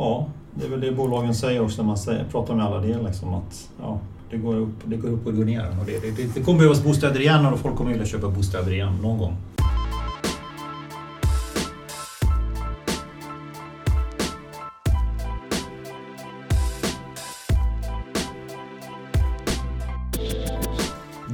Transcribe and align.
Ja, 0.00 0.26
det 0.54 0.66
är 0.66 0.70
väl 0.70 0.80
det 0.80 0.92
bolagen 0.92 1.34
säger 1.34 1.60
också 1.60 1.82
när 1.82 1.86
man 1.86 1.98
säger, 1.98 2.24
pratar 2.24 2.54
med 2.54 2.66
alla 2.66 2.80
det 2.80 3.02
liksom 3.02 3.34
att 3.34 3.68
ja, 3.80 4.00
det 4.30 4.36
går 4.36 4.56
upp, 4.56 4.74
det 4.84 4.96
går 4.96 5.08
upp 5.08 5.26
och 5.26 5.32
det 5.32 5.38
går 5.38 5.44
ner. 5.44 5.76
Och 5.80 5.86
det, 5.86 6.16
det, 6.16 6.34
det 6.34 6.40
kommer 6.40 6.58
behövas 6.58 6.84
bostäder 6.84 7.20
igen 7.20 7.46
och 7.46 7.58
folk 7.58 7.76
kommer 7.76 7.90
vilja 7.90 8.06
köpa 8.06 8.28
bostäder 8.28 8.72
igen 8.72 8.98
någon 9.02 9.18
gång. 9.18 9.36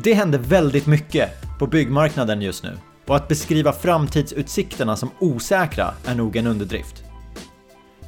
Det 0.04 0.14
händer 0.14 0.38
väldigt 0.38 0.86
mycket 0.86 1.30
på 1.58 1.66
byggmarknaden 1.66 2.42
just 2.42 2.64
nu 2.64 2.72
och 3.06 3.16
att 3.16 3.28
beskriva 3.28 3.72
framtidsutsikterna 3.72 4.96
som 4.96 5.10
osäkra 5.18 5.94
är 6.06 6.14
nog 6.14 6.36
en 6.36 6.46
underdrift. 6.46 7.05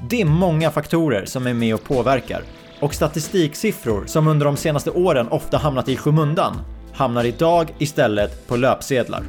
Det 0.01 0.21
är 0.21 0.25
många 0.25 0.71
faktorer 0.71 1.25
som 1.25 1.47
är 1.47 1.55
med 1.55 1.75
och 1.75 1.85
påverkar 1.85 2.43
och 2.81 2.95
statistiksiffror 2.95 4.07
som 4.07 4.29
under 4.29 4.47
de 4.47 4.57
senaste 4.57 4.91
åren 4.91 5.29
ofta 5.29 5.57
hamnat 5.57 5.89
i 5.89 5.97
skymundan 5.97 6.61
hamnar 6.95 7.25
idag 7.25 7.75
istället 7.79 8.49
på 8.49 8.57
löpsedlar. 8.57 9.23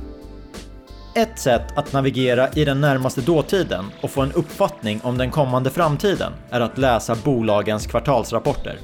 Ett 1.15 1.39
sätt 1.39 1.77
att 1.77 1.93
navigera 1.93 2.49
i 2.49 2.65
den 2.65 2.81
närmaste 2.81 3.21
dåtiden 3.21 3.85
och 4.01 4.11
få 4.11 4.21
en 4.21 4.31
uppfattning 4.31 4.99
om 5.03 5.17
den 5.17 5.31
kommande 5.31 5.69
framtiden 5.69 6.33
är 6.49 6.61
att 6.61 6.77
läsa 6.77 7.15
bolagens 7.23 7.87
kvartalsrapporter. 7.87 8.79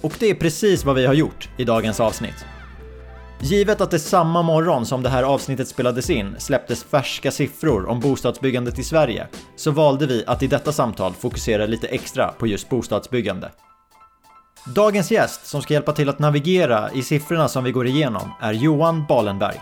Och 0.00 0.12
det 0.18 0.30
är 0.30 0.34
precis 0.34 0.84
vad 0.84 0.94
vi 0.94 1.06
har 1.06 1.14
gjort 1.14 1.48
i 1.56 1.64
dagens 1.64 2.00
avsnitt. 2.00 2.44
Givet 3.44 3.80
att 3.80 3.90
det 3.90 3.98
samma 3.98 4.42
morgon 4.42 4.86
som 4.86 5.02
det 5.02 5.08
här 5.08 5.22
avsnittet 5.22 5.68
spelades 5.68 6.10
in 6.10 6.34
släpptes 6.38 6.84
färska 6.84 7.30
siffror 7.30 7.86
om 7.88 8.00
bostadsbyggandet 8.00 8.78
i 8.78 8.84
Sverige 8.84 9.26
så 9.56 9.70
valde 9.70 10.06
vi 10.06 10.24
att 10.26 10.42
i 10.42 10.46
detta 10.46 10.72
samtal 10.72 11.12
fokusera 11.12 11.66
lite 11.66 11.86
extra 11.86 12.28
på 12.28 12.46
just 12.46 12.68
bostadsbyggande. 12.68 13.50
Dagens 14.74 15.10
gäst 15.10 15.46
som 15.46 15.62
ska 15.62 15.74
hjälpa 15.74 15.92
till 15.92 16.08
att 16.08 16.18
navigera 16.18 16.90
i 16.92 17.02
siffrorna 17.02 17.48
som 17.48 17.64
vi 17.64 17.72
går 17.72 17.86
igenom 17.86 18.32
är 18.40 18.52
Johan 18.52 19.04
Balenberg. 19.08 19.60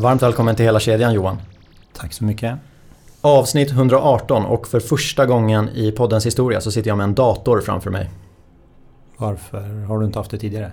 Varmt 0.00 0.22
välkommen 0.22 0.56
till 0.56 0.64
hela 0.64 0.80
kedjan 0.80 1.14
Johan. 1.14 1.36
Tack 1.92 2.12
så 2.12 2.24
mycket. 2.24 2.58
Avsnitt 3.20 3.70
118 3.70 4.46
och 4.46 4.68
för 4.68 4.80
första 4.80 5.26
gången 5.26 5.68
i 5.68 5.92
poddens 5.92 6.26
historia 6.26 6.60
så 6.60 6.70
sitter 6.70 6.90
jag 6.90 6.96
med 6.96 7.04
en 7.04 7.14
dator 7.14 7.60
framför 7.60 7.90
mig. 7.90 8.10
Varför 9.16 9.84
har 9.84 9.98
du 9.98 10.06
inte 10.06 10.18
haft 10.18 10.30
det 10.30 10.38
tidigare? 10.38 10.72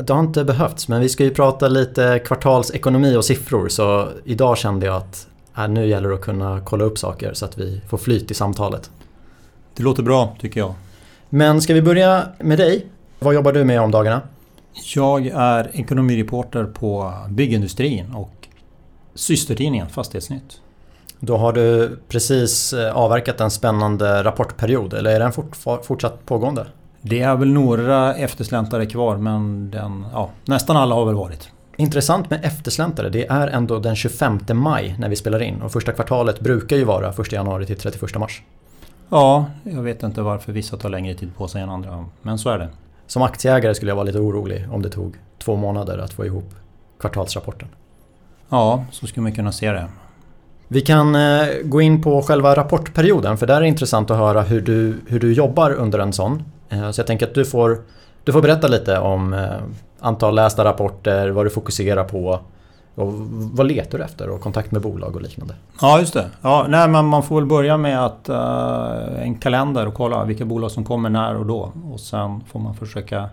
Det 0.00 0.12
har 0.12 0.20
inte 0.20 0.44
behövts 0.44 0.88
men 0.88 1.00
vi 1.00 1.08
ska 1.08 1.24
ju 1.24 1.30
prata 1.30 1.68
lite 1.68 2.18
kvartalsekonomi 2.24 3.16
och 3.16 3.24
siffror 3.24 3.68
så 3.68 4.08
idag 4.24 4.58
kände 4.58 4.86
jag 4.86 4.96
att 4.96 5.26
äh, 5.58 5.68
nu 5.68 5.86
gäller 5.86 6.08
det 6.08 6.14
att 6.14 6.20
kunna 6.20 6.60
kolla 6.64 6.84
upp 6.84 6.98
saker 6.98 7.34
så 7.34 7.44
att 7.44 7.58
vi 7.58 7.80
får 7.88 7.98
flyt 7.98 8.30
i 8.30 8.34
samtalet. 8.34 8.90
Det 9.74 9.82
låter 9.82 10.02
bra 10.02 10.36
tycker 10.40 10.60
jag. 10.60 10.74
Men 11.28 11.60
ska 11.60 11.74
vi 11.74 11.82
börja 11.82 12.22
med 12.38 12.58
dig? 12.58 12.86
Vad 13.18 13.34
jobbar 13.34 13.52
du 13.52 13.64
med 13.64 13.80
om 13.80 13.90
dagarna? 13.90 14.20
Jag 14.94 15.26
är 15.26 15.70
ekonomireporter 15.72 16.64
på 16.64 17.12
byggindustrin 17.28 18.12
och 18.14 18.37
systertidningen 19.18 19.88
Fastighetsnytt. 19.88 20.60
Då 21.20 21.36
har 21.36 21.52
du 21.52 21.98
precis 22.08 22.72
eh, 22.72 22.96
avverkat 22.96 23.40
en 23.40 23.50
spännande 23.50 24.24
rapportperiod 24.24 24.94
eller 24.94 25.10
är 25.10 25.20
den 25.20 25.32
fort, 25.32 25.56
fortsatt 25.82 26.26
pågående? 26.26 26.66
Det 27.02 27.20
är 27.20 27.36
väl 27.36 27.52
några 27.52 28.14
eftersläntare 28.14 28.86
kvar 28.86 29.16
men 29.16 29.70
den, 29.70 30.06
ja, 30.12 30.30
nästan 30.44 30.76
alla 30.76 30.94
har 30.94 31.04
väl 31.04 31.14
varit. 31.14 31.50
Intressant 31.76 32.30
med 32.30 32.44
eftersläntare, 32.44 33.08
det 33.08 33.26
är 33.26 33.48
ändå 33.48 33.78
den 33.78 33.96
25 33.96 34.40
maj 34.52 34.96
när 34.98 35.08
vi 35.08 35.16
spelar 35.16 35.42
in 35.42 35.62
och 35.62 35.72
första 35.72 35.92
kvartalet 35.92 36.40
brukar 36.40 36.76
ju 36.76 36.84
vara 36.84 37.08
1 37.08 37.32
januari 37.32 37.66
till 37.66 37.78
31 37.78 38.18
mars. 38.18 38.42
Ja, 39.08 39.46
jag 39.62 39.82
vet 39.82 40.02
inte 40.02 40.22
varför 40.22 40.52
vissa 40.52 40.76
tar 40.76 40.88
längre 40.88 41.14
tid 41.14 41.36
på 41.36 41.48
sig 41.48 41.62
än 41.62 41.70
andra, 41.70 42.04
men 42.22 42.38
så 42.38 42.50
är 42.50 42.58
det. 42.58 42.68
Som 43.06 43.22
aktieägare 43.22 43.74
skulle 43.74 43.90
jag 43.90 43.96
vara 43.96 44.06
lite 44.06 44.18
orolig 44.18 44.68
om 44.72 44.82
det 44.82 44.90
tog 44.90 45.16
två 45.38 45.56
månader 45.56 45.98
att 45.98 46.12
få 46.12 46.26
ihop 46.26 46.54
kvartalsrapporten. 47.00 47.68
Ja, 48.48 48.84
så 48.90 49.06
skulle 49.06 49.22
man 49.22 49.32
kunna 49.32 49.52
se 49.52 49.72
det. 49.72 49.88
Vi 50.68 50.80
kan 50.80 51.14
eh, 51.14 51.46
gå 51.64 51.80
in 51.80 52.02
på 52.02 52.22
själva 52.22 52.56
rapportperioden 52.56 53.36
för 53.36 53.46
där 53.46 53.56
är 53.56 53.60
det 53.60 53.68
intressant 53.68 54.10
att 54.10 54.16
höra 54.16 54.42
hur 54.42 54.60
du, 54.60 55.00
hur 55.06 55.20
du 55.20 55.32
jobbar 55.32 55.70
under 55.70 55.98
en 55.98 56.12
sån. 56.12 56.42
Eh, 56.68 56.90
så 56.90 57.00
jag 57.00 57.06
tänker 57.06 57.26
att 57.26 57.34
du 57.34 57.44
får, 57.44 57.78
du 58.24 58.32
får 58.32 58.42
berätta 58.42 58.68
lite 58.68 58.98
om 58.98 59.32
eh, 59.32 59.50
antal 60.00 60.34
lästa 60.34 60.64
rapporter, 60.64 61.28
vad 61.28 61.46
du 61.46 61.50
fokuserar 61.50 62.04
på 62.04 62.40
och 62.98 63.12
vad 63.52 63.66
letar 63.66 63.98
du 63.98 64.04
efter 64.04 64.30
och 64.30 64.40
kontakt 64.40 64.72
med 64.72 64.82
bolag 64.82 65.16
och 65.16 65.22
liknande? 65.22 65.54
Ja, 65.80 65.98
just 65.98 66.14
det. 66.14 66.26
Ja, 66.42 66.66
nej, 66.68 66.88
men 66.88 67.04
man 67.06 67.22
får 67.22 67.36
väl 67.36 67.46
börja 67.46 67.76
med 67.76 68.04
att 68.04 68.28
uh, 68.28 69.22
en 69.22 69.34
kalender 69.34 69.86
och 69.86 69.94
kolla 69.94 70.24
vilka 70.24 70.44
bolag 70.44 70.70
som 70.70 70.84
kommer 70.84 71.10
när 71.10 71.36
och 71.36 71.46
då. 71.46 71.72
Och 71.92 72.00
sen 72.00 72.40
får 72.40 72.60
man 72.60 72.74
försöka 72.74 73.28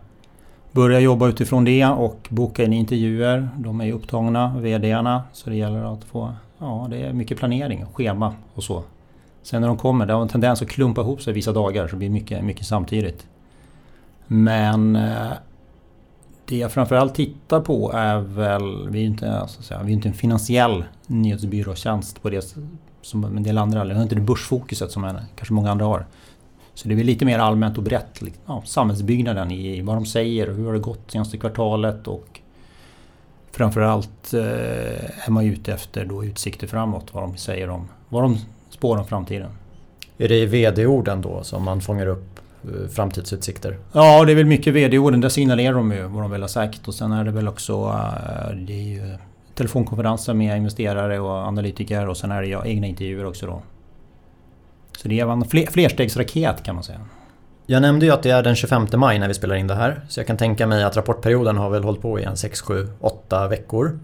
börja 0.75 0.99
jobba 0.99 1.27
utifrån 1.27 1.65
det 1.65 1.85
och 1.85 2.27
boka 2.29 2.63
in 2.63 2.73
intervjuer. 2.73 3.49
De 3.57 3.81
är 3.81 3.85
ju 3.85 3.91
upptagna, 3.91 4.57
VDarna. 4.59 5.23
Så 5.33 5.49
det 5.49 5.55
gäller 5.55 5.93
att 5.93 6.03
få... 6.03 6.33
Ja, 6.57 6.87
det 6.89 6.97
är 6.97 7.13
mycket 7.13 7.37
planering, 7.37 7.85
schema 7.93 8.33
och 8.53 8.63
så. 8.63 8.83
Sen 9.43 9.61
när 9.61 9.67
de 9.67 9.77
kommer, 9.77 10.05
det 10.05 10.13
har 10.13 10.21
en 10.21 10.27
tendens 10.27 10.61
att 10.61 10.67
klumpa 10.67 11.01
ihop 11.01 11.21
sig 11.21 11.33
vissa 11.33 11.51
dagar 11.51 11.87
så 11.87 11.91
det 11.91 11.97
blir 11.97 12.09
mycket, 12.09 12.43
mycket 12.43 12.65
samtidigt. 12.65 13.27
Men 14.27 14.95
eh, 14.95 15.31
det 16.45 16.57
jag 16.57 16.71
framförallt 16.71 17.15
tittar 17.15 17.61
på 17.61 17.91
är 17.91 18.17
väl, 18.17 18.89
vi 18.89 19.01
är 19.01 19.05
inte, 19.05 19.47
säga, 19.47 19.83
vi 19.83 19.91
inte 19.91 20.07
en 20.07 20.13
finansiell 20.13 20.83
nyhetsbyråtjänst 21.07 22.21
på 22.21 22.29
det 22.29 22.55
som 23.01 23.23
en 23.23 23.43
del 23.43 23.57
andra, 23.57 23.83
vi 23.83 23.93
har 23.93 24.03
inte 24.03 24.15
det 24.15 24.21
börsfokuset 24.21 24.91
som 24.91 25.17
kanske 25.35 25.53
många 25.53 25.71
andra 25.71 25.85
har. 25.85 26.05
Så 26.75 26.87
det 26.87 26.95
är 26.95 27.03
lite 27.03 27.25
mer 27.25 27.39
allmänt 27.39 27.77
och 27.77 27.83
brett, 27.83 28.21
liksom, 28.21 28.43
ja, 28.45 28.63
samhällsbyggnaden 28.65 29.51
i 29.51 29.81
vad 29.81 29.95
de 29.95 30.05
säger 30.05 30.49
och 30.49 30.55
hur 30.55 30.65
har 30.65 30.73
det 30.73 30.79
gått 30.79 31.11
senaste 31.11 31.37
kvartalet 31.37 32.07
och 32.07 32.39
framförallt 33.51 34.33
eh, 34.33 35.27
är 35.27 35.29
man 35.29 35.45
ute 35.45 35.73
efter 35.73 36.05
då 36.05 36.25
utsikter 36.25 36.67
framåt, 36.67 37.13
vad 37.13 37.23
de 37.23 37.37
säger 37.37 37.69
om, 37.69 37.87
vad 38.09 38.23
de 38.23 38.37
spår 38.69 38.97
om 38.97 39.05
framtiden. 39.05 39.49
Är 40.17 40.27
det 40.27 40.35
i 40.35 40.45
VD-orden 40.45 41.21
då 41.21 41.43
som 41.43 41.63
man 41.63 41.81
fångar 41.81 42.07
upp 42.07 42.35
Eh, 42.67 42.87
framtidsutsikter? 42.87 43.77
Ja, 43.91 44.25
det 44.25 44.31
är 44.31 44.35
väl 44.35 44.45
mycket 44.45 44.73
VD-orden. 44.73 45.21
Där 45.21 45.29
signalerar 45.29 45.73
de 45.73 45.91
ju 45.91 46.03
vad 46.03 46.23
de 46.23 46.31
vill 46.31 46.41
ha 46.41 46.47
sagt. 46.47 46.87
Och 46.87 46.93
sen 46.93 47.11
är 47.11 47.23
det 47.23 47.31
väl 47.31 47.47
också 47.47 47.73
eh, 47.73 48.55
det 48.55 49.01
telefonkonferenser 49.55 50.33
med 50.33 50.57
investerare 50.57 51.19
och 51.19 51.31
analytiker 51.31 52.07
och 52.09 52.17
sen 52.17 52.31
är 52.31 52.41
det 52.41 52.69
egna 52.69 52.87
intervjuer 52.87 53.25
också 53.25 53.45
då. 53.45 53.61
Så 54.97 55.07
det 55.07 55.19
är 55.19 55.31
en 55.31 55.45
fler, 55.45 55.65
flerstegsraket 55.65 56.63
kan 56.63 56.75
man 56.75 56.83
säga. 56.83 56.99
Jag 57.65 57.81
nämnde 57.81 58.05
ju 58.05 58.11
att 58.11 58.23
det 58.23 58.29
är 58.29 58.43
den 58.43 58.55
25 58.55 58.87
maj 58.95 59.19
när 59.19 59.27
vi 59.27 59.33
spelar 59.33 59.55
in 59.55 59.67
det 59.67 59.75
här. 59.75 60.01
Så 60.09 60.19
jag 60.19 60.27
kan 60.27 60.37
tänka 60.37 60.67
mig 60.67 60.83
att 60.83 60.97
rapportperioden 60.97 61.57
har 61.57 61.69
väl 61.69 61.83
hållit 61.83 62.01
på 62.01 62.19
i 62.19 62.23
en 62.23 62.37
6, 62.37 62.61
7, 62.61 62.87
8 62.99 63.47
veckor. 63.47 63.99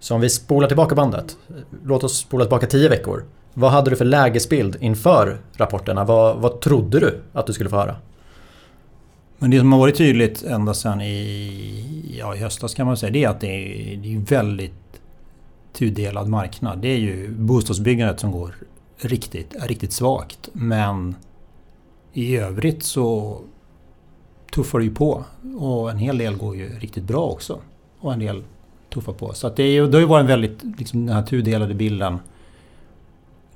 Så 0.00 0.14
om 0.14 0.20
vi 0.20 0.30
spolar 0.30 0.68
tillbaka 0.68 0.94
bandet. 0.94 1.36
Låt 1.84 2.04
oss 2.04 2.18
spola 2.18 2.44
tillbaka 2.44 2.66
10 2.66 2.88
veckor. 2.88 3.24
Vad 3.54 3.70
hade 3.70 3.90
du 3.90 3.96
för 3.96 4.04
lägesbild 4.04 4.76
inför 4.80 5.38
rapporterna? 5.56 6.04
Vad, 6.04 6.36
vad 6.36 6.60
trodde 6.60 7.00
du 7.00 7.20
att 7.32 7.46
du 7.46 7.52
skulle 7.52 7.70
få 7.70 7.76
höra? 7.76 7.96
Men 9.38 9.50
det 9.50 9.58
som 9.58 9.72
har 9.72 9.80
varit 9.80 9.96
tydligt 9.96 10.42
ända 10.42 10.74
sedan 10.74 11.00
i, 11.00 12.16
ja, 12.18 12.34
i 12.34 12.38
höstas 12.38 12.74
kan 12.74 12.86
man 12.86 12.96
säga, 12.96 13.12
det 13.12 13.24
är 13.24 13.28
att 13.28 13.40
det 13.40 13.46
är, 13.46 13.96
det 13.96 14.14
är 14.14 14.18
väldigt 14.18 14.72
tudelad 15.72 16.28
marknad. 16.28 16.78
Det 16.78 16.88
är 16.88 16.98
ju 16.98 17.30
bostadsbyggandet 17.30 18.20
som 18.20 18.32
går 18.32 18.54
riktigt, 19.04 19.54
riktigt 19.62 19.92
svagt. 19.92 20.48
Men 20.52 21.16
i 22.12 22.36
övrigt 22.36 22.82
så 22.82 23.38
tuffar 24.54 24.78
det 24.78 24.84
ju 24.84 24.94
på. 24.94 25.24
Och 25.58 25.90
en 25.90 25.98
hel 25.98 26.18
del 26.18 26.36
går 26.36 26.56
ju 26.56 26.78
riktigt 26.78 27.04
bra 27.04 27.26
också. 27.26 27.58
Och 28.00 28.12
en 28.12 28.18
del 28.18 28.42
tuffar 28.94 29.12
på. 29.12 29.34
Så 29.34 29.46
att 29.46 29.56
det, 29.56 29.62
är 29.62 29.72
ju, 29.72 29.86
det 29.86 29.96
har 29.96 30.00
ju 30.00 30.06
varit 30.06 30.22
en 30.22 30.26
väldigt, 30.26 30.78
liksom 30.78 31.06
den 31.06 31.16
här 31.16 31.22
tudelade 31.22 31.74
bilden 31.74 32.18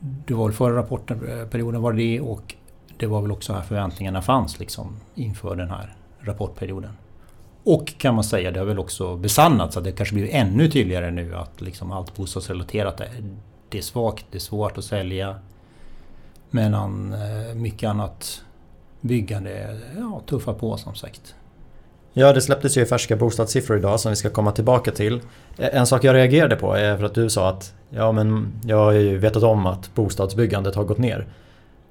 det 0.00 0.35
var 0.35 0.44
väl 0.44 0.55
förra 0.55 0.76
rapportperioden 0.76 1.75
eh, 1.75 1.81
var 1.81 1.93
det 1.93 2.20
och 2.20 2.55
det 2.97 3.06
var 3.06 3.23
väl 3.23 3.32
också 3.32 3.53
här 3.53 3.62
förväntningarna 3.62 4.23
fanns 4.23 4.59
liksom 4.59 4.97
inför 5.15 5.56
den 5.56 5.70
här 5.70 5.97
rapportperioden. 6.20 6.93
Och 7.65 7.99
kan 7.99 8.15
man 8.15 8.25
säga, 8.25 8.50
det 8.50 8.59
har 8.59 8.67
väl 8.67 8.79
också 8.79 9.17
besannats 9.17 9.76
att 9.76 9.85
det 9.85 9.93
kanske 9.93 10.15
blir 10.15 10.29
ännu 10.31 10.70
tydligare 10.70 11.11
nu 11.11 11.35
att 11.35 11.61
liksom 11.61 11.93
allt 11.93 12.17
bostadsrelaterat 12.17 13.00
är, 13.00 13.09
det 13.69 13.79
är 13.79 13.82
svagt, 13.82 14.26
det 14.31 14.38
är 14.38 14.41
svårt 14.41 14.79
att 14.79 14.85
sälja. 14.85 15.37
Medan 16.50 17.12
eh, 17.12 17.54
mycket 17.54 17.90
annat 17.90 18.43
byggande 19.00 19.76
ja, 19.98 20.22
tuffar 20.26 20.54
på 20.54 20.76
som 20.76 20.94
sagt. 20.94 21.34
Ja, 22.12 22.32
det 22.32 22.40
släpptes 22.40 22.76
ju 22.76 22.87
färska 22.87 23.16
bostadssiffror 23.16 23.78
idag 23.78 24.00
som 24.00 24.10
vi 24.10 24.16
ska 24.16 24.31
komma 24.31 24.52
tillbaka 24.52 24.90
till. 24.90 25.20
Eh, 25.58 25.76
en 25.76 25.87
sak 25.87 26.04
jag 26.04 26.14
reagerade 26.14 26.56
på 26.56 26.75
är 26.75 26.96
för 26.96 27.04
att 27.04 27.14
du 27.14 27.31
sa 27.31 27.48
att 27.48 27.75
ja, 27.90 28.12
men 28.12 28.52
jag 28.64 28.76
har 28.76 28.93
ju 28.93 29.19
vetat 29.19 29.43
om 29.43 29.66
att 29.66 29.94
bostadsbyggandet 29.94 30.75
har 30.75 30.84
gått 30.84 30.98
ner. 30.98 31.26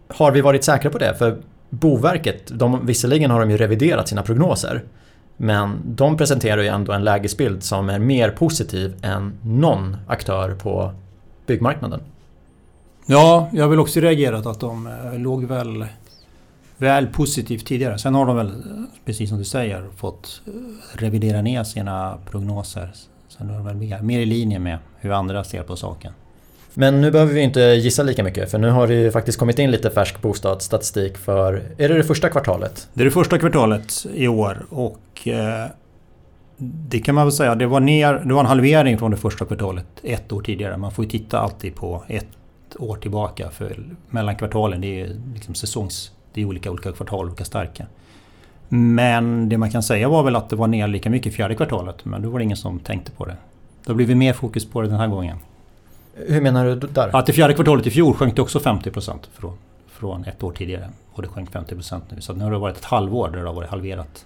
Har 0.08 0.32
vi 0.32 0.42
varit 0.42 0.64
säkra 0.64 0.92
på 0.92 0.98
det? 0.98 1.16
För 1.16 1.38
Boverket, 1.70 2.60
de, 2.60 2.86
visserligen 2.86 3.32
har 3.32 3.40
de 3.40 3.52
ju 3.52 3.58
reviderat 3.58 4.08
sina 4.08 4.24
prognoser. 4.24 4.84
Men 5.38 5.82
de 5.86 6.18
presenterar 6.18 6.62
ju 6.62 6.68
ändå 6.68 6.92
en 6.92 7.04
lägesbild 7.04 7.64
som 7.64 7.90
är 7.90 8.00
mer 8.00 8.30
positiv 8.30 8.96
än 9.02 9.34
någon 9.44 9.98
aktör 10.08 10.56
på 10.56 10.94
byggmarknaden. 11.46 12.02
Ja, 13.06 13.50
jag 13.54 13.64
har 13.64 13.70
väl 13.70 13.80
också 13.80 14.00
reagerat 14.00 14.46
att 14.46 14.60
de 14.60 14.88
eh, 14.88 15.20
låg 15.20 15.44
väl 15.44 15.86
väl 16.78 17.08
positivt 17.08 17.66
tidigare. 17.66 17.98
Sen 17.98 18.16
har 18.16 18.26
de 18.26 18.36
väl, 18.36 18.52
precis 19.06 19.30
som 19.30 19.38
du 19.38 19.44
säger, 19.44 19.86
fått 19.96 20.42
eh, 20.48 20.52
revidera 20.94 21.42
ner 21.42 21.64
sina 21.64 22.18
prognoser. 22.32 22.92
Sen 23.28 23.50
är 23.50 23.54
de 23.54 23.66
väl 23.66 23.76
mer, 23.76 24.02
mer 24.02 24.20
i 24.20 24.26
linje 24.26 24.60
med 24.60 24.78
hur 25.00 25.12
andra 25.12 25.44
ser 25.44 25.64
på 25.64 25.76
saken. 25.76 26.14
Men 26.74 27.02
nu 27.02 27.12
behöver 27.12 27.34
vi 27.34 27.42
inte 27.42 27.60
gissa 27.60 28.04
lika 28.04 28.24
mycket 28.24 28.52
för 28.52 28.58
nu 28.58 28.70
har 28.70 28.88
det 28.88 28.94
ju 28.94 29.12
faktiskt 29.12 29.40
kommit 29.40 29.60
in 29.60 29.72
lite 29.72 29.90
färsk 29.90 30.22
bostadsstatistik 30.22 31.18
för... 31.18 31.54
Är 31.78 31.90
det 31.90 31.98
det 31.98 32.04
första 32.04 32.30
kvartalet? 32.30 32.88
Det 32.94 33.02
är 33.02 33.06
det 33.06 33.12
första 33.12 33.38
kvartalet 33.38 34.06
i 34.14 34.28
år 34.28 34.66
och 34.70 35.28
eh, 35.28 35.66
det 36.58 37.00
kan 37.00 37.16
man 37.16 37.26
väl 37.26 37.32
säga, 37.32 37.56
det 37.56 37.68
var, 37.68 37.80
ner, 37.80 38.14
det 38.14 38.34
var 38.34 38.40
en 38.40 38.46
halvering 38.46 38.98
från 38.98 39.12
det 39.12 39.18
första 39.18 39.46
kvartalet 39.46 39.86
ett 40.04 40.32
år 40.32 40.42
tidigare. 40.42 40.78
Man 40.78 40.92
får 40.92 41.06
ju 41.06 41.12
titta 41.12 41.40
alltid 41.40 41.76
på 41.76 42.04
ett 42.08 42.28
år 42.80 42.96
tillbaka 42.96 43.50
för 43.50 43.84
mellan 44.10 44.36
kvartalen 44.36 44.82
det 44.82 45.02
är 45.02 45.16
liksom 45.34 45.56
säsongs... 45.56 46.12
Det 46.34 46.42
är 46.42 46.46
olika, 46.46 46.72
olika 46.72 46.92
kvartal, 46.92 47.26
olika 47.26 47.46
starka. 47.46 47.86
Men 48.70 49.50
det 49.50 49.58
man 49.58 49.72
kan 49.72 49.84
säga 49.84 50.10
var 50.10 50.24
väl 50.24 50.36
att 50.36 50.50
det 50.50 50.56
var 50.56 50.68
ner 50.68 50.88
lika 50.88 51.10
mycket 51.10 51.34
i 51.34 51.36
fjärde 51.36 51.56
kvartalet 51.56 52.06
men 52.06 52.22
då 52.22 52.30
var 52.30 52.40
det 52.40 52.44
ingen 52.44 52.58
som 52.58 52.80
tänkte 52.80 53.12
på 53.12 53.26
det. 53.26 53.36
Då 53.86 53.94
blir 53.94 54.06
vi 54.06 54.16
mer 54.16 54.34
fokus 54.34 54.66
på 54.66 54.82
det 54.82 54.88
den 54.88 55.00
här 55.00 55.08
gången. 55.08 55.38
Hur 56.14 56.42
menar 56.42 56.66
du 56.66 56.76
där? 56.76 57.16
Att 57.16 57.30
i 57.30 57.34
fjärde 57.34 57.54
kvartalet 57.54 57.88
i 57.88 57.92
fjol 57.92 58.14
sjönk 58.14 58.36
det 58.36 58.42
också 58.42 58.60
50% 58.60 59.20
från, 59.34 59.58
från 59.88 60.24
ett 60.26 60.44
år 60.44 60.52
tidigare. 60.52 60.90
Och 61.12 61.22
det 61.22 61.28
sjönk 61.28 61.52
50% 61.52 62.02
nu. 62.10 62.22
Så 62.22 62.34
nu 62.34 62.44
har 62.44 62.52
det 62.52 62.58
varit 62.58 62.78
ett 62.78 62.86
halvår 62.86 63.30
där 63.30 63.40
det 63.40 63.48
har 63.48 63.54
varit 63.54 63.70
halverat 63.70 64.26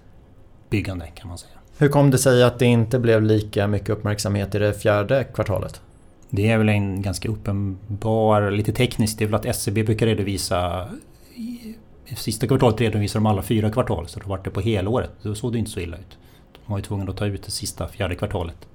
byggande 0.69 1.07
kan 1.07 1.27
man 1.27 1.37
säga. 1.37 1.53
Hur 1.77 1.89
kom 1.89 2.11
det 2.11 2.17
sig 2.17 2.43
att 2.43 2.59
det 2.59 2.65
inte 2.65 2.99
blev 2.99 3.23
lika 3.23 3.67
mycket 3.67 3.89
uppmärksamhet 3.89 4.55
i 4.55 4.59
det 4.59 4.73
fjärde 4.73 5.23
kvartalet? 5.23 5.81
Det 6.29 6.51
är 6.51 6.57
väl 6.57 6.69
en 6.69 7.01
ganska 7.01 7.29
uppenbar, 7.29 8.51
lite 8.51 8.73
tekniskt, 8.73 9.19
det 9.19 9.23
är 9.23 9.27
väl 9.27 9.35
att 9.35 9.45
SCB 9.45 9.83
brukar 9.83 10.05
redovisa 10.05 10.87
sista 12.15 12.47
kvartalet 12.47 12.81
redovisar 12.81 13.19
de 13.19 13.25
alla 13.25 13.41
fyra 13.41 13.71
kvartal 13.71 14.07
så 14.07 14.19
då 14.19 14.29
var 14.29 14.41
det 14.43 14.49
på 14.49 14.61
helåret. 14.61 15.11
Då 15.21 15.35
såg 15.35 15.53
det 15.53 15.59
inte 15.59 15.71
så 15.71 15.79
illa 15.79 15.97
ut. 15.97 16.17
De 16.53 16.71
var 16.71 16.77
ju 16.77 16.83
tvungna 16.83 17.11
att 17.11 17.17
ta 17.17 17.25
ut 17.25 17.43
det 17.43 17.51
sista 17.51 17.87
fjärde 17.87 18.15
kvartalet. 18.15 18.67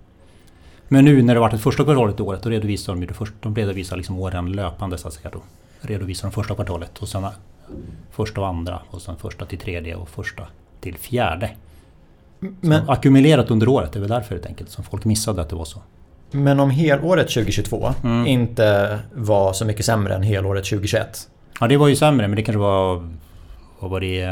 Men 0.88 1.04
nu 1.04 1.22
när 1.22 1.34
det 1.34 1.40
varit 1.40 1.52
det 1.52 1.58
första 1.58 1.84
kvartalet 1.84 2.20
i 2.20 2.22
året 2.22 2.42
då 2.42 2.50
redovisar 2.50 2.92
de 2.92 3.00
ju 3.00 3.06
det 3.06 3.14
första, 3.14 3.36
de 3.40 3.54
redovisar 3.54 3.96
liksom 3.96 4.18
åren 4.18 4.52
löpande 4.52 4.98
så 4.98 5.08
att 5.08 5.14
säga. 5.14 5.30
Då 5.32 5.42
redovisar 5.80 6.28
de 6.28 6.32
första 6.32 6.54
kvartalet 6.54 6.98
och 6.98 7.08
sen 7.08 7.26
första 8.10 8.40
och 8.40 8.46
andra 8.46 8.82
och 8.90 9.02
sen 9.02 9.16
första 9.16 9.46
till 9.46 9.58
tredje 9.58 9.94
och 9.94 10.08
första 10.08 10.46
till 10.80 10.96
fjärde. 10.96 11.50
Men, 12.38 12.90
ackumulerat 12.90 13.50
under 13.50 13.68
året, 13.68 13.92
det 13.92 13.98
är 13.98 14.00
väl 14.00 14.10
därför 14.10 14.34
helt 14.34 14.46
enkelt 14.46 14.70
som 14.70 14.84
folk 14.84 15.04
missade 15.04 15.42
att 15.42 15.48
det 15.48 15.56
var 15.56 15.64
så. 15.64 15.82
Men 16.34 16.60
om 16.60 16.70
helåret 16.70 17.28
2022 17.28 17.94
mm. 18.04 18.26
inte 18.26 18.98
var 19.14 19.52
så 19.52 19.64
mycket 19.64 19.86
sämre 19.86 20.14
än 20.14 20.22
helåret 20.22 20.64
2021? 20.64 21.28
Ja 21.60 21.68
det 21.68 21.76
var 21.76 21.88
ju 21.88 21.96
sämre 21.96 22.28
men 22.28 22.36
det 22.36 22.42
kanske 22.42 22.58
var... 22.58 23.08
Vad 23.80 23.90
var 23.90 24.00
det? 24.00 24.24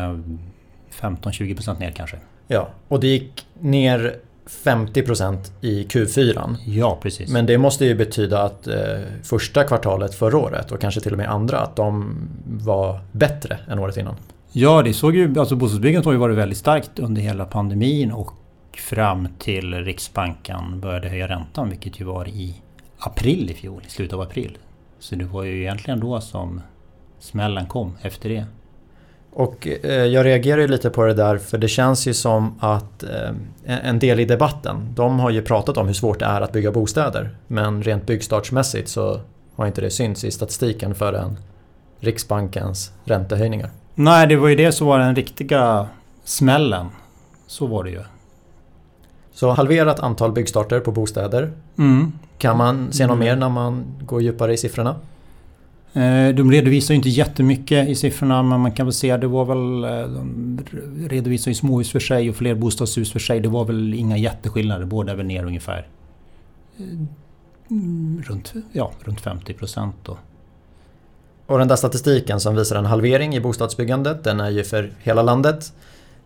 15-20% 1.00 1.81
ner 1.81 1.90
kanske. 1.90 2.16
Ja, 2.49 2.69
och 2.88 3.00
det 3.00 3.06
gick 3.06 3.46
ner 3.60 4.16
50% 4.64 5.38
i 5.60 5.84
Q4. 5.84 6.56
Ja, 6.66 6.99
precis. 7.02 7.31
Men 7.31 7.46
det 7.46 7.58
måste 7.58 7.84
ju 7.84 7.94
betyda 7.94 8.43
att 8.43 8.66
eh, 8.66 8.76
första 9.22 9.64
kvartalet 9.64 10.14
förra 10.14 10.38
året 10.38 10.72
och 10.72 10.81
kanske 10.81 11.00
till 11.00 11.12
och 11.12 11.19
med 11.19 11.31
andra, 11.31 11.58
att 11.58 11.76
de 11.76 12.14
var 12.44 13.00
bättre 13.12 13.58
än 13.69 13.78
året 13.78 13.96
innan. 13.96 14.14
Ja, 14.52 14.82
det 14.82 14.93
såg 14.93 15.16
ju... 15.16 15.38
Alltså 15.38 15.56
bostadsbyggandet 15.56 16.05
har 16.05 16.12
ju 16.12 16.19
varit 16.19 16.37
väldigt 16.37 16.58
starkt 16.58 16.98
under 16.98 17.22
hela 17.22 17.44
pandemin 17.44 18.12
och 18.12 18.31
fram 18.76 19.28
till 19.38 19.74
Riksbanken 19.74 20.80
började 20.80 21.08
höja 21.08 21.28
räntan, 21.28 21.70
vilket 21.70 22.00
ju 22.00 22.04
var 22.04 22.28
i 22.28 22.54
april 22.98 23.50
i 23.50 23.54
fjol, 23.54 23.82
i 23.86 23.90
slutet 23.90 24.14
av 24.14 24.20
april. 24.20 24.58
Så 24.98 25.14
det 25.14 25.24
var 25.24 25.42
ju 25.42 25.60
egentligen 25.60 26.00
då 26.00 26.20
som 26.20 26.60
smällen 27.19 27.66
kom 27.66 27.96
efter 28.02 28.28
det. 28.28 28.44
Och 29.32 29.69
eh, 29.82 29.90
jag 29.90 30.26
reagerar 30.26 30.60
ju 30.60 30.69
lite 30.69 30.90
på 30.90 31.04
det 31.04 31.14
där 31.14 31.38
för 31.38 31.58
det 31.58 31.69
känns 31.69 32.06
ju 32.06 32.14
som 32.14 32.54
att 32.60 33.02
eh, 33.02 33.30
en 33.64 33.98
del 33.98 34.20
i 34.20 34.24
debatten, 34.24 34.94
de 34.94 35.20
har 35.20 35.30
ju 35.30 35.42
pratat 35.42 35.76
om 35.76 35.86
hur 35.86 35.94
svårt 35.94 36.19
det 36.19 36.24
är 36.24 36.40
att 36.40 36.52
bygga 36.52 36.72
bostäder. 36.72 37.30
Men 37.46 37.82
rent 37.82 38.06
byggstartsmässigt 38.06 38.88
så 38.88 39.20
har 39.56 39.66
inte 39.66 39.80
det 39.80 39.90
synts 39.90 40.24
i 40.24 40.30
statistiken 40.30 40.94
förrän 40.94 41.38
Riksbankens 42.00 42.92
räntehöjningar. 43.04 43.70
Nej, 43.94 44.26
det 44.26 44.36
var 44.36 44.48
ju 44.48 44.56
det 44.56 44.72
som 44.72 44.86
var 44.86 44.98
den 44.98 45.16
riktiga 45.16 45.88
smällen. 46.24 46.86
Så 47.46 47.66
var 47.66 47.84
det 47.84 47.90
ju. 47.90 48.02
Så 49.32 49.50
halverat 49.50 50.00
antal 50.00 50.32
byggstarter 50.32 50.81
på 50.81 50.93
bostäder. 50.93 51.52
Mm. 51.79 52.12
Kan 52.38 52.56
man 52.56 52.93
se 52.93 53.06
något 53.06 53.14
mm. 53.14 53.26
mer 53.26 53.37
när 53.37 53.49
man 53.49 53.84
går 54.00 54.23
djupare 54.23 54.52
i 54.52 54.56
siffrorna? 54.56 54.96
Eh, 55.93 56.29
de 56.34 56.50
redovisar 56.50 56.94
inte 56.94 57.08
jättemycket 57.08 57.88
i 57.88 57.94
siffrorna 57.94 58.43
men 58.43 58.61
man 58.61 58.73
kan 58.73 58.87
väl 58.87 58.93
se 58.93 59.11
att 59.11 59.20
det 59.20 59.26
var 59.26 59.44
väl... 59.44 59.84
Eh, 59.84 60.08
de 60.08 60.61
redovisar 61.08 61.50
ju 61.50 61.55
småhus 61.55 61.90
för 61.93 62.00
sig 62.00 62.31
och 62.31 62.37
flerbostadshus 62.37 63.12
för 63.12 63.19
sig. 63.19 63.40
Det 63.40 63.49
var 63.49 63.64
väl 63.64 63.94
inga 63.94 64.17
jätteskillnader. 64.17 64.84
Båda 64.84 65.12
är 65.12 65.17
väl 65.17 65.26
ner 65.26 65.44
ungefär... 65.44 65.87
Eh, 66.79 66.84
runt, 68.23 68.52
ja, 68.73 68.93
runt 69.00 69.20
50 69.20 69.52
procent 69.52 69.96
då. 70.02 70.19
Och 71.46 71.58
den 71.58 71.69
där 71.69 71.76
statistiken 71.76 72.40
som 72.40 72.56
visar 72.56 72.76
en 72.76 72.87
halvering 72.87 73.34
i 73.34 73.40
bostadsbyggandet, 73.40 74.25
den 74.25 74.40
är 74.40 74.50
ju 74.50 74.64
för 74.64 74.93
hela 74.99 75.23
landet. 75.23 75.73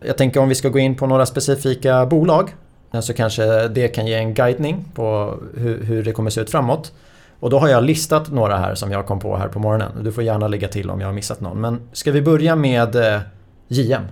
Jag 0.00 0.18
tänker 0.18 0.40
om 0.40 0.48
vi 0.48 0.54
ska 0.54 0.68
gå 0.68 0.78
in 0.78 0.96
på 0.96 1.06
några 1.06 1.26
specifika 1.26 2.06
bolag 2.06 2.54
så 3.02 3.14
kanske 3.14 3.68
det 3.68 3.88
kan 3.88 4.06
ge 4.06 4.14
en 4.14 4.34
guidning 4.34 4.84
på 4.94 5.34
hur, 5.56 5.84
hur 5.84 6.04
det 6.04 6.12
kommer 6.12 6.30
se 6.30 6.40
ut 6.40 6.50
framåt. 6.50 6.92
Och 7.40 7.50
då 7.50 7.58
har 7.58 7.68
jag 7.68 7.84
listat 7.84 8.32
några 8.32 8.56
här 8.56 8.74
som 8.74 8.90
jag 8.90 9.06
kom 9.06 9.20
på 9.20 9.36
här 9.36 9.48
på 9.48 9.58
morgonen. 9.58 9.92
Du 10.04 10.12
får 10.12 10.24
gärna 10.24 10.48
lägga 10.48 10.68
till 10.68 10.90
om 10.90 11.00
jag 11.00 11.08
har 11.08 11.12
missat 11.12 11.40
någon. 11.40 11.60
Men 11.60 11.80
ska 11.92 12.12
vi 12.12 12.22
börja 12.22 12.56
med 12.56 12.96
eh, 12.96 13.20
JM? 13.68 14.02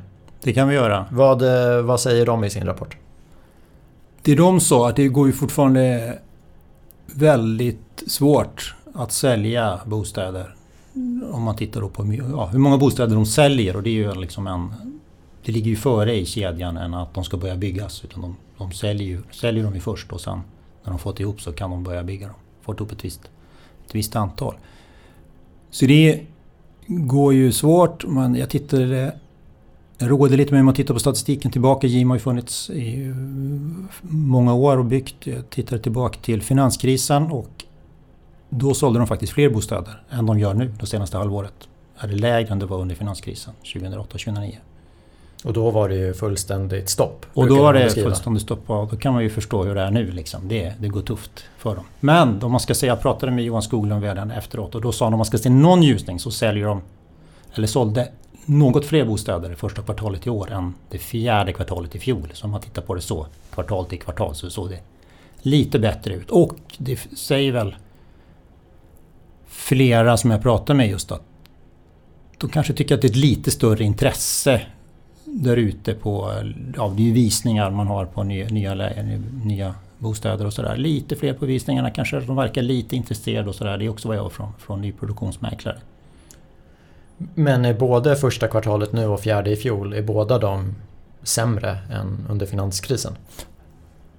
Det 0.43 0.53
kan 0.53 0.69
vi 0.69 0.75
göra. 0.75 1.07
Vad, 1.11 1.43
eh, 1.43 1.83
vad 1.83 2.01
säger 2.01 2.27
de 2.27 2.45
i 2.45 2.51
sin 2.51 2.67
rapport? 2.67 2.97
Det 4.23 4.35
de 4.35 4.61
sa 4.61 4.89
att 4.89 4.97
det 4.97 5.09
går 5.09 5.27
ju 5.27 5.33
fortfarande 5.33 6.19
väldigt 7.07 8.03
svårt 8.07 8.75
att 8.95 9.13
sälja 9.13 9.81
bostäder. 9.85 10.55
Om 11.33 11.43
man 11.43 11.57
tittar 11.57 11.81
då 11.81 11.89
på 11.89 12.15
ja, 12.33 12.47
hur 12.47 12.59
många 12.59 12.79
bostäder 12.79 13.15
de 13.15 13.27
säljer 13.27 13.77
och 13.77 13.83
det 13.83 13.91
är 13.91 13.93
ju 13.93 14.15
liksom 14.15 14.47
en... 14.47 14.75
Det 15.45 15.53
ligger 15.53 15.71
ju 15.71 15.77
före 15.77 16.15
i 16.15 16.27
kedjan 16.27 16.77
än 16.77 16.95
att 16.95 17.15
de 17.15 17.25
ska 17.25 17.37
börja 17.37 17.57
byggas. 17.57 18.05
Utan 18.05 18.23
de, 18.23 18.37
de 18.59 18.73
säljer, 18.73 19.09
ju, 19.09 19.23
säljer 19.31 19.65
dem 19.65 19.75
ju 19.75 19.81
först 19.81 20.13
och 20.13 20.21
sen 20.21 20.41
när 20.85 20.91
de 20.91 20.99
fått 20.99 21.21
ihop 21.21 21.41
så 21.41 21.53
kan 21.53 21.71
de 21.71 21.85
börja 21.85 22.03
bygga 22.03 22.27
dem 22.27 22.37
fått 22.65 22.81
upp 22.81 22.93
ett 22.93 23.05
visst, 23.05 23.31
ett 23.87 23.95
visst 23.95 24.17
antal. 24.17 24.55
Så 25.71 25.87
det 25.87 26.21
går 26.87 27.35
ju 27.35 27.53
svårt. 27.53 28.05
Men 28.07 28.35
jag 28.35 28.51
tittade... 28.51 29.15
Jag 29.99 30.11
råder 30.11 30.37
lite 30.37 30.53
med 30.53 30.61
om 30.61 30.67
man 30.67 30.75
tittar 30.75 30.95
på 30.95 31.01
statistiken 31.01 31.51
tillbaka. 31.51 31.87
Jim 31.87 32.11
har 32.11 32.17
ju 32.17 32.21
funnits 32.21 32.71
i 32.71 33.15
många 34.03 34.55
år 34.55 34.77
och 34.77 34.85
byggt. 34.85 35.27
Jag 35.27 35.51
tittade 35.51 35.83
tillbaka 35.83 36.19
till 36.19 36.43
finanskrisen 36.43 37.23
och 37.23 37.65
då 38.49 38.75
sålde 38.75 38.99
de 38.99 39.07
faktiskt 39.07 39.33
fler 39.33 39.51
bostäder 39.51 40.03
än 40.11 40.27
de 40.27 40.39
gör 40.39 40.55
nu 40.55 40.75
det 40.81 40.87
senaste 40.87 41.17
halvåret. 41.17 41.69
Är 41.99 42.09
det 42.09 42.15
lägre 42.15 42.53
än 42.53 42.59
det 42.59 42.67
var 42.67 42.81
under 42.81 42.95
finanskrisen 42.95 43.55
2008-2009. 43.65 44.55
Och 45.45 45.53
då 45.53 45.71
var 45.71 45.89
det 45.89 45.95
ju 45.95 46.15
fullständigt 46.15 46.89
stopp. 46.89 47.27
Och 47.33 47.49
då 47.49 47.63
var 47.63 47.73
det 47.75 47.91
fullständigt 47.91 48.43
stopp 48.43 48.71
och 48.71 48.89
då 48.91 48.97
kan 48.97 49.13
man 49.13 49.23
ju 49.23 49.31
förstå 49.31 49.65
hur 49.65 49.75
det 49.75 49.81
är 49.81 49.91
nu. 49.91 50.11
Liksom. 50.11 50.49
Det, 50.49 50.75
det 50.79 50.89
går 50.89 51.03
tufft 51.03 51.45
för 51.59 51.75
dem. 51.75 51.85
Men 52.01 52.43
om 52.43 52.51
man 52.51 52.61
ska 52.61 52.75
säga, 52.75 52.93
jag 52.93 53.03
pratade 53.03 53.33
med 53.33 53.45
Johan 53.45 53.63
Skoglund, 53.63 54.03
vdn 54.03 54.31
efteråt 54.31 54.75
och 54.75 54.81
då 54.81 54.93
sa 54.93 55.05
han 55.07 55.15
om 55.15 55.19
man 55.19 55.27
ska 55.27 55.39
se 55.39 55.51
någon 55.51 55.83
ljusning 55.83 56.19
så 56.19 56.31
säljer 56.31 56.67
de, 56.67 56.83
eller 57.55 57.67
sålde 57.67 58.09
något 58.45 58.87
fler 58.87 59.05
bostäder 59.05 59.49
det 59.49 59.57
första 59.57 59.83
kvartalet 59.83 60.27
i 60.27 60.31
år 60.31 60.53
än 60.53 60.75
det 60.91 60.99
fjärde 60.99 61.53
kvartalet 61.53 61.95
i 61.95 61.99
fjol. 61.99 62.31
Så 62.33 62.45
om 62.45 62.51
man 62.51 62.61
tittar 62.61 62.83
på 62.83 62.95
det 62.95 63.01
så, 63.01 63.27
kvartal 63.55 63.85
till 63.85 64.01
kvartal, 64.01 64.35
så 64.35 64.51
såg 64.51 64.71
det 64.71 64.81
lite 65.39 65.79
bättre 65.79 66.15
ut. 66.15 66.31
Och 66.31 66.55
det 66.79 66.97
säger 67.17 67.53
väl 67.53 67.77
flera 69.47 70.17
som 70.17 70.31
jag 70.31 70.43
pratar 70.43 70.75
med 70.75 70.89
just 70.89 71.13
att 71.13 71.23
de 72.39 72.51
kanske 72.51 72.73
tycker 72.73 72.95
att 72.95 73.01
det 73.01 73.07
är 73.07 73.11
ett 73.11 73.17
lite 73.17 73.51
större 73.51 73.85
intresse 73.85 74.61
där 75.35 75.57
ute 75.57 75.95
på, 75.95 76.33
ja 76.77 76.93
det 76.97 77.11
är 77.11 77.13
visningar 77.13 77.71
man 77.71 77.87
har 77.87 78.07
på 78.07 78.23
nya, 78.23 78.49
nya, 78.49 78.75
nya 79.45 79.75
bostäder 79.99 80.47
och 80.47 80.53
sådär. 80.53 80.77
Lite 80.77 81.17
fler 81.17 81.35
på 81.35 81.47
visningarna 81.47 81.91
kanske 81.91 82.21
de 82.21 82.37
verkar 82.37 82.63
lite 82.63 82.97
intresserade 82.97 83.49
och 83.49 83.55
sådär. 83.55 83.79
Det 83.79 83.85
är 83.85 83.89
också 83.89 84.09
vad 84.09 84.17
jag 84.17 84.23
har 84.23 84.31
från, 84.31 84.53
från 84.59 84.81
nyproduktionsmäklare. 84.81 85.79
Men 87.35 87.65
är 87.65 87.75
både 87.75 88.17
första 88.17 88.49
kvartalet 88.49 88.93
nu 88.93 89.07
och 89.07 89.21
fjärde 89.21 89.51
i 89.51 89.57
fjol, 89.57 89.93
är 89.93 90.03
båda 90.03 90.39
de 90.39 90.75
sämre 91.23 91.79
än 91.93 92.27
under 92.29 92.47
finanskrisen. 92.47 93.17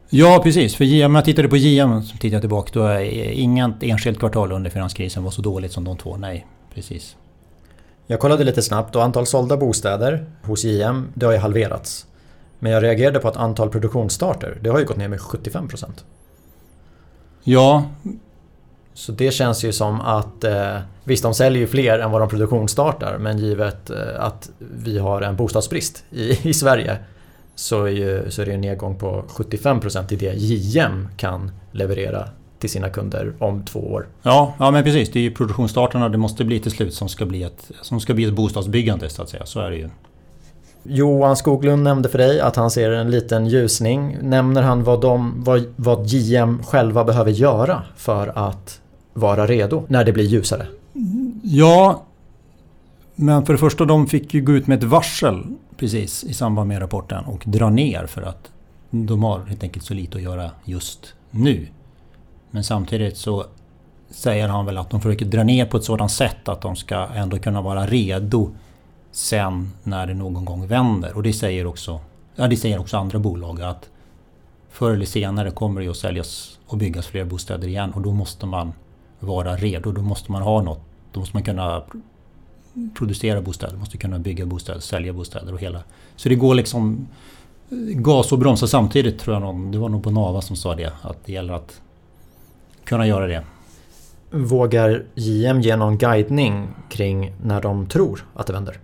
Ja 0.09 0.39
precis, 0.43 0.75
för 0.75 0.85
JM, 0.85 1.15
jag 1.15 1.25
tittade 1.25 1.49
på 1.49 1.57
JM, 1.57 2.01
tittade 2.03 2.33
jag 2.33 2.41
tillbaka, 2.41 2.69
då 2.73 2.85
är 2.85 3.01
inget 3.31 3.83
enskilt 3.83 4.19
kvartal 4.19 4.51
under 4.51 4.69
finanskrisen 4.69 5.23
var 5.23 5.31
så 5.31 5.41
dåligt 5.41 5.71
som 5.71 5.83
de 5.83 5.97
två. 5.97 6.17
Nej, 6.17 6.45
precis. 6.73 7.15
Jag 8.07 8.19
kollade 8.19 8.43
lite 8.43 8.61
snabbt 8.61 8.95
och 8.95 9.03
antal 9.03 9.25
sålda 9.25 9.57
bostäder 9.57 10.25
hos 10.43 10.63
JM, 10.63 11.07
det 11.13 11.25
har 11.25 11.33
ju 11.33 11.39
halverats. 11.39 12.05
Men 12.59 12.71
jag 12.71 12.83
reagerade 12.83 13.19
på 13.19 13.27
att 13.27 13.37
antal 13.37 13.69
produktionsstarter, 13.69 14.57
det 14.61 14.69
har 14.69 14.79
ju 14.79 14.85
gått 14.85 14.97
ner 14.97 15.07
med 15.07 15.19
75%. 15.19 15.85
Ja. 17.43 17.85
Så 18.93 19.11
det 19.11 19.31
känns 19.31 19.63
ju 19.63 19.71
som 19.71 20.01
att 20.01 20.43
eh, 20.43 20.77
visst, 21.03 21.23
de 21.23 21.33
säljer 21.33 21.61
ju 21.61 21.67
fler 21.67 21.99
än 21.99 22.11
vad 22.11 22.21
de 22.21 22.29
produktionsstartar 22.29 23.17
men 23.17 23.37
givet 23.37 23.89
eh, 23.89 23.97
att 24.19 24.49
vi 24.59 24.97
har 24.97 25.21
en 25.21 25.35
bostadsbrist 25.35 26.03
i, 26.09 26.49
i 26.49 26.53
Sverige 26.53 26.97
så 27.55 27.83
är, 27.83 27.89
ju, 27.89 28.31
så 28.31 28.41
är 28.41 28.45
det 28.45 28.53
en 28.53 28.61
nedgång 28.61 28.95
på 28.95 29.23
75% 29.27 30.13
i 30.13 30.15
det 30.15 30.33
JM 30.33 31.07
kan 31.17 31.51
leverera 31.71 32.29
till 32.59 32.69
sina 32.69 32.89
kunder 32.89 33.33
om 33.39 33.63
två 33.63 33.79
år. 33.79 34.07
Ja, 34.23 34.53
ja 34.59 34.71
men 34.71 34.83
precis. 34.83 35.11
Det 35.11 35.19
är 35.19 35.23
ju 35.23 35.31
produktionsstarterna 35.31 36.09
det 36.09 36.17
måste 36.17 36.45
bli 36.45 36.59
till 36.59 36.71
slut 36.71 36.93
som 36.93 37.09
ska 37.09 37.25
bli 37.25 37.43
ett, 37.43 37.71
som 37.81 37.99
ska 37.99 38.13
bli 38.13 38.23
ett 38.23 38.33
bostadsbyggande 38.33 39.09
så 39.09 39.21
att 39.21 39.29
säga. 39.29 39.45
Så 39.45 39.59
är 39.59 39.69
det 39.69 39.77
ju. 39.77 39.89
Johan 40.83 41.35
Skoglund 41.35 41.83
nämnde 41.83 42.09
för 42.09 42.17
dig 42.17 42.39
att 42.39 42.55
han 42.55 42.71
ser 42.71 42.91
en 42.91 43.11
liten 43.11 43.47
ljusning. 43.47 44.17
Nämner 44.21 44.61
han 44.61 44.83
vad, 44.83 45.01
de, 45.01 45.43
vad, 45.43 45.63
vad 45.75 46.07
JM 46.07 46.63
själva 46.63 47.03
behöver 47.03 47.31
göra 47.31 47.83
för 47.95 48.31
att 48.35 48.81
vara 49.13 49.47
redo 49.47 49.83
när 49.87 50.03
det 50.03 50.13
blir 50.13 50.23
ljusare? 50.23 50.67
Ja, 51.43 52.03
men 53.15 53.45
för 53.45 53.53
det 53.53 53.59
första 53.59 53.85
de 53.85 54.07
fick 54.07 54.33
ju 54.33 54.41
gå 54.41 54.51
ut 54.51 54.67
med 54.67 54.77
ett 54.77 54.89
varsel 54.89 55.43
precis 55.77 56.23
i 56.23 56.33
samband 56.33 56.67
med 56.67 56.81
rapporten 56.81 57.25
och 57.25 57.43
dra 57.45 57.69
ner 57.69 58.05
för 58.05 58.21
att 58.21 58.51
de 58.89 59.23
har 59.23 59.39
helt 59.39 59.63
enkelt 59.63 59.85
så 59.85 59.93
lite 59.93 60.17
att 60.17 60.23
göra 60.23 60.51
just 60.65 61.13
nu. 61.31 61.67
Men 62.55 62.63
samtidigt 62.63 63.17
så 63.17 63.45
säger 64.09 64.47
han 64.47 64.65
väl 64.65 64.77
att 64.77 64.89
de 64.89 65.01
försöker 65.01 65.25
dra 65.25 65.43
ner 65.43 65.65
på 65.65 65.77
ett 65.77 65.83
sådant 65.83 66.11
sätt 66.11 66.49
att 66.49 66.61
de 66.61 66.75
ska 66.75 66.95
ändå 66.95 67.39
kunna 67.39 67.61
vara 67.61 67.87
redo 67.87 68.49
sen 69.11 69.71
när 69.83 70.07
det 70.07 70.13
någon 70.13 70.45
gång 70.45 70.67
vänder. 70.67 71.15
Och 71.15 71.23
det 71.23 71.33
säger 71.33 71.67
också, 71.67 71.99
ja, 72.35 72.47
det 72.47 72.57
säger 72.57 72.79
också 72.79 72.97
andra 72.97 73.19
bolag 73.19 73.61
att 73.61 73.89
förr 74.69 74.91
eller 74.91 75.05
senare 75.05 75.51
kommer 75.51 75.81
det 75.81 75.87
att 75.87 75.97
säljas 75.97 76.59
och 76.67 76.77
byggas 76.77 77.07
fler 77.07 77.25
bostäder 77.25 77.67
igen 77.67 77.91
och 77.91 78.01
då 78.01 78.11
måste 78.11 78.45
man 78.45 78.73
vara 79.19 79.55
redo. 79.55 79.91
Då 79.91 80.01
måste 80.01 80.31
man 80.31 80.41
ha 80.41 80.61
något. 80.61 80.81
Då 81.11 81.19
måste 81.19 81.35
man 81.35 81.43
kunna 81.43 81.83
producera 82.93 83.41
bostäder, 83.41 83.77
måste 83.77 83.97
kunna 83.97 84.19
bygga 84.19 84.45
bostäder, 84.45 84.79
sälja 84.79 85.13
bostäder 85.13 85.53
och 85.53 85.61
hela... 85.61 85.83
Så 86.15 86.29
det 86.29 86.35
går 86.35 86.55
liksom 86.55 87.07
gas 87.93 88.31
och 88.31 88.39
bromsa 88.39 88.67
samtidigt 88.67 89.19
tror 89.19 89.35
jag 89.35 89.41
någon, 89.41 89.71
det 89.71 89.77
var 89.77 89.89
nog 89.89 90.01
Bonava 90.01 90.41
som 90.41 90.55
sa 90.55 90.75
det, 90.75 90.93
att 91.01 91.25
det 91.25 91.31
gäller 91.31 91.53
att 91.53 91.81
kunna 92.85 93.07
göra 93.07 93.27
det. 93.27 93.43
Vågar 94.31 95.03
JM 95.15 95.61
ge 95.61 95.75
någon 95.75 95.97
guidning 95.97 96.67
kring 96.89 97.33
när 97.43 97.61
de 97.61 97.87
tror 97.87 98.25
att 98.35 98.47
det 98.47 98.53
vänder? 98.53 98.79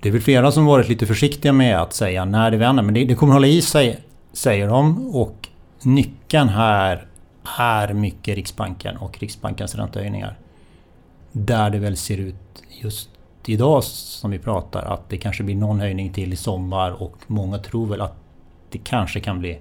Det 0.00 0.08
är 0.08 0.12
väl 0.12 0.22
flera 0.22 0.52
som 0.52 0.64
varit 0.64 0.88
lite 0.88 1.06
försiktiga 1.06 1.52
med 1.52 1.80
att 1.80 1.92
säga 1.92 2.24
när 2.24 2.50
det 2.50 2.56
vänder, 2.56 2.82
men 2.82 2.94
det, 2.94 3.04
det 3.04 3.14
kommer 3.14 3.32
hålla 3.32 3.46
i 3.46 3.62
sig, 3.62 4.00
säger 4.32 4.68
de. 4.68 5.14
Och 5.16 5.48
nyckeln 5.82 6.48
här 6.48 7.06
är 7.58 7.92
mycket 7.92 8.36
Riksbanken 8.36 8.96
och 8.96 9.18
Riksbankens 9.18 9.74
räntehöjningar. 9.74 10.38
Där 11.32 11.70
det 11.70 11.78
väl 11.78 11.96
ser 11.96 12.18
ut 12.18 12.62
just 12.82 13.10
idag 13.46 13.84
som 13.84 14.30
vi 14.30 14.38
pratar 14.38 14.82
att 14.82 15.08
det 15.08 15.16
kanske 15.16 15.42
blir 15.42 15.56
någon 15.56 15.80
höjning 15.80 16.12
till 16.12 16.32
i 16.32 16.36
sommar 16.36 17.02
och 17.02 17.16
många 17.26 17.58
tror 17.58 17.86
väl 17.86 18.00
att 18.00 18.16
det 18.70 18.78
kanske 18.78 19.20
kan 19.20 19.38
bli 19.38 19.58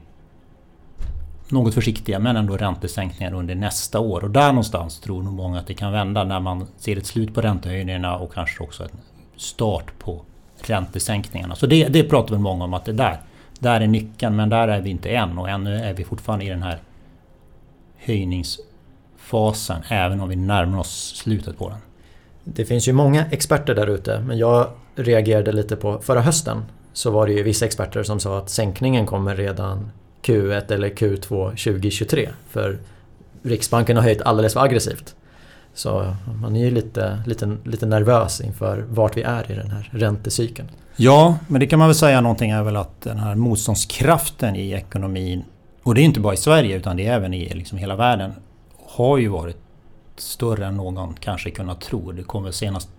något 1.51 1.73
försiktiga 1.73 2.19
men 2.19 2.37
ändå 2.37 2.57
räntesänkningar 2.57 3.33
under 3.33 3.55
nästa 3.55 3.99
år. 3.99 4.23
Och 4.23 4.29
där 4.29 4.47
någonstans 4.47 4.99
tror 4.99 5.23
nog 5.23 5.33
många 5.33 5.59
att 5.59 5.67
det 5.67 5.73
kan 5.73 5.91
vända 5.91 6.23
när 6.23 6.39
man 6.39 6.67
ser 6.77 6.97
ett 6.97 7.05
slut 7.05 7.33
på 7.33 7.41
räntehöjningarna 7.41 8.17
och 8.17 8.33
kanske 8.33 8.63
också 8.63 8.83
en 8.83 8.89
start 9.35 9.99
på 9.99 10.21
räntesänkningarna. 10.61 11.55
Så 11.55 11.65
det, 11.65 11.87
det 11.87 12.03
pratar 12.03 12.29
väl 12.29 12.39
många 12.39 12.63
om 12.63 12.73
att 12.73 12.85
det 12.85 12.93
där, 12.93 13.17
där 13.59 13.81
är 13.81 13.87
nyckeln 13.87 14.35
men 14.35 14.49
där 14.49 14.67
är 14.67 14.81
vi 14.81 14.89
inte 14.89 15.09
än 15.09 15.37
och 15.37 15.49
ännu 15.49 15.75
är 15.75 15.93
vi 15.93 16.03
fortfarande 16.03 16.45
i 16.45 16.49
den 16.49 16.63
här 16.63 16.79
höjningsfasen 17.97 19.81
även 19.87 20.21
om 20.21 20.29
vi 20.29 20.35
närmar 20.35 20.79
oss 20.79 21.15
slutet 21.15 21.57
på 21.57 21.69
den. 21.69 21.77
Det 22.43 22.65
finns 22.65 22.87
ju 22.87 22.93
många 22.93 23.25
experter 23.25 23.75
där 23.75 23.87
ute 23.87 24.19
men 24.19 24.37
jag 24.37 24.67
reagerade 24.95 25.51
lite 25.51 25.75
på 25.75 25.99
förra 25.99 26.21
hösten 26.21 26.63
så 26.93 27.11
var 27.11 27.27
det 27.27 27.33
ju 27.33 27.43
vissa 27.43 27.65
experter 27.65 28.03
som 28.03 28.19
sa 28.19 28.37
att 28.37 28.49
sänkningen 28.49 29.05
kommer 29.05 29.35
redan 29.35 29.91
Q1 30.21 30.71
eller 30.73 30.89
Q2 30.89 31.49
2023 31.49 32.29
för 32.49 32.77
Riksbanken 33.43 33.95
har 33.95 34.03
höjt 34.03 34.21
alldeles 34.21 34.53
för 34.53 34.59
aggressivt. 34.59 35.15
Så 35.73 36.15
man 36.41 36.55
är 36.55 36.65
ju 36.65 36.71
lite, 36.71 37.23
lite, 37.25 37.57
lite 37.63 37.85
nervös 37.85 38.41
inför 38.41 38.85
vart 38.89 39.17
vi 39.17 39.21
är 39.21 39.51
i 39.51 39.55
den 39.55 39.71
här 39.71 39.89
räntecykeln. 39.93 40.67
Ja, 40.95 41.38
men 41.47 41.59
det 41.59 41.67
kan 41.67 41.79
man 41.79 41.88
väl 41.88 41.95
säga 41.95 42.21
någonting 42.21 42.51
är 42.51 42.63
väl 42.63 42.75
att 42.75 43.01
den 43.01 43.17
här 43.17 43.35
motståndskraften 43.35 44.55
i 44.55 44.71
ekonomin 44.71 45.43
och 45.83 45.95
det 45.95 46.01
är 46.01 46.03
inte 46.03 46.19
bara 46.19 46.33
i 46.33 46.38
Sverige 46.38 46.77
utan 46.77 46.97
det 46.97 47.07
är 47.07 47.13
även 47.13 47.33
i 47.33 47.49
liksom 47.49 47.77
hela 47.77 47.95
världen 47.95 48.31
har 48.88 49.17
ju 49.17 49.27
varit 49.27 49.57
större 50.17 50.65
än 50.65 50.77
någon 50.77 51.13
kanske 51.13 51.51
kunnat 51.51 51.81
tro. 51.81 52.11
Det 52.11 52.23
kommer 52.23 52.51
senast 52.51 52.89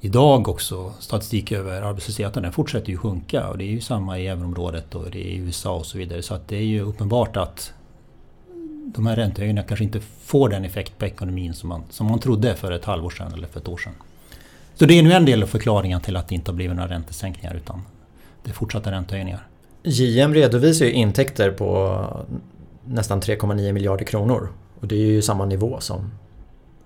idag 0.00 0.48
också 0.48 0.92
statistik 0.98 1.52
över 1.52 1.82
arbetslösheten. 1.82 2.42
Den 2.42 2.52
fortsätter 2.52 2.90
ju 2.90 2.96
sjunka 2.96 3.48
och 3.48 3.58
det 3.58 3.64
är 3.64 3.70
ju 3.70 3.80
samma 3.80 4.18
i 4.18 4.26
euroområdet 4.26 4.94
och 4.94 5.10
det 5.10 5.18
är 5.18 5.30
i 5.30 5.36
USA 5.36 5.76
och 5.76 5.86
så 5.86 5.98
vidare. 5.98 6.22
Så 6.22 6.34
att 6.34 6.48
det 6.48 6.56
är 6.56 6.64
ju 6.64 6.80
uppenbart 6.80 7.36
att 7.36 7.72
de 8.94 9.06
här 9.06 9.16
räntehöjningarna 9.16 9.68
kanske 9.68 9.84
inte 9.84 10.00
får 10.00 10.48
den 10.48 10.64
effekt 10.64 10.98
på 10.98 11.06
ekonomin 11.06 11.54
som 11.54 11.68
man, 11.68 11.82
som 11.90 12.06
man 12.06 12.18
trodde 12.18 12.54
för 12.54 12.72
ett 12.72 12.84
halvår 12.84 13.10
sedan 13.10 13.32
eller 13.32 13.46
för 13.46 13.60
ett 13.60 13.68
år 13.68 13.76
sedan. 13.76 13.92
Så 14.74 14.86
det 14.86 14.98
är 14.98 15.02
nu 15.02 15.12
en 15.12 15.24
del 15.24 15.42
av 15.42 15.46
förklaringen 15.46 16.00
till 16.00 16.16
att 16.16 16.28
det 16.28 16.34
inte 16.34 16.50
har 16.50 16.56
blivit 16.56 16.76
några 16.76 16.90
räntesänkningar 16.90 17.54
utan 17.54 17.82
det 18.44 18.50
är 18.50 18.54
fortsatta 18.54 18.92
räntehöjningar. 18.92 19.46
JM 19.82 20.34
redovisar 20.34 20.86
ju 20.86 20.92
intäkter 20.92 21.50
på 21.50 22.06
nästan 22.84 23.20
3,9 23.20 23.72
miljarder 23.72 24.04
kronor. 24.04 24.48
Och 24.80 24.86
det 24.86 24.94
är 24.94 25.06
ju 25.06 25.22
samma 25.22 25.44
nivå 25.44 25.80
som 25.80 26.10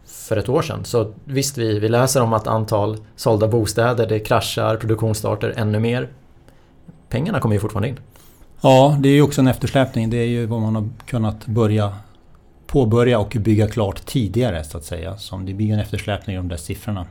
för 0.07 0.37
ett 0.37 0.49
år 0.49 0.63
sedan. 0.63 0.85
Så 0.85 1.13
visst, 1.25 1.59
vi, 1.59 1.79
vi 1.79 1.89
läser 1.89 2.23
om 2.23 2.33
att 2.33 2.47
antal 2.47 2.97
sålda 3.17 3.49
bostäder, 3.49 4.07
det 4.07 4.19
kraschar, 4.19 4.77
produktionsstarter 4.77 5.55
ännu 5.57 5.81
mer. 5.81 6.09
Pengarna 7.09 7.41
kommer 7.41 7.55
ju 7.55 7.61
fortfarande 7.61 7.89
in. 7.89 7.99
Ja, 8.61 8.97
det 9.01 9.09
är 9.09 9.13
ju 9.13 9.23
också 9.23 9.41
en 9.41 9.47
eftersläpning. 9.47 10.11
Det 10.11 10.17
är 10.17 10.27
ju 10.27 10.47
vad 10.47 10.61
man 10.61 10.75
har 10.75 10.89
kunnat 11.07 11.47
börja 11.47 11.93
påbörja 12.67 13.19
och 13.19 13.37
bygga 13.41 13.69
klart 13.69 14.07
tidigare 14.07 14.65
så 14.65 14.79
att 14.79 14.85
säga. 14.85 15.17
Som 15.17 15.47
det 15.47 15.55
blir 15.55 15.73
en 15.73 15.79
eftersläpning 15.79 16.35
i 16.35 16.37
de 16.37 16.49
där 16.49 16.57
siffrorna. 16.57 17.07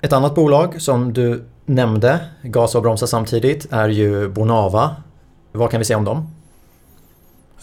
Ett 0.00 0.12
annat 0.12 0.34
bolag 0.34 0.82
som 0.82 1.12
du 1.12 1.44
nämnde, 1.66 2.20
gas 2.42 2.74
och 2.74 2.82
bromsa 2.82 3.06
samtidigt, 3.06 3.66
är 3.70 3.88
ju 3.88 4.28
Bonava. 4.28 4.96
Vad 5.52 5.70
kan 5.70 5.78
vi 5.78 5.84
säga 5.84 5.98
om 5.98 6.04
dem? 6.04 6.33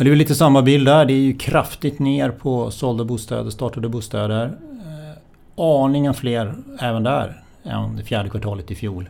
Det 0.03 0.11
är 0.11 0.15
lite 0.15 0.35
samma 0.35 0.61
bild 0.61 0.87
där. 0.87 1.05
Det 1.05 1.13
är 1.13 1.17
ju 1.17 1.33
kraftigt 1.33 1.99
ner 1.99 2.29
på 2.29 2.71
sålda 2.71 3.03
bostäder, 3.03 3.49
startade 3.49 3.89
bostäder. 3.89 4.45
Eh, 4.45 5.63
aningen 5.63 6.13
fler 6.13 6.55
även 6.79 7.03
där 7.03 7.43
än 7.63 7.95
det 7.95 8.03
fjärde 8.03 8.29
kvartalet 8.29 8.71
i 8.71 8.75
fjol. 8.75 9.09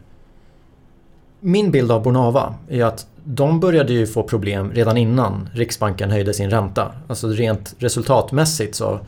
Min 1.40 1.72
bild 1.72 1.92
av 1.92 2.04
Bonava 2.04 2.56
är 2.70 2.86
att 2.86 3.08
de 3.24 3.60
började 3.60 3.94
ju 3.94 4.08
få 4.08 4.24
problem 4.24 4.72
redan 4.72 4.98
innan 4.98 5.50
Riksbanken 5.54 6.12
höjde 6.12 6.34
sin 6.34 6.50
ränta. 6.50 6.92
Alltså 7.08 7.28
rent 7.28 7.76
resultatmässigt 7.80 8.76
så 8.76 9.00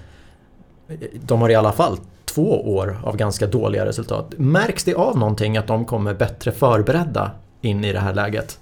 de 1.25 1.41
har 1.41 1.49
i 1.49 1.55
alla 1.55 1.71
fall 1.71 1.97
två 2.25 2.75
år 2.75 2.97
av 3.03 3.17
ganska 3.17 3.47
dåliga 3.47 3.85
resultat. 3.85 4.33
Märks 4.37 4.83
det 4.83 4.95
av 4.95 5.17
någonting 5.17 5.57
att 5.57 5.67
de 5.67 5.85
kommer 5.85 6.13
bättre 6.13 6.51
förberedda 6.51 7.31
in 7.61 7.85
i 7.85 7.93
det 7.93 7.99
här 7.99 8.13
läget? 8.13 8.59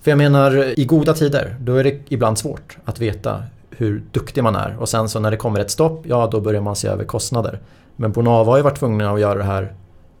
För 0.00 0.10
jag 0.10 0.18
menar, 0.18 0.78
i 0.80 0.84
goda 0.84 1.14
tider, 1.14 1.56
då 1.60 1.74
är 1.74 1.84
det 1.84 2.00
ibland 2.08 2.38
svårt 2.38 2.78
att 2.84 3.00
veta 3.00 3.42
hur 3.70 4.02
duktig 4.12 4.42
man 4.42 4.56
är. 4.56 4.76
Och 4.80 4.88
sen 4.88 5.08
så 5.08 5.20
när 5.20 5.30
det 5.30 5.36
kommer 5.36 5.60
ett 5.60 5.70
stopp, 5.70 6.04
ja 6.06 6.28
då 6.32 6.40
börjar 6.40 6.60
man 6.60 6.76
se 6.76 6.88
över 6.88 7.04
kostnader. 7.04 7.60
Men 7.96 8.12
Bonava 8.12 8.50
har 8.50 8.56
ju 8.56 8.62
varit 8.62 8.78
tvungna 8.78 9.10
att 9.10 9.20
göra 9.20 9.38
det 9.38 9.44
här 9.44 9.74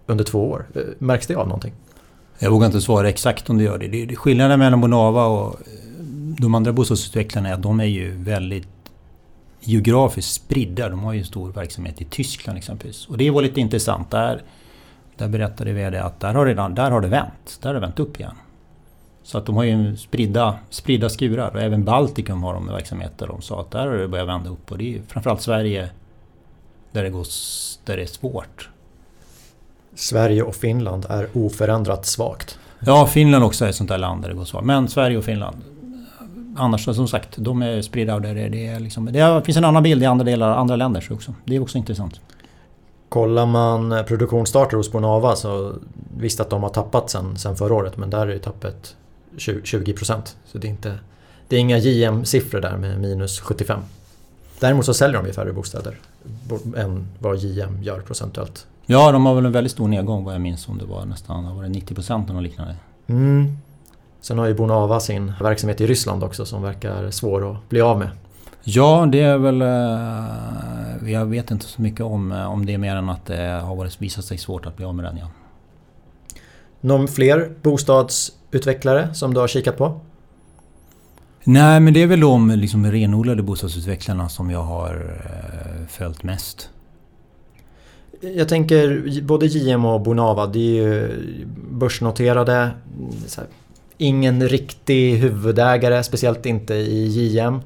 under 0.06 0.24
två 0.24 0.50
år. 0.50 0.66
Eh, 0.74 0.82
märks 0.98 1.26
det 1.26 1.34
av 1.34 1.46
någonting? 1.46 1.72
Jag 2.38 2.50
vågar 2.50 2.66
inte 2.66 2.80
svara 2.80 3.08
exakt 3.08 3.50
om 3.50 3.58
det 3.58 3.64
gör 3.64 3.78
det. 3.78 4.06
det 4.06 4.16
skillnaden 4.16 4.58
mellan 4.58 4.80
Bonava 4.80 5.26
och 5.26 5.54
eh, 5.54 5.58
de 6.38 6.54
andra 6.54 6.72
bostadsutvecklarna 6.72 7.48
är 7.48 7.54
att 7.54 7.62
de 7.62 7.80
är 7.80 7.84
ju 7.84 8.10
väldigt 8.10 8.68
geografiskt 9.60 10.32
spridda. 10.32 10.88
De 10.88 11.00
har 11.00 11.12
ju 11.12 11.18
en 11.18 11.24
stor 11.24 11.52
verksamhet 11.52 12.00
i 12.00 12.04
Tyskland 12.04 12.58
exempelvis. 12.58 13.06
Och 13.06 13.18
det 13.18 13.30
var 13.30 13.42
lite 13.42 13.60
intressant. 13.60 14.10
Där, 14.10 14.42
där 15.16 15.28
berättade 15.28 15.72
VD 15.72 15.98
att 15.98 16.20
där 16.20 16.34
har, 16.34 16.46
redan, 16.46 16.74
där 16.74 16.90
har 16.90 17.00
det 17.00 17.08
vänt. 17.08 17.58
Där 17.62 17.68
har 17.68 17.74
det 17.74 17.80
vänt 17.80 18.00
upp 18.00 18.20
igen. 18.20 18.34
Så 19.30 19.38
att 19.38 19.46
de 19.46 19.56
har 19.56 19.64
ju 19.64 19.96
spridda, 19.96 20.58
spridda 20.70 21.08
skurar. 21.08 21.50
Och 21.54 21.62
även 21.62 21.84
Baltikum 21.84 22.42
har 22.42 22.54
de 22.54 22.66
verksamheter. 22.66 23.26
De 23.26 23.42
sa 23.42 23.60
att 23.60 23.70
där 23.70 23.86
har 23.86 23.94
det 23.94 24.08
börjat 24.08 24.28
vända 24.28 24.50
upp. 24.50 24.72
Och 24.72 24.78
det 24.78 24.96
är 24.96 25.02
framförallt 25.08 25.42
Sverige 25.42 25.90
där 26.92 27.02
det, 27.02 27.10
går, 27.10 27.26
där 27.84 27.96
det 27.96 28.02
är 28.02 28.06
svårt. 28.06 28.68
Sverige 29.94 30.42
och 30.42 30.54
Finland 30.54 31.06
är 31.08 31.28
oförändrat 31.34 32.06
svagt. 32.06 32.58
Ja, 32.80 33.06
Finland 33.06 33.44
också 33.44 33.64
är 33.64 33.68
ett 33.68 33.74
sånt 33.74 33.88
där 33.88 33.98
land 33.98 34.22
där 34.22 34.28
det 34.28 34.34
går 34.34 34.44
svagt. 34.44 34.66
Men 34.66 34.88
Sverige 34.88 35.18
och 35.18 35.24
Finland. 35.24 35.56
Annars 36.56 36.84
som 36.84 37.08
sagt, 37.08 37.36
de 37.36 37.62
är 37.62 37.82
spridda 37.82 38.14
och 38.14 38.22
det, 38.22 38.48
det, 38.48 38.66
är 38.66 38.80
liksom, 38.80 39.12
det 39.12 39.42
finns 39.44 39.56
en 39.56 39.64
annan 39.64 39.82
bild 39.82 40.02
i 40.02 40.06
andra 40.06 40.24
delar, 40.24 40.50
andra 40.50 40.76
länder 40.76 41.08
också. 41.10 41.34
Det 41.44 41.56
är 41.56 41.62
också 41.62 41.78
intressant. 41.78 42.20
Kollar 43.08 43.46
man 43.46 44.04
produktionsstarter 44.08 44.76
hos 44.76 44.92
Bonava 44.92 45.36
så 45.36 45.74
visst 46.16 46.40
att 46.40 46.50
de 46.50 46.62
har 46.62 46.70
tappat 46.70 47.10
sen, 47.10 47.36
sen 47.36 47.56
förra 47.56 47.74
året 47.74 47.96
men 47.96 48.10
där 48.10 48.26
är 48.26 48.38
tappet 48.38 48.96
20%. 49.36 50.34
Så 50.46 50.58
det 50.58 50.66
är, 50.66 50.70
inte, 50.70 50.98
det 51.48 51.56
är 51.56 51.60
inga 51.60 51.78
JM-siffror 51.78 52.60
där 52.60 52.76
med 52.76 53.00
minus 53.00 53.40
75. 53.40 53.80
Däremot 54.60 54.84
så 54.84 54.94
säljer 54.94 55.18
de 55.18 55.26
ju 55.26 55.32
färre 55.32 55.52
bostäder 55.52 55.98
än 56.76 57.06
vad 57.18 57.36
JM 57.36 57.82
gör 57.82 58.00
procentuellt. 58.00 58.66
Ja, 58.86 59.12
de 59.12 59.26
har 59.26 59.34
väl 59.34 59.46
en 59.46 59.52
väldigt 59.52 59.72
stor 59.72 59.88
nedgång 59.88 60.24
vad 60.24 60.34
jag 60.34 60.40
minns 60.40 60.68
om 60.68 60.78
det 60.78 60.84
var 60.84 61.04
nästan 61.04 61.56
var 61.56 61.62
det 61.62 61.68
90% 61.68 62.24
eller 62.24 62.34
något 62.34 62.42
liknande. 62.42 62.76
Mm. 63.06 63.56
Sen 64.20 64.38
har 64.38 64.46
ju 64.46 64.54
Bonava 64.54 65.00
sin 65.00 65.32
verksamhet 65.40 65.80
i 65.80 65.86
Ryssland 65.86 66.24
också 66.24 66.46
som 66.46 66.62
verkar 66.62 67.10
svår 67.10 67.52
att 67.52 67.68
bli 67.68 67.80
av 67.80 67.98
med. 67.98 68.10
Ja, 68.62 69.08
det 69.12 69.20
är 69.20 69.38
väl... 69.38 69.62
Eh, 69.62 71.12
jag 71.12 71.26
vet 71.26 71.50
inte 71.50 71.66
så 71.66 71.82
mycket 71.82 72.00
om, 72.00 72.32
eh, 72.32 72.52
om 72.52 72.66
det 72.66 72.78
mer 72.78 72.96
än 72.96 73.08
att 73.08 73.26
det 73.26 73.60
har 73.64 73.76
varit, 73.76 74.02
visat 74.02 74.24
sig 74.24 74.38
svårt 74.38 74.66
att 74.66 74.76
bli 74.76 74.84
av 74.84 74.94
med 74.94 75.04
den. 75.04 75.16
Ja. 75.16 75.26
Någon 76.80 77.08
fler 77.08 77.52
bostadsutvecklare 78.50 79.14
som 79.14 79.34
du 79.34 79.40
har 79.40 79.48
kikat 79.48 79.76
på? 79.76 80.00
Nej, 81.44 81.80
men 81.80 81.94
det 81.94 82.02
är 82.02 82.06
väl 82.06 82.20
de 82.20 82.50
liksom 82.50 82.86
renodlade 82.86 83.42
bostadsutvecklarna 83.42 84.28
som 84.28 84.50
jag 84.50 84.62
har 84.62 85.20
eh, 85.24 85.86
följt 85.88 86.22
mest. 86.22 86.70
Jag 88.20 88.48
tänker 88.48 89.20
både 89.22 89.46
JM 89.46 89.84
och 89.84 90.00
Bonava, 90.00 90.46
det 90.46 90.58
är 90.58 90.62
ju 90.62 91.08
börsnoterade. 91.70 92.70
Här, 93.36 93.46
ingen 93.98 94.48
riktig 94.48 95.16
huvudägare, 95.16 96.02
speciellt 96.02 96.46
inte 96.46 96.74
i 96.74 97.06
JM. 97.06 97.60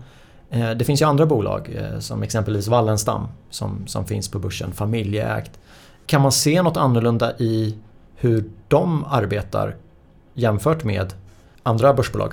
Eh, 0.50 0.71
det 0.71 0.85
finns 0.85 1.03
ju 1.03 1.07
andra 1.07 1.26
bolag 1.26 1.69
eh, 1.76 1.99
som 2.00 2.23
exempelvis 2.23 2.69
Wallenstam 2.69 3.29
som, 3.50 3.87
som 3.87 4.07
finns 4.07 4.29
på 4.29 4.38
börsen, 4.38 4.73
familjeägt. 4.73 5.59
Kan 6.07 6.23
man 6.23 6.33
se 6.33 6.62
något 6.62 6.76
annorlunda 6.76 7.33
i 7.38 7.75
hur 8.17 8.45
de 8.69 9.05
arbetar 9.05 9.76
jämfört 10.35 10.85
med 10.85 11.14
andra 11.62 11.95
börsbolag? 11.95 12.33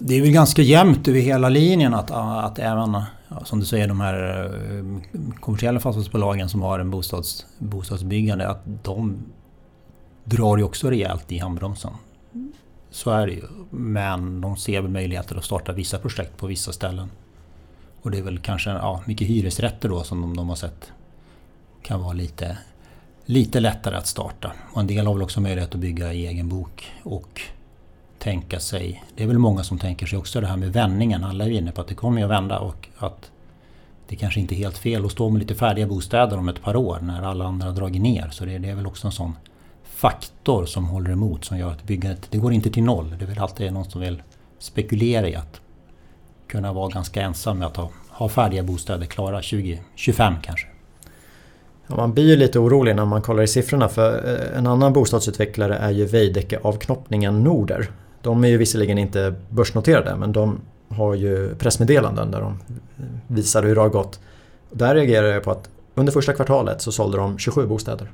Det 0.00 0.14
är 0.14 0.20
väl 0.20 0.30
ganska 0.30 0.62
jämnt 0.62 1.08
över 1.08 1.20
hela 1.20 1.48
linjen 1.48 1.94
att, 1.94 2.10
att 2.10 2.58
även 2.58 3.02
som 3.44 3.60
du 3.60 3.66
säger 3.66 3.88
de 3.88 4.00
här 4.00 4.44
eh, 4.44 5.14
kommersiella 5.40 5.80
fastighetsbolagen 5.80 6.48
som 6.48 6.62
har 6.62 6.78
en 6.78 6.90
bostads, 6.90 7.46
bostadsbyggande 7.58 8.48
att 8.48 8.62
de 8.82 9.24
drar 10.24 10.56
ju 10.56 10.62
också 10.62 10.90
rejält 10.90 11.32
i 11.32 11.38
handbromsen. 11.38 11.92
Så 12.90 13.10
är 13.10 13.26
det 13.26 13.32
ju. 13.32 13.42
Men 13.70 14.40
de 14.40 14.56
ser 14.56 14.82
möjligheter 14.82 15.36
att 15.36 15.44
starta 15.44 15.72
vissa 15.72 15.98
projekt 15.98 16.36
på 16.36 16.46
vissa 16.46 16.72
ställen. 16.72 17.10
Och 18.02 18.10
det 18.10 18.18
är 18.18 18.22
väl 18.22 18.38
kanske 18.38 18.70
ja, 18.70 19.02
mycket 19.06 19.28
hyresrätter 19.28 19.88
då 19.88 20.02
som 20.02 20.20
de, 20.20 20.36
de 20.36 20.48
har 20.48 20.56
sett 20.56 20.92
kan 21.82 22.00
vara 22.00 22.12
lite, 22.12 22.58
lite 23.26 23.60
lättare 23.60 23.96
att 23.96 24.06
starta. 24.06 24.52
Och 24.72 24.80
en 24.80 24.86
del 24.86 25.06
har 25.06 25.14
väl 25.14 25.22
också 25.22 25.40
möjlighet 25.40 25.74
att 25.74 25.80
bygga 25.80 26.12
i 26.12 26.26
egen 26.26 26.48
bok 26.48 26.92
och 27.02 27.40
tänka 28.18 28.60
sig... 28.60 29.04
Det 29.16 29.22
är 29.22 29.26
väl 29.26 29.38
många 29.38 29.64
som 29.64 29.78
tänker 29.78 30.06
sig 30.06 30.18
också 30.18 30.40
det 30.40 30.46
här 30.46 30.56
med 30.56 30.72
vändningen. 30.72 31.24
Alla 31.24 31.44
är 31.44 31.50
inne 31.50 31.72
på 31.72 31.80
att 31.80 31.88
det 31.88 31.94
kommer 31.94 32.24
att 32.24 32.30
vända 32.30 32.58
och 32.58 32.88
att 32.96 33.30
det 34.08 34.16
kanske 34.16 34.40
inte 34.40 34.54
är 34.54 34.56
helt 34.56 34.78
fel 34.78 35.04
att 35.04 35.12
stå 35.12 35.30
med 35.30 35.40
lite 35.40 35.54
färdiga 35.54 35.86
bostäder 35.86 36.38
om 36.38 36.48
ett 36.48 36.62
par 36.62 36.76
år 36.76 36.98
när 37.02 37.22
alla 37.22 37.44
andra 37.44 37.66
har 37.66 37.74
dragit 37.74 38.02
ner. 38.02 38.28
Så 38.30 38.44
det, 38.44 38.58
det 38.58 38.68
är 38.68 38.74
väl 38.74 38.86
också 38.86 39.06
en 39.06 39.12
sån 39.12 39.36
faktor 39.84 40.66
som 40.66 40.86
håller 40.86 41.10
emot 41.10 41.44
som 41.44 41.58
gör 41.58 41.70
att 41.70 41.84
byggandet, 41.84 42.26
det 42.30 42.38
går 42.38 42.52
inte 42.52 42.70
till 42.70 42.82
noll. 42.82 43.14
Det 43.18 43.24
är 43.24 43.28
väl 43.28 43.38
alltid 43.38 43.72
någon 43.72 43.90
som 43.90 44.00
vill 44.00 44.22
spekulera 44.58 45.28
i 45.28 45.34
att 45.34 45.60
kunna 46.46 46.72
vara 46.72 46.88
ganska 46.88 47.22
ensam 47.22 47.58
med 47.58 47.66
att 47.66 47.76
ha, 47.76 47.90
ha 48.08 48.28
färdiga 48.28 48.62
bostäder 48.62 49.06
klara 49.06 49.36
2025 49.36 50.34
kanske. 50.42 50.66
Ja, 51.86 51.96
man 51.96 52.12
blir 52.12 52.24
ju 52.24 52.36
lite 52.36 52.58
orolig 52.58 52.96
när 52.96 53.04
man 53.04 53.22
kollar 53.22 53.42
i 53.42 53.46
siffrorna 53.46 53.88
för 53.88 54.34
eh, 54.34 54.58
en 54.58 54.66
annan 54.66 54.92
bostadsutvecklare 54.92 55.76
är 55.76 55.90
ju 55.90 56.06
Veidekke 56.06 56.58
avknoppningen 56.62 57.44
Norder. 57.44 57.90
De 58.22 58.44
är 58.44 58.48
ju 58.48 58.56
visserligen 58.56 58.98
inte 58.98 59.34
börsnoterade 59.48 60.16
men 60.16 60.32
de 60.32 60.58
har 60.88 61.14
ju 61.14 61.54
pressmeddelanden 61.54 62.30
där 62.30 62.40
de 62.40 62.58
visar 63.26 63.62
hur 63.62 63.74
det 63.74 63.80
har 63.80 63.88
gått. 63.88 64.20
Där 64.70 64.94
reagerar 64.94 65.26
jag 65.26 65.42
på 65.42 65.50
att 65.50 65.68
under 65.94 66.12
första 66.12 66.32
kvartalet 66.32 66.82
så 66.82 66.92
sålde 66.92 67.18
de 67.18 67.38
27 67.38 67.66
bostäder. 67.66 68.10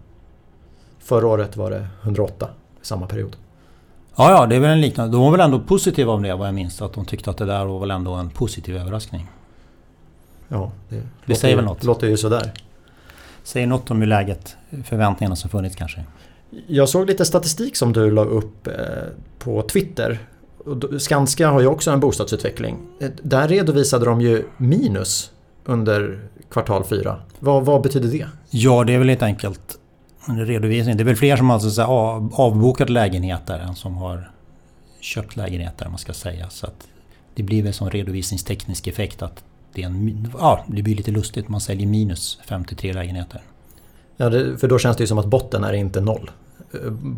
Förra 0.99 1.27
året 1.27 1.57
var 1.57 1.71
det 1.71 1.87
108 2.03 2.49
i 2.83 2.87
samma 2.87 3.07
period. 3.07 3.37
Ja, 4.17 4.31
ja, 4.31 4.47
det 4.47 4.57
är 4.57 4.61
väl 4.61 4.71
en 4.71 4.81
liknande. 4.81 5.13
De 5.13 5.23
var 5.23 5.31
väl 5.31 5.41
ändå 5.41 5.61
positiva 5.61 6.13
om 6.13 6.23
det 6.23 6.35
vad 6.35 6.49
jag 6.49 6.55
minns. 6.55 6.83
Att 6.83 6.93
de 6.93 7.05
tyckte 7.05 7.31
att 7.31 7.37
det 7.37 7.45
där 7.45 7.65
var 7.65 7.81
väl 7.81 7.91
ändå 7.91 8.13
en 8.13 8.31
positiv 8.31 8.77
överraskning. 8.77 9.29
Ja, 10.49 10.73
det, 10.89 10.97
det 10.97 11.03
låter, 11.25 11.41
säger 11.41 11.57
väl 11.57 11.65
något. 11.65 11.85
låter 11.85 12.07
ju 12.07 12.17
sådär. 12.17 12.53
Säger 13.45 13.67
något 13.67 13.91
om 13.91 14.01
hur 14.01 14.07
läget, 14.07 14.57
förväntningarna 14.85 15.37
som 15.37 15.51
funnits 15.51 15.77
kanske. 15.77 16.05
Jag 16.67 16.89
såg 16.89 17.07
lite 17.07 17.25
statistik 17.25 17.77
som 17.77 17.93
du 17.93 18.11
la 18.11 18.25
upp 18.25 18.67
eh, 18.67 18.73
på 19.39 19.63
Twitter. 19.63 20.19
Skanska 20.99 21.49
har 21.49 21.61
ju 21.61 21.67
också 21.67 21.91
en 21.91 22.01
bostadsutveckling. 22.01 22.79
Eh, 23.01 23.11
där 23.23 23.49
redovisade 23.49 24.05
de 24.05 24.21
ju 24.21 24.45
minus 24.57 25.31
under 25.65 26.21
kvartal 26.51 26.85
4. 26.85 27.17
Vad, 27.39 27.65
vad 27.65 27.83
betyder 27.83 28.09
det? 28.09 28.27
Ja, 28.51 28.85
det 28.85 28.95
är 28.95 28.99
väl 28.99 29.09
helt 29.09 29.23
enkelt 29.23 29.79
en 30.29 30.47
redovisning. 30.47 30.97
Det 30.97 31.03
är 31.03 31.05
väl 31.05 31.17
fler 31.17 31.37
som 31.37 31.51
alltså 31.51 31.71
så 31.71 31.83
av, 31.83 32.35
avbokat 32.35 32.91
lägenheter 32.91 33.59
än 33.59 33.75
som 33.75 33.97
har 33.97 34.31
köpt 35.01 35.37
lägenheter, 35.37 35.89
man 35.89 35.99
ska 35.99 36.13
säga. 36.13 36.51
Så 36.51 36.67
att 36.67 36.89
det 37.35 37.43
blir 37.43 37.63
väl 37.63 37.73
som 37.73 37.91
redovisningsteknisk 37.91 38.87
effekt 38.87 39.23
att 39.23 39.45
det, 39.75 39.83
är 39.83 39.87
en, 39.87 40.29
ja, 40.39 40.65
det 40.67 40.83
blir 40.83 40.97
lite 40.97 41.11
lustigt. 41.11 41.49
Man 41.49 41.61
säljer 41.61 41.87
minus 41.87 42.39
53 42.49 42.93
lägenheter. 42.93 43.41
Ja, 44.17 44.29
det, 44.29 44.59
för 44.59 44.69
då 44.69 44.79
känns 44.79 44.97
det 44.97 45.03
ju 45.03 45.07
som 45.07 45.19
att 45.19 45.27
botten 45.27 45.65
är 45.65 45.73
inte 45.73 46.01
noll. 46.01 46.31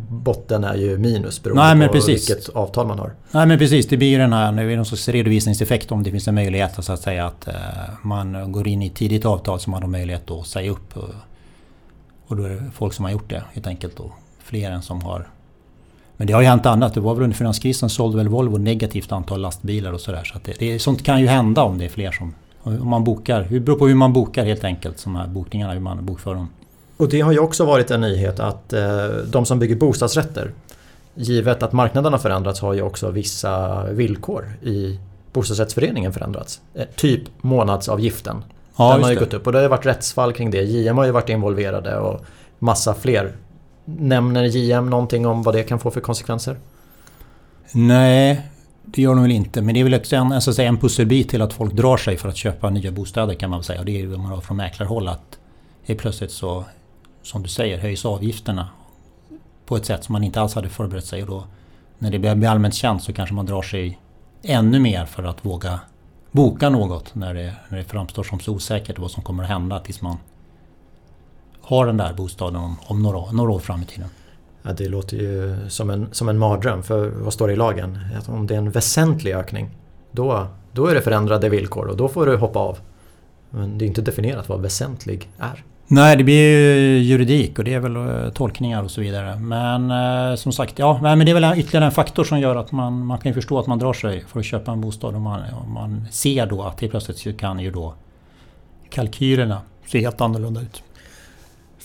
Botten 0.09 0.63
är 0.63 0.75
ju 0.75 0.97
minus 0.97 1.43
beroende 1.43 1.75
Nej, 1.75 1.87
på 1.87 1.93
precis. 1.93 2.29
vilket 2.29 2.49
avtal 2.49 2.87
man 2.87 2.99
har. 2.99 3.13
Nej 3.31 3.45
men 3.45 3.57
precis, 3.57 3.87
det 3.87 3.97
blir 3.97 4.07
ju 4.07 4.17
den 4.17 4.33
här 4.33 4.51
nu 4.51 4.73
är 4.73 4.75
någon 4.75 4.85
sorts 4.85 5.07
redovisningseffekt 5.09 5.91
om 5.91 6.03
det 6.03 6.11
finns 6.11 6.27
en 6.27 6.35
möjlighet 6.35 6.83
så 6.83 6.93
att 6.93 7.01
säga 7.01 7.25
att 7.25 7.47
eh, 7.47 7.53
man 8.01 8.51
går 8.51 8.67
in 8.67 8.81
i 8.81 8.87
ett 8.87 8.95
tidigt 8.95 9.25
avtal 9.25 9.59
som 9.59 9.71
man 9.71 9.81
har 9.81 9.89
möjlighet 9.89 10.31
att 10.31 10.47
säga 10.47 10.71
upp. 10.71 10.97
Och, 10.97 11.09
och 12.27 12.35
då 12.35 12.43
är 12.43 12.49
det 12.49 12.63
folk 12.73 12.93
som 12.93 13.05
har 13.05 13.11
gjort 13.11 13.29
det 13.29 13.43
helt 13.53 13.67
enkelt. 13.67 13.99
Och 13.99 14.11
fler 14.43 14.71
än 14.71 14.81
som 14.81 15.01
har... 15.01 15.27
Men 16.17 16.27
det 16.27 16.33
har 16.33 16.41
ju 16.41 16.47
hänt 16.47 16.65
annat. 16.65 16.93
Det 16.93 16.99
var 16.99 17.13
väl 17.13 17.23
under 17.23 17.37
finanskrisen 17.37 17.89
sålde 17.89 18.17
väl 18.17 18.27
Volvo 18.27 18.57
negativt 18.57 19.11
antal 19.11 19.41
lastbilar 19.41 19.93
och 19.93 20.01
sådär. 20.01 20.23
Så, 20.23 20.37
att 20.37 20.43
det, 20.43 20.59
det, 20.59 20.79
sånt 20.79 21.03
kan 21.03 21.21
ju 21.21 21.27
hända 21.27 21.63
om 21.63 21.77
det 21.77 21.85
är 21.85 21.89
fler 21.89 22.11
som... 22.11 22.33
Om 22.65 22.89
man 22.89 23.03
bokar. 23.03 23.47
Det 23.49 23.59
beror 23.59 23.77
på 23.77 23.87
hur 23.87 23.95
man 23.95 24.13
bokar 24.13 24.45
helt 24.45 24.63
enkelt, 24.63 25.03
de 25.03 25.15
här 25.15 25.27
bokningarna, 25.27 25.73
hur 25.73 25.79
man 25.79 26.05
bokför 26.05 26.35
dem. 26.35 26.49
Och 26.97 27.09
det 27.09 27.21
har 27.21 27.31
ju 27.31 27.39
också 27.39 27.65
varit 27.65 27.91
en 27.91 28.01
nyhet 28.01 28.39
att 28.39 28.73
eh, 28.73 29.07
de 29.27 29.45
som 29.45 29.59
bygger 29.59 29.75
bostadsrätter 29.75 30.51
Givet 31.15 31.63
att 31.63 31.73
marknaden 31.73 32.13
har 32.13 32.19
förändrats 32.19 32.59
har 32.59 32.73
ju 32.73 32.81
också 32.81 33.11
vissa 33.11 33.83
villkor 33.83 34.45
i 34.61 34.99
bostadsrättsföreningen 35.33 36.13
förändrats. 36.13 36.61
Eh, 36.73 36.85
typ 36.95 37.21
månadsavgiften. 37.41 38.43
Ja, 38.77 38.93
Den 38.93 39.03
har 39.03 39.11
ju 39.11 39.19
gått 39.19 39.33
upp 39.33 39.47
och 39.47 39.53
det 39.53 39.59
har 39.59 39.69
varit 39.69 39.85
rättsfall 39.85 40.33
kring 40.33 40.51
det. 40.51 40.61
JM 40.61 40.97
har 40.97 41.05
ju 41.05 41.11
varit 41.11 41.29
involverade 41.29 41.97
och 41.97 42.25
massa 42.59 42.93
fler. 42.93 43.33
Nämner 43.85 44.43
JM 44.43 44.89
någonting 44.89 45.25
om 45.25 45.43
vad 45.43 45.55
det 45.55 45.63
kan 45.63 45.79
få 45.79 45.91
för 45.91 46.01
konsekvenser? 46.01 46.57
Nej, 47.71 48.49
det 48.85 49.01
gör 49.01 49.15
de 49.15 49.21
väl 49.21 49.31
inte. 49.31 49.61
Men 49.61 49.73
det 49.73 49.79
är 49.79 49.83
väl 49.83 49.93
också 49.93 50.15
en, 50.15 50.31
alltså 50.31 50.61
en 50.61 50.77
pusselbit 50.77 51.29
till 51.29 51.41
att 51.41 51.53
folk 51.53 51.73
drar 51.73 51.97
sig 51.97 52.17
för 52.17 52.29
att 52.29 52.37
köpa 52.37 52.69
nya 52.69 52.91
bostäder 52.91 53.33
kan 53.33 53.49
man 53.49 53.59
väl 53.59 53.63
säga. 53.63 53.79
Och 53.79 53.85
det 53.85 53.91
är 53.91 53.99
ju 53.99 54.07
vad 54.07 54.19
man 54.19 54.31
har 54.31 54.41
från 54.41 54.57
mäklarhåll 54.57 55.07
att 55.07 55.39
helt 55.83 55.99
plötsligt 55.99 56.31
så, 56.31 56.65
som 57.23 57.43
du 57.43 57.49
säger, 57.49 57.77
höjs 57.77 58.05
avgifterna 58.05 58.69
på 59.65 59.75
ett 59.75 59.85
sätt 59.85 60.03
som 60.03 60.13
man 60.13 60.23
inte 60.23 60.41
alls 60.41 60.55
hade 60.55 60.69
förberett 60.69 61.05
sig. 61.05 61.21
Och 61.21 61.29
då, 61.29 61.43
när 61.97 62.11
det 62.11 62.19
blir 62.19 62.47
allmänt 62.47 62.73
känt 62.73 63.03
så 63.03 63.13
kanske 63.13 63.35
man 63.35 63.45
drar 63.45 63.61
sig 63.61 63.99
ännu 64.43 64.79
mer 64.79 65.05
för 65.05 65.23
att 65.23 65.45
våga 65.45 65.79
boka 66.31 66.69
något 66.69 67.15
när 67.15 67.33
det, 67.33 67.53
när 67.69 67.77
det 67.77 67.83
framstår 67.83 68.23
som 68.23 68.39
så 68.39 68.51
osäkert 68.51 68.99
vad 68.99 69.11
som 69.11 69.23
kommer 69.23 69.43
att 69.43 69.49
hända 69.49 69.79
tills 69.79 70.01
man 70.01 70.17
har 71.61 71.85
den 71.85 71.97
där 71.97 72.13
bostaden 72.13 72.55
om, 72.55 72.75
om 72.85 73.03
några, 73.03 73.31
några 73.31 73.51
år 73.51 73.59
fram 73.59 73.81
i 73.81 73.85
tiden. 73.85 74.09
Ja, 74.65 74.73
det 74.73 74.87
låter 74.87 75.17
ju 75.17 75.55
som 75.67 75.89
en, 75.89 76.07
som 76.11 76.29
en 76.29 76.37
mardröm. 76.37 76.83
För 76.83 77.07
vad 77.09 77.33
står 77.33 77.47
det 77.47 77.53
i 77.53 77.57
lagen? 77.57 77.99
Att 78.17 78.29
om 78.29 78.47
det 78.47 78.53
är 78.53 78.57
en 78.57 78.71
väsentlig 78.71 79.33
ökning 79.33 79.69
då, 80.11 80.47
då 80.71 80.87
är 80.87 80.95
det 80.95 81.01
förändrade 81.01 81.49
villkor 81.49 81.87
och 81.87 81.97
då 81.97 82.07
får 82.07 82.25
du 82.25 82.35
hoppa 82.35 82.59
av. 82.59 82.77
Men 83.49 83.77
det 83.77 83.85
är 83.85 83.87
inte 83.87 84.01
definierat 84.01 84.49
vad 84.49 84.61
väsentlig 84.61 85.29
är. 85.37 85.63
Nej, 85.87 86.17
det 86.17 86.23
blir 86.23 86.35
ju 86.35 86.97
juridik 86.97 87.59
och 87.59 87.65
det 87.65 87.73
är 87.73 87.79
väl 87.79 87.95
eh, 87.95 88.29
tolkningar 88.29 88.83
och 88.83 88.91
så 88.91 89.01
vidare. 89.01 89.39
Men 89.39 89.91
eh, 89.91 90.35
som 90.35 90.51
sagt, 90.51 90.79
ja, 90.79 90.99
men 91.01 91.25
det 91.25 91.31
är 91.31 91.33
väl 91.33 91.59
ytterligare 91.59 91.85
en 91.85 91.91
faktor 91.91 92.23
som 92.23 92.39
gör 92.39 92.55
att 92.55 92.71
man, 92.71 93.05
man 93.05 93.17
kan 93.17 93.33
förstå 93.33 93.59
att 93.59 93.67
man 93.67 93.79
drar 93.79 93.93
sig 93.93 94.25
för 94.27 94.39
att 94.39 94.45
köpa 94.45 94.71
en 94.71 94.81
bostad. 94.81 95.15
Om 95.15 95.21
man, 95.21 95.41
om 95.65 95.73
man 95.73 96.05
ser 96.11 96.45
då 96.45 96.63
att 96.63 96.81
helt 96.81 96.91
plötsligt 96.91 97.39
kan 97.39 97.59
ju 97.59 97.71
då 97.71 97.93
kalkylerna 98.89 99.61
se 99.85 99.99
helt 100.01 100.21
annorlunda 100.21 100.61
ut. 100.61 100.83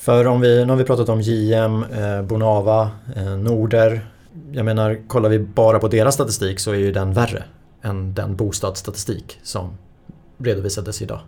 För 0.01 0.27
om 0.27 0.41
vi, 0.41 0.65
nu 0.65 0.71
har 0.71 0.77
vi 0.77 0.85
pratat 0.85 1.09
om 1.09 1.21
JM, 1.21 1.85
eh, 1.85 2.23
Bonava, 2.23 2.91
eh, 3.17 3.37
Norder. 3.37 4.11
Jag 4.53 4.65
menar, 4.65 4.99
kollar 5.09 5.29
vi 5.29 5.39
bara 5.39 5.79
på 5.79 5.89
deras 5.89 6.15
statistik 6.15 6.61
så 6.61 6.71
är 6.71 6.77
ju 6.77 6.93
den 6.93 7.13
värre 7.13 7.45
än 7.83 8.15
den 8.15 8.37
bostadsstatistik 8.37 9.39
som 9.43 9.71
redovisades 10.39 11.03
idag. 11.03 11.21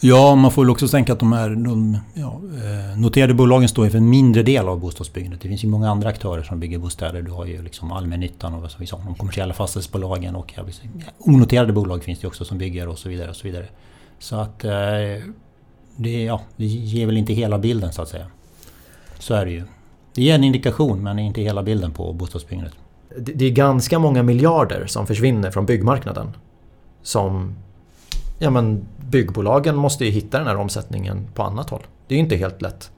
Ja, 0.00 0.34
man 0.34 0.50
får 0.50 0.62
väl 0.62 0.70
också 0.70 0.88
tänka 0.88 1.12
att 1.12 1.18
de 1.18 1.32
här 1.32 1.50
de, 1.50 1.98
ja, 2.14 2.40
eh, 2.54 2.98
noterade 3.00 3.34
bolagen 3.34 3.68
står 3.68 3.88
för 3.88 3.98
en 3.98 4.10
mindre 4.10 4.42
del 4.42 4.68
av 4.68 4.80
bostadsbyggandet. 4.80 5.40
Det 5.40 5.48
finns 5.48 5.64
ju 5.64 5.68
många 5.68 5.90
andra 5.90 6.08
aktörer 6.08 6.42
som 6.42 6.60
bygger 6.60 6.78
bostäder. 6.78 7.22
Du 7.22 7.30
har 7.30 7.46
ju 7.46 7.62
liksom 7.62 7.92
allmännyttan 7.92 8.54
och 8.54 8.70
så 8.70 8.78
vidare, 8.78 9.00
de 9.04 9.14
kommersiella 9.14 9.54
fastighetsbolagen 9.54 10.36
och 10.36 10.54
onoterade 11.18 11.72
bolag 11.72 12.04
finns 12.04 12.18
det 12.18 12.26
också 12.26 12.44
som 12.44 12.58
bygger 12.58 12.88
och 12.88 12.98
så 12.98 13.08
vidare. 13.08 13.30
Och 13.30 13.36
så 13.36 13.46
vidare. 13.46 13.66
Så 14.18 14.36
att 14.36 14.64
eh, 14.64 14.72
det, 15.96 16.24
ja, 16.24 16.40
det 16.56 16.64
ger 16.64 17.06
väl 17.06 17.16
inte 17.16 17.32
hela 17.32 17.58
bilden 17.58 17.92
så 17.92 18.02
att 18.02 18.08
säga. 18.08 18.26
Så 19.18 19.34
är 19.34 19.44
det 19.44 19.50
ju. 19.50 19.62
Det 20.14 20.22
ger 20.22 20.34
en 20.34 20.44
indikation 20.44 21.02
men 21.02 21.18
inte 21.18 21.40
hela 21.40 21.62
bilden 21.62 21.92
på 21.92 22.12
bostadsbyggandet. 22.12 22.74
Det 23.18 23.44
är 23.44 23.50
ganska 23.50 23.98
många 23.98 24.22
miljarder 24.22 24.86
som 24.86 25.06
försvinner 25.06 25.50
från 25.50 25.66
byggmarknaden. 25.66 26.36
Som 27.02 27.56
ja, 28.38 28.50
men 28.50 28.86
byggbolagen 29.10 29.76
måste 29.76 30.04
ju 30.04 30.10
hitta 30.10 30.38
den 30.38 30.46
här 30.46 30.56
omsättningen 30.56 31.26
på 31.34 31.42
annat 31.42 31.70
håll. 31.70 31.82
Det 32.06 32.14
är 32.14 32.16
ju 32.16 32.22
inte 32.22 32.36
helt 32.36 32.62
lätt. 32.62 32.90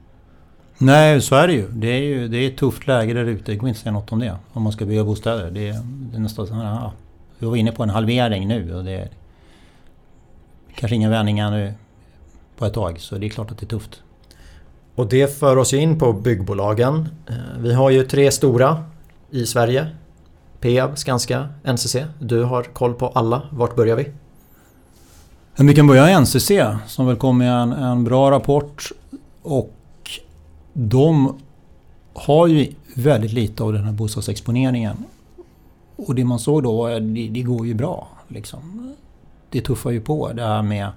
Nej, 0.77 1.21
så 1.21 1.35
är 1.35 1.47
det 1.47 1.53
ju. 1.53 1.67
Det 1.71 1.87
är 1.87 2.01
ju 2.01 2.27
det 2.27 2.37
är 2.37 2.47
ett 2.47 2.57
tufft 2.57 2.87
läge 2.87 3.13
där 3.13 3.25
ute. 3.25 3.51
Det 3.51 3.57
går 3.57 3.69
inte 3.69 3.77
att 3.77 3.83
säga 3.83 3.93
något 3.93 4.11
om 4.11 4.19
det. 4.19 4.35
Om 4.53 4.63
man 4.63 4.71
ska 4.71 4.85
bygga 4.85 5.03
bostäder. 5.03 5.51
Det 5.51 5.67
är, 5.67 5.79
det 5.83 6.17
är 6.17 6.21
nästan 6.21 6.47
ja, 6.49 6.93
Vi 7.39 7.47
var 7.47 7.55
inne 7.55 7.71
på 7.71 7.83
en 7.83 7.89
halvering 7.89 8.47
nu 8.47 8.75
och 8.75 8.83
det 8.83 8.91
är 8.91 9.09
kanske 10.75 10.95
inga 10.95 11.09
vändningar 11.09 11.51
nu 11.51 11.73
på 12.59 12.65
ett 12.65 12.73
tag. 12.73 12.99
Så 12.99 13.17
det 13.17 13.25
är 13.25 13.29
klart 13.29 13.51
att 13.51 13.57
det 13.57 13.65
är 13.65 13.67
tufft. 13.67 14.01
Och 14.95 15.07
det 15.07 15.39
för 15.39 15.57
oss 15.57 15.73
ju 15.73 15.77
in 15.77 15.99
på 15.99 16.13
byggbolagen. 16.13 17.09
Eh, 17.27 17.35
vi 17.59 17.73
har 17.73 17.89
ju 17.89 18.03
tre 18.03 18.31
stora 18.31 18.83
i 19.29 19.45
Sverige. 19.45 19.87
Peab, 20.59 20.97
Skanska, 20.97 21.49
NCC. 21.63 21.95
Du 22.19 22.43
har 22.43 22.63
koll 22.63 22.93
på 22.93 23.07
alla. 23.07 23.41
Vart 23.51 23.75
börjar 23.75 23.95
vi? 23.95 24.11
Vi 25.55 25.75
kan 25.75 25.87
börja 25.87 26.09
i 26.09 26.21
NCC 26.21 26.51
som 26.87 27.07
väl 27.07 27.15
kom 27.15 27.37
med 27.37 27.53
en, 27.53 27.71
en 27.71 28.03
bra 28.03 28.31
rapport. 28.31 28.91
Och 29.41 29.73
de 30.73 31.37
har 32.13 32.47
ju 32.47 32.73
väldigt 32.95 33.33
lite 33.33 33.63
av 33.63 33.73
den 33.73 33.83
här 33.83 33.91
bostadsexponeringen. 33.91 35.05
Och 35.95 36.15
det 36.15 36.23
man 36.23 36.39
såg 36.39 36.63
då 36.63 36.87
det, 36.87 36.99
det 37.29 37.41
går 37.41 37.67
ju 37.67 37.73
bra. 37.73 38.07
Liksom. 38.27 38.93
Det 39.49 39.61
tuffar 39.61 39.91
ju 39.91 40.01
på 40.01 40.33
det 40.33 40.43
här 40.43 40.61
med 40.61 40.91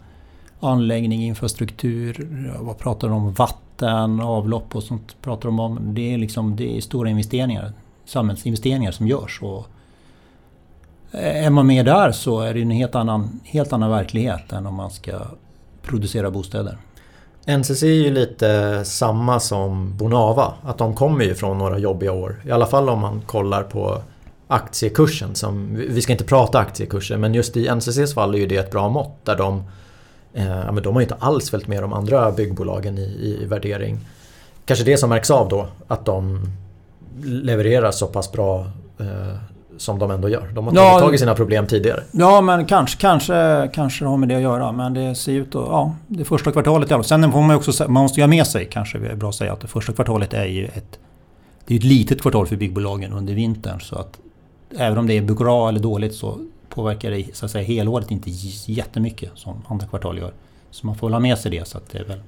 anläggning, 0.62 1.22
infrastruktur, 1.22 2.28
vad 2.60 2.78
pratar 2.78 3.08
de 3.08 3.16
om? 3.16 3.32
Vatten, 3.32 4.20
avlopp 4.20 4.76
och 4.76 4.82
sånt 4.82 5.16
pratar 5.22 5.48
de 5.48 5.60
om. 5.60 5.94
Det 5.94 6.14
är, 6.14 6.18
liksom, 6.18 6.56
det 6.56 6.76
är 6.76 6.80
stora 6.80 7.10
investeringar, 7.10 7.72
samhällsinvesteringar 8.04 8.92
som 8.92 9.06
görs. 9.08 9.42
Och 9.42 9.66
eh, 11.12 11.46
är 11.46 11.50
man 11.50 11.66
med 11.66 11.84
där 11.84 12.12
så 12.12 12.40
är 12.40 12.54
det 12.54 12.62
en 12.62 12.70
helt 12.70 12.94
annan, 12.94 13.40
helt 13.44 13.72
annan 13.72 13.90
verklighet 13.90 14.52
än 14.52 14.66
om 14.66 14.74
man 14.74 14.90
ska 14.90 15.20
producera 15.82 16.30
bostäder. 16.30 16.78
NCC 17.46 17.82
är 17.82 17.86
ju 17.86 18.10
lite 18.10 18.80
samma 18.84 19.40
som 19.40 19.96
Bonava. 19.96 20.54
Att 20.62 20.78
de 20.78 20.94
kommer 20.94 21.24
ju 21.24 21.34
från 21.34 21.58
några 21.58 21.78
jobbiga 21.78 22.12
år. 22.12 22.42
I 22.46 22.50
alla 22.50 22.66
fall 22.66 22.88
om 22.88 22.98
man 22.98 23.20
kollar 23.20 23.62
på 23.62 24.02
aktiekursen. 24.46 25.34
Som, 25.34 25.74
vi 25.74 26.02
ska 26.02 26.12
inte 26.12 26.24
prata 26.24 26.58
aktiekurser 26.58 27.16
men 27.16 27.34
just 27.34 27.56
i 27.56 27.74
NCCs 27.74 28.14
fall 28.14 28.34
är 28.34 28.38
ju 28.38 28.46
det 28.46 28.56
ett 28.56 28.70
bra 28.70 28.88
mått. 28.88 29.24
Där 29.24 29.36
de, 29.36 29.64
eh, 30.34 30.72
men 30.72 30.82
de 30.82 30.94
har 30.94 31.00
ju 31.00 31.04
inte 31.04 31.16
alls 31.18 31.50
följt 31.50 31.66
med 31.66 31.82
de 31.82 31.92
andra 31.92 32.32
byggbolagen 32.32 32.98
i, 32.98 33.38
i 33.42 33.44
värdering. 33.44 33.98
Kanske 34.64 34.84
det 34.84 34.96
som 34.96 35.08
märks 35.08 35.30
av 35.30 35.48
då. 35.48 35.66
Att 35.88 36.04
de 36.06 36.40
levererar 37.24 37.90
så 37.90 38.06
pass 38.06 38.32
bra 38.32 38.66
eh, 38.98 39.06
som 39.76 39.98
de 39.98 40.10
ändå 40.10 40.28
gör. 40.28 40.48
De 40.54 40.66
har 40.66 40.74
tagit 40.74 40.86
ja, 40.86 41.00
tag 41.00 41.14
i 41.14 41.18
sina 41.18 41.34
problem 41.34 41.66
tidigare. 41.66 42.02
Ja, 42.10 42.40
men 42.40 42.66
kanske, 42.66 43.00
kanske, 43.00 43.70
kanske 43.74 44.04
har 44.04 44.16
med 44.16 44.28
det 44.28 44.34
att 44.34 44.42
göra. 44.42 44.72
Men 44.72 44.94
det 44.94 45.14
ser 45.14 45.32
ut 45.32 45.54
att... 45.54 45.54
Ja, 45.54 45.94
det 46.06 46.24
första 46.24 46.52
kvartalet 46.52 46.90
i 46.90 46.94
alla 46.94 47.02
fall. 47.02 47.20
Sen 47.20 47.32
får 47.32 47.40
man 47.42 47.56
också... 47.56 47.88
Man 47.88 48.02
måste 48.02 48.20
ju 48.20 48.22
ha 48.22 48.28
med 48.28 48.46
sig, 48.46 48.68
kanske 48.70 48.98
är 48.98 49.14
bra 49.16 49.28
att 49.28 49.34
säga, 49.34 49.52
att 49.52 49.60
det 49.60 49.66
första 49.66 49.92
kvartalet 49.92 50.34
är 50.34 50.44
ju 50.44 50.64
ett... 50.64 50.98
Det 51.66 51.74
är 51.74 51.78
ett 51.78 51.84
litet 51.84 52.22
kvartal 52.22 52.46
för 52.46 52.56
byggbolagen 52.56 53.12
under 53.12 53.34
vintern. 53.34 53.80
Så 53.80 53.98
att 53.98 54.18
även 54.78 54.98
om 54.98 55.06
det 55.06 55.16
är 55.16 55.22
bra 55.22 55.68
eller 55.68 55.80
dåligt 55.80 56.14
så 56.14 56.38
påverkar 56.74 57.10
det 57.10 57.36
så 57.36 57.44
att 57.44 57.50
säga 57.50 57.64
helåret 57.64 58.10
inte 58.10 58.30
jättemycket 58.66 59.30
som 59.34 59.62
andra 59.68 59.86
kvartal 59.86 60.18
gör. 60.18 60.32
Så 60.70 60.86
man 60.86 60.96
får 60.96 61.06
väl 61.06 61.14
ha 61.14 61.20
med 61.20 61.38
sig 61.38 61.50
det. 61.50 61.68
Så 61.68 61.78
att 61.78 61.90
det 61.90 61.98
är 61.98 62.04
väl... 62.04 62.20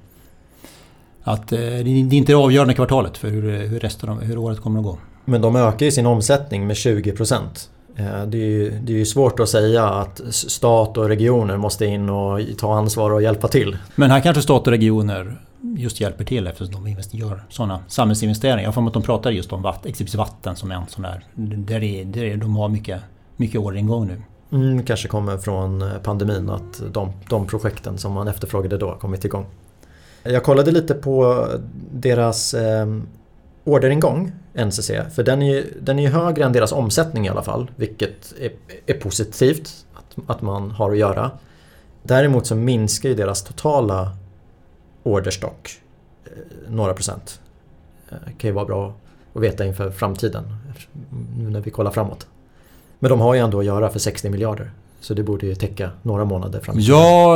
Att 1.23 1.51
eh, 1.51 1.59
det 1.59 1.65
är 1.65 2.13
inte 2.13 2.31
det 2.31 2.37
avgörande 2.37 2.73
kvartalet 2.73 3.17
för 3.17 3.29
hur, 3.29 3.67
hur, 3.67 3.79
resten 3.79 4.09
av, 4.09 4.23
hur 4.23 4.37
året 4.37 4.59
kommer 4.59 4.79
att 4.79 4.85
gå. 4.85 4.97
Men 5.25 5.41
de 5.41 5.55
ökar 5.55 5.85
ju 5.85 5.91
sin 5.91 6.05
omsättning 6.05 6.67
med 6.67 6.75
20%. 6.75 7.41
Eh, 7.95 8.25
det 8.25 8.37
är, 8.37 8.41
ju, 8.41 8.79
det 8.83 8.93
är 8.93 8.97
ju 8.97 9.05
svårt 9.05 9.39
att 9.39 9.49
säga 9.49 9.89
att 9.89 10.21
stat 10.29 10.97
och 10.97 11.07
regioner 11.07 11.57
måste 11.57 11.85
in 11.85 12.09
och 12.09 12.39
ta 12.57 12.77
ansvar 12.77 13.11
och 13.11 13.21
hjälpa 13.21 13.47
till. 13.47 13.77
Men 13.95 14.11
här 14.11 14.21
kanske 14.21 14.41
stat 14.41 14.67
och 14.67 14.71
regioner 14.71 15.41
just 15.77 15.99
hjälper 15.99 16.25
till 16.25 16.47
eftersom 16.47 16.83
de 16.83 17.17
gör 17.17 17.43
sådana 17.49 17.79
samhällsinvesteringar. 17.87 18.63
Jag 18.63 18.73
får 18.73 18.87
att 18.87 18.93
de 18.93 19.03
pratar 19.03 19.31
just 19.31 19.53
om 19.53 19.61
vatten, 19.61 19.89
exempelvis 19.89 20.15
vatten 20.15 20.55
som 20.55 20.71
en 20.71 20.87
sån 20.87 21.03
där. 21.03 21.23
Där, 21.35 21.83
är, 21.83 22.05
där 22.05 22.37
de 22.37 22.55
har 22.55 22.69
mycket, 22.69 23.01
mycket 23.35 23.61
orderingång 23.61 24.07
nu. 24.07 24.21
Mm, 24.55 24.83
kanske 24.83 25.07
kommer 25.07 25.37
från 25.37 25.81
eh, 25.81 25.97
pandemin 26.03 26.49
att 26.49 26.83
de, 26.91 27.13
de 27.29 27.47
projekten 27.47 27.97
som 27.97 28.11
man 28.13 28.27
efterfrågade 28.27 28.77
då 28.77 28.87
har 28.87 28.95
kommit 28.95 29.25
igång. 29.25 29.45
Jag 30.23 30.43
kollade 30.43 30.71
lite 30.71 30.93
på 30.93 31.47
deras 31.91 32.53
eh, 32.53 32.87
orderingång, 33.63 34.31
NCC, 34.53 34.91
för 35.15 35.23
den 35.23 35.41
är 35.41 35.53
ju 35.53 35.73
den 35.81 35.99
är 35.99 36.09
högre 36.09 36.45
än 36.45 36.53
deras 36.53 36.71
omsättning 36.71 37.25
i 37.25 37.29
alla 37.29 37.43
fall, 37.43 37.71
vilket 37.75 38.33
är, 38.39 38.51
är 38.85 38.99
positivt 38.99 39.85
att, 39.93 40.29
att 40.29 40.41
man 40.41 40.71
har 40.71 40.91
att 40.91 40.97
göra. 40.97 41.31
Däremot 42.03 42.47
så 42.47 42.55
minskar 42.55 43.09
ju 43.09 43.15
deras 43.15 43.43
totala 43.43 44.11
orderstock 45.03 45.81
eh, 46.25 46.31
några 46.69 46.93
procent. 46.93 47.41
Det 48.09 48.31
kan 48.37 48.47
ju 48.47 48.51
vara 48.51 48.65
bra 48.65 48.93
att 49.33 49.41
veta 49.41 49.65
inför 49.65 49.91
framtiden, 49.91 50.43
nu 51.37 51.49
när 51.49 51.61
vi 51.61 51.71
kollar 51.71 51.91
framåt. 51.91 52.27
Men 52.99 53.09
de 53.09 53.19
har 53.19 53.33
ju 53.33 53.39
ändå 53.39 53.59
att 53.59 53.65
göra 53.65 53.89
för 53.89 53.99
60 53.99 54.29
miljarder. 54.29 54.71
Så 54.99 55.13
det 55.13 55.23
borde 55.23 55.45
ju 55.45 55.55
täcka 55.55 55.89
några 56.01 56.25
månader 56.25 56.59
framöver. 56.59 56.87
Ja, 56.89 57.35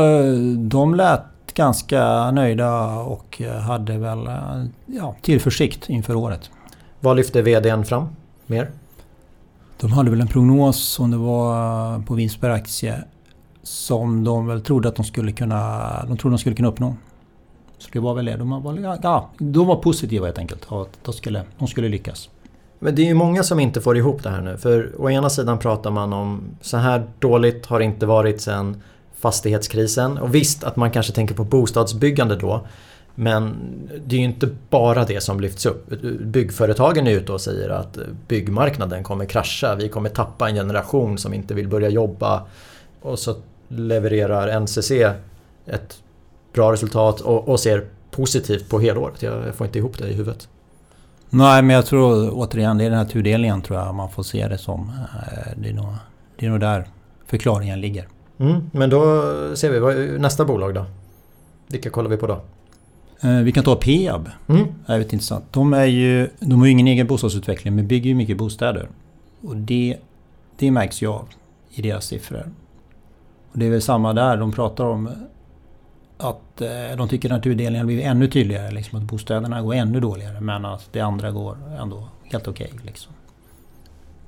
de 0.58 0.96
lät 0.96 1.22
ganska 1.54 2.32
nöjda 2.32 2.90
och 3.00 3.42
hade 3.68 3.98
väl 3.98 4.30
ja, 4.86 5.16
tillförsikt 5.22 5.90
inför 5.90 6.16
året. 6.16 6.50
Vad 7.00 7.18
lyfte 7.18 7.42
VDn 7.42 7.84
fram 7.84 8.08
mer? 8.46 8.70
De 9.80 9.92
hade 9.92 10.10
väl 10.10 10.22
en 10.22 10.28
prognos 10.28 10.80
som 10.80 11.12
det 11.12 11.18
var 11.18 12.00
på 12.00 12.14
vinst 12.14 12.42
per 12.42 12.50
aktie 12.50 13.04
som 13.64 14.24
de 14.24 14.48
väl 14.48 14.62
trodde 14.62 14.90
att 14.90 14.96
de 14.96 15.06
skulle 15.06 15.32
kunna, 15.32 15.90
de 16.08 16.18
trodde 16.18 16.34
de 16.34 16.40
skulle 16.40 16.56
kunna 16.56 16.68
uppnå. 16.68 16.96
Så 17.78 17.90
det 17.94 18.00
var 18.00 18.14
väl 18.14 18.26
det. 18.26 18.38
De 18.38 18.64
var, 18.64 19.00
ja, 19.04 19.30
de 19.38 19.68
var 19.68 19.76
positiva 19.76 20.26
helt 20.26 20.38
enkelt. 20.38 20.72
Att 20.72 21.00
de 21.04 21.14
skulle, 21.14 21.44
de 21.58 21.68
skulle 21.68 21.90
lyckas. 21.90 22.30
Men 22.80 22.96
det 22.96 23.02
är 23.02 23.06
ju 23.06 23.14
många 23.14 23.44
som 23.44 23.60
inte 23.60 23.82
får 23.82 23.98
ihop 23.98 24.24
det 24.24 24.30
här 24.30 24.42
nu. 24.42 24.58
För 24.58 24.92
å 24.98 25.10
ena 25.10 25.30
sidan 25.30 25.60
pratar 25.60 25.92
man 25.92 26.14
om 26.14 26.44
så 26.62 26.78
här 26.78 27.08
dåligt 27.20 27.66
har 27.66 27.80
det 27.80 27.86
inte 27.86 28.06
varit 28.06 28.42
sedan 28.42 28.82
fastighetskrisen. 29.16 30.18
Och 30.18 30.36
visst 30.36 30.64
att 30.64 30.76
man 30.76 30.92
kanske 30.92 31.14
tänker 31.14 31.36
på 31.36 31.44
bostadsbyggande 31.44 32.36
då. 32.36 32.68
Men 33.16 33.56
det 34.06 34.16
är 34.16 34.20
ju 34.20 34.26
inte 34.26 34.50
bara 34.70 35.06
det 35.06 35.24
som 35.24 35.40
lyfts 35.40 35.66
upp. 35.66 35.90
Byggföretagen 36.22 37.08
är 37.08 37.12
ute 37.12 37.32
och 37.32 37.42
säger 37.42 37.70
att 37.70 37.98
byggmarknaden 38.28 39.04
kommer 39.04 39.26
krascha. 39.26 39.76
Vi 39.76 39.90
kommer 39.90 40.10
tappa 40.10 40.50
en 40.50 40.56
generation 40.56 41.18
som 41.18 41.34
inte 41.34 41.54
vill 41.54 41.68
börja 41.68 41.90
jobba. 41.90 42.46
Och 43.02 43.20
så 43.20 43.36
levererar 43.68 44.60
NCC 44.60 44.92
ett 45.66 46.04
bra 46.54 46.72
resultat 46.72 47.22
och, 47.22 47.50
och 47.50 47.60
ser 47.60 47.86
positivt 48.12 48.70
på 48.70 48.80
helåret. 48.80 49.22
Jag 49.22 49.56
får 49.56 49.68
inte 49.68 49.80
ihop 49.80 49.98
det 49.98 50.08
i 50.08 50.14
huvudet. 50.14 50.48
Nej, 51.30 51.62
men 51.62 51.76
jag 51.76 51.86
tror 51.86 52.30
återigen, 52.34 52.78
det 52.78 52.84
är 52.86 52.90
den 52.90 53.00
här 53.00 53.06
tudelningen 53.06 53.62
tror 53.62 53.80
jag 53.80 53.96
man 53.96 54.10
får 54.10 54.24
se 54.24 54.48
det 54.48 54.58
som. 54.58 54.90
Eh, 54.90 55.52
det 55.58 55.70
är 55.70 55.74
nog, 55.74 55.86
det 56.36 56.46
är 56.46 56.50
nog 56.50 56.60
där 56.60 56.88
förklaringen 57.26 57.82
ligger. 57.82 58.08
Mm, 58.38 58.70
men 58.72 58.90
då 58.90 59.00
ser 59.56 59.72
vi, 59.72 60.20
nästa 60.20 60.46
bolag 60.46 60.74
då? 60.74 60.86
Vilka 61.68 61.90
kollar 61.90 62.10
vi 62.10 62.18
på 62.18 62.28
då? 62.28 62.42
Eh, 63.22 63.38
vi 63.38 63.52
kan 63.52 63.64
ta 63.64 63.76
Peab. 63.76 64.30
Mm. 64.48 64.64
Det 64.86 64.94
är 64.94 64.98
väldigt 64.98 65.14
intressant. 65.14 65.46
De, 65.52 65.74
är 65.74 65.86
ju, 65.86 66.30
de 66.40 66.60
har 66.60 66.66
ju 66.66 66.72
ingen 66.72 66.88
egen 66.88 67.08
bostadsutveckling 67.08 67.76
men 67.76 67.88
bygger 67.88 68.10
ju 68.10 68.16
mycket 68.16 68.38
bostäder. 68.38 68.90
Och 69.42 69.58
det, 69.58 69.98
det 70.58 70.72
märks 70.72 71.02
ju 71.02 71.08
av 71.08 71.28
i 71.70 71.82
deras 71.82 72.06
siffror. 72.06 72.52
Och 73.52 73.60
det 73.60 73.66
är 73.66 73.70
väl 73.70 73.82
samma 73.82 74.14
där. 74.14 74.38
De 74.38 74.52
pratar 74.52 74.86
om 74.86 75.10
att 76.20 76.62
eh, 76.62 76.98
de 76.98 77.10
tycker 77.10 77.34
att 77.34 77.44
tudelningen 77.44 77.88
blivit 77.88 78.06
ännu 78.06 78.28
tydligare. 78.28 78.72
Liksom, 78.72 79.00
att 79.00 79.06
bostäderna 79.06 79.62
går 79.62 79.74
ännu 79.74 80.00
dåligare 80.00 80.42
men 80.42 80.66
att 80.66 80.90
det 80.92 81.00
andra 81.00 81.32
går 81.32 81.58
ändå 81.80 82.08
helt 82.24 82.48
okej. 82.48 82.72
Okay, 82.74 82.86
liksom. 82.86 83.14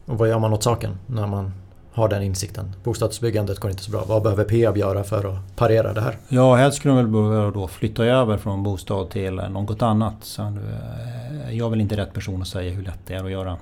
Och 0.06 0.18
vad 0.18 0.30
gör 0.30 0.40
man 0.40 0.54
åt 0.54 0.64
saken 0.64 0.98
när 1.08 1.28
man 1.28 1.54
har 1.94 2.10
den 2.10 2.24
insikten. 2.24 2.76
Bostadsbyggandet 2.84 3.60
går 3.60 3.72
inte 3.72 3.84
så 3.84 3.92
bra. 3.92 4.04
Vad 4.08 4.24
behöver 4.24 4.44
Peab 4.44 4.78
göra 4.78 5.04
för 5.04 5.34
att 5.34 5.56
parera 5.56 5.94
det 5.94 6.02
här? 6.02 6.18
Ja, 6.28 6.56
helst 6.56 6.78
skulle 6.78 6.94
de 6.94 6.98
väl 6.98 7.08
behöva 7.08 7.52
då 7.52 7.68
flytta 7.68 8.06
över 8.06 8.38
från 8.38 8.64
bostad 8.64 9.10
till 9.10 9.34
något 9.34 9.82
annat. 9.82 10.16
Så 10.22 10.42
eh, 10.42 11.58
jag 11.58 11.66
är 11.66 11.70
väl 11.70 11.82
inte 11.82 11.98
rätt 11.98 12.14
person 12.14 12.42
att 12.42 12.48
säga 12.48 12.72
hur 12.72 12.84
lätt 12.84 13.00
det 13.06 13.14
är 13.14 13.24
att 13.24 13.32
göra. 13.32 13.58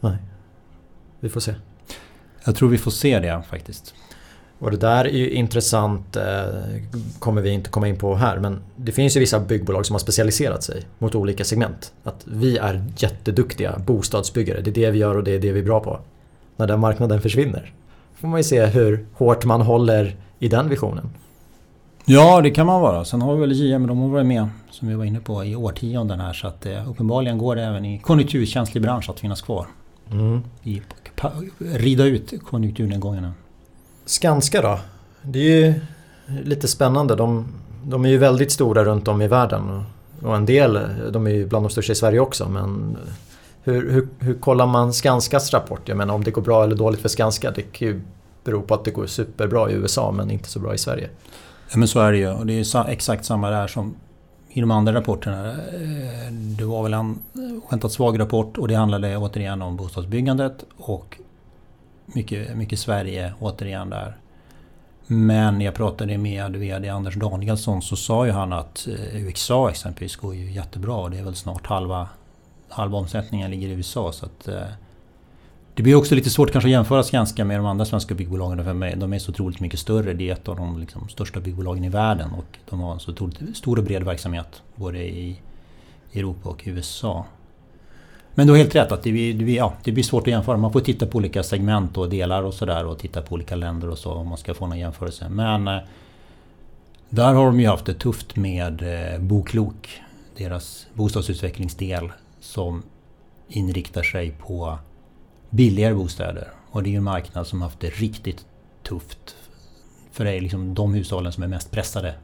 Nej, 0.00 0.16
vi 1.20 1.28
får 1.28 1.40
se. 1.40 1.54
Jag 2.44 2.56
tror 2.56 2.68
vi 2.68 2.78
får 2.78 2.90
se 2.90 3.18
det 3.18 3.42
faktiskt. 3.48 3.94
Och 4.58 4.70
det 4.70 4.76
där 4.76 5.04
är 5.04 5.10
ju 5.10 5.30
intressant, 5.30 6.16
eh, 6.16 6.22
kommer 7.18 7.42
vi 7.42 7.50
inte 7.50 7.70
komma 7.70 7.88
in 7.88 7.96
på 7.96 8.14
här, 8.14 8.38
men 8.38 8.58
det 8.76 8.92
finns 8.92 9.16
ju 9.16 9.20
vissa 9.20 9.40
byggbolag 9.40 9.86
som 9.86 9.94
har 9.94 9.98
specialiserat 9.98 10.62
sig 10.62 10.82
mot 10.98 11.14
olika 11.14 11.44
segment. 11.44 11.92
Att 12.04 12.24
vi 12.24 12.58
är 12.58 12.84
jätteduktiga 12.96 13.78
bostadsbyggare, 13.86 14.60
det 14.60 14.70
är 14.70 14.74
det 14.74 14.90
vi 14.90 14.98
gör 14.98 15.16
och 15.16 15.24
det 15.24 15.30
är 15.30 15.38
det 15.38 15.52
vi 15.52 15.60
är 15.60 15.64
bra 15.64 15.80
på. 15.80 15.98
När 16.56 16.66
den 16.66 16.80
marknaden 16.80 17.20
försvinner 17.20 17.72
får 18.14 18.28
man 18.28 18.40
ju 18.40 18.44
se 18.44 18.66
hur 18.66 19.06
hårt 19.14 19.44
man 19.44 19.60
håller 19.60 20.16
i 20.38 20.48
den 20.48 20.68
visionen. 20.68 21.10
Ja, 22.04 22.40
det 22.40 22.50
kan 22.50 22.66
man 22.66 22.80
vara. 22.80 23.04
Sen 23.04 23.22
har 23.22 23.34
vi 23.34 23.40
väl 23.40 23.52
JM, 23.52 23.86
de 23.86 23.98
har 23.98 24.08
varit 24.08 24.26
med, 24.26 24.48
som 24.70 24.88
vi 24.88 24.94
var 24.94 25.04
inne 25.04 25.20
på, 25.20 25.44
i 25.44 25.56
årtionden 25.56 26.20
här. 26.20 26.32
Så 26.32 26.46
att 26.46 26.66
eh, 26.66 26.90
uppenbarligen 26.90 27.38
går 27.38 27.56
det 27.56 27.62
även 27.62 27.84
i 27.84 27.98
konjunkturkänslig 27.98 28.82
bransch 28.82 29.10
att 29.10 29.20
finnas 29.20 29.42
kvar. 29.42 29.66
Mm. 30.10 30.40
I, 30.62 30.82
rida 31.58 32.04
ut 32.04 32.32
konjunkturnedgångarna. 32.44 33.32
Skanska 34.06 34.62
då? 34.62 34.78
Det 35.22 35.38
är 35.38 35.66
ju 35.66 35.74
lite 36.44 36.68
spännande. 36.68 37.14
De, 37.14 37.46
de 37.84 38.04
är 38.04 38.08
ju 38.08 38.18
väldigt 38.18 38.52
stora 38.52 38.84
runt 38.84 39.08
om 39.08 39.22
i 39.22 39.28
världen. 39.28 39.84
Och 40.22 40.36
en 40.36 40.46
del, 40.46 40.78
de 41.12 41.26
är 41.26 41.30
ju 41.30 41.46
bland 41.46 41.64
de 41.64 41.70
största 41.70 41.92
i 41.92 41.96
Sverige 41.96 42.20
också. 42.20 42.48
Men 42.48 42.96
hur, 43.62 43.90
hur, 43.90 44.08
hur 44.18 44.34
kollar 44.34 44.66
man 44.66 44.92
Skanskas 44.92 45.52
rapport? 45.52 45.88
Jag 45.88 45.96
menar 45.96 46.14
om 46.14 46.24
det 46.24 46.30
går 46.30 46.42
bra 46.42 46.64
eller 46.64 46.76
dåligt 46.76 47.00
för 47.00 47.08
Skanska. 47.08 47.50
Det 47.50 47.62
kan 47.62 47.88
ju 47.88 48.00
bero 48.44 48.62
på 48.62 48.74
att 48.74 48.84
det 48.84 48.90
går 48.90 49.06
superbra 49.06 49.70
i 49.70 49.74
USA 49.74 50.12
men 50.12 50.30
inte 50.30 50.48
så 50.48 50.58
bra 50.58 50.74
i 50.74 50.78
Sverige. 50.78 51.08
Ja 51.70 51.78
men 51.78 51.88
så 51.88 52.00
är 52.00 52.12
det 52.12 52.18
ju. 52.18 52.30
Och 52.30 52.46
det 52.46 52.52
är 52.52 52.84
ju 52.84 52.92
exakt 52.92 53.24
samma 53.24 53.50
där 53.50 53.66
som 53.66 53.94
i 54.48 54.60
de 54.60 54.70
andra 54.70 54.94
rapporterna. 54.94 55.50
Eh, 55.50 56.32
det 56.32 56.64
var 56.64 56.82
väl 56.82 56.94
en 56.94 57.18
skämtat 57.68 57.92
svag 57.92 58.20
rapport 58.20 58.58
och 58.58 58.68
det 58.68 58.74
handlade 58.74 59.16
återigen 59.16 59.62
om 59.62 59.76
bostadsbyggandet 59.76 60.64
och 60.76 61.18
mycket, 62.06 62.56
mycket 62.56 62.78
Sverige 62.78 63.34
återigen 63.40 63.90
där. 63.90 64.16
Men 65.06 65.58
när 65.58 65.64
jag 65.64 65.74
pratade 65.74 66.18
med 66.18 66.56
VD 66.56 66.88
Anders 66.88 67.14
Danielsson 67.14 67.82
så 67.82 67.96
sa 67.96 68.26
ju 68.26 68.32
han 68.32 68.52
att 68.52 68.88
eh, 68.88 69.16
USA 69.26 69.70
exempelvis 69.70 70.16
går 70.16 70.34
ju 70.34 70.52
jättebra. 70.52 70.94
och 70.94 71.10
Det 71.10 71.18
är 71.18 71.22
väl 71.22 71.34
snart 71.34 71.66
halva, 71.66 72.08
halva 72.68 72.98
omsättningen 72.98 73.50
ligger 73.50 73.68
i 73.68 73.70
USA. 73.70 74.12
Så 74.12 74.26
att, 74.26 74.48
eh, 74.48 74.62
det 75.74 75.82
blir 75.82 75.94
också 75.94 76.14
lite 76.14 76.30
svårt 76.30 76.52
kanske 76.52 76.68
att 76.68 76.72
jämföra 76.72 77.02
Skanska 77.02 77.44
med 77.44 77.58
de 77.58 77.66
andra 77.66 77.84
svenska 77.84 78.14
byggbolagen. 78.14 78.64
För 78.64 78.96
de 78.96 79.12
är 79.12 79.18
så 79.18 79.30
otroligt 79.30 79.60
mycket 79.60 79.80
större. 79.80 80.12
Det 80.12 80.28
är 80.28 80.32
ett 80.32 80.48
av 80.48 80.56
de 80.56 80.78
liksom, 80.80 81.08
största 81.08 81.40
byggbolagen 81.40 81.84
i 81.84 81.88
världen. 81.88 82.30
Och 82.32 82.58
de 82.70 82.80
har 82.80 82.92
en 82.92 83.00
så 83.00 83.10
otroligt 83.10 83.56
stor 83.56 83.78
och 83.78 83.84
bred 83.84 84.02
verksamhet 84.02 84.62
både 84.74 84.98
i 84.98 85.40
Europa 86.14 86.48
och 86.48 86.62
USA. 86.64 87.26
Men 88.34 88.46
du 88.46 88.52
har 88.52 88.58
helt 88.58 88.74
rätt 88.74 88.92
att 88.92 89.02
det 89.02 89.12
blir, 89.12 89.48
ja, 89.48 89.72
det 89.84 89.92
blir 89.92 90.04
svårt 90.04 90.22
att 90.22 90.32
jämföra. 90.32 90.56
Man 90.56 90.72
får 90.72 90.80
titta 90.80 91.06
på 91.06 91.18
olika 91.18 91.42
segment 91.42 91.96
och 91.96 92.10
delar 92.10 92.42
och 92.42 92.54
sådär 92.54 92.86
och 92.86 92.98
titta 92.98 93.22
på 93.22 93.34
olika 93.34 93.56
länder 93.56 93.88
och 93.88 93.98
så 93.98 94.12
om 94.12 94.28
man 94.28 94.38
ska 94.38 94.54
få 94.54 94.66
någon 94.66 94.78
jämförelse. 94.78 95.28
Men 95.28 95.68
eh, 95.68 95.78
där 97.08 97.34
har 97.34 97.46
de 97.46 97.60
ju 97.60 97.66
haft 97.66 97.86
det 97.86 97.94
tufft 97.94 98.36
med 98.36 98.82
eh, 98.82 99.20
Boklok. 99.20 100.02
Deras 100.36 100.86
bostadsutvecklingsdel 100.94 102.12
som 102.40 102.82
inriktar 103.48 104.02
sig 104.02 104.30
på 104.30 104.78
billigare 105.50 105.94
bostäder. 105.94 106.48
Och 106.70 106.82
det 106.82 106.88
är 106.88 106.90
ju 106.90 106.96
en 106.96 107.04
marknad 107.04 107.46
som 107.46 107.62
haft 107.62 107.80
det 107.80 107.90
riktigt 107.90 108.46
tufft. 108.82 109.36
För 110.12 110.24
det 110.24 110.32
är 110.32 110.40
liksom 110.40 110.74
de 110.74 110.94
hushållen 110.94 111.32
som 111.32 111.42
är 111.42 111.48
mest 111.48 111.70
pressade 111.70 112.14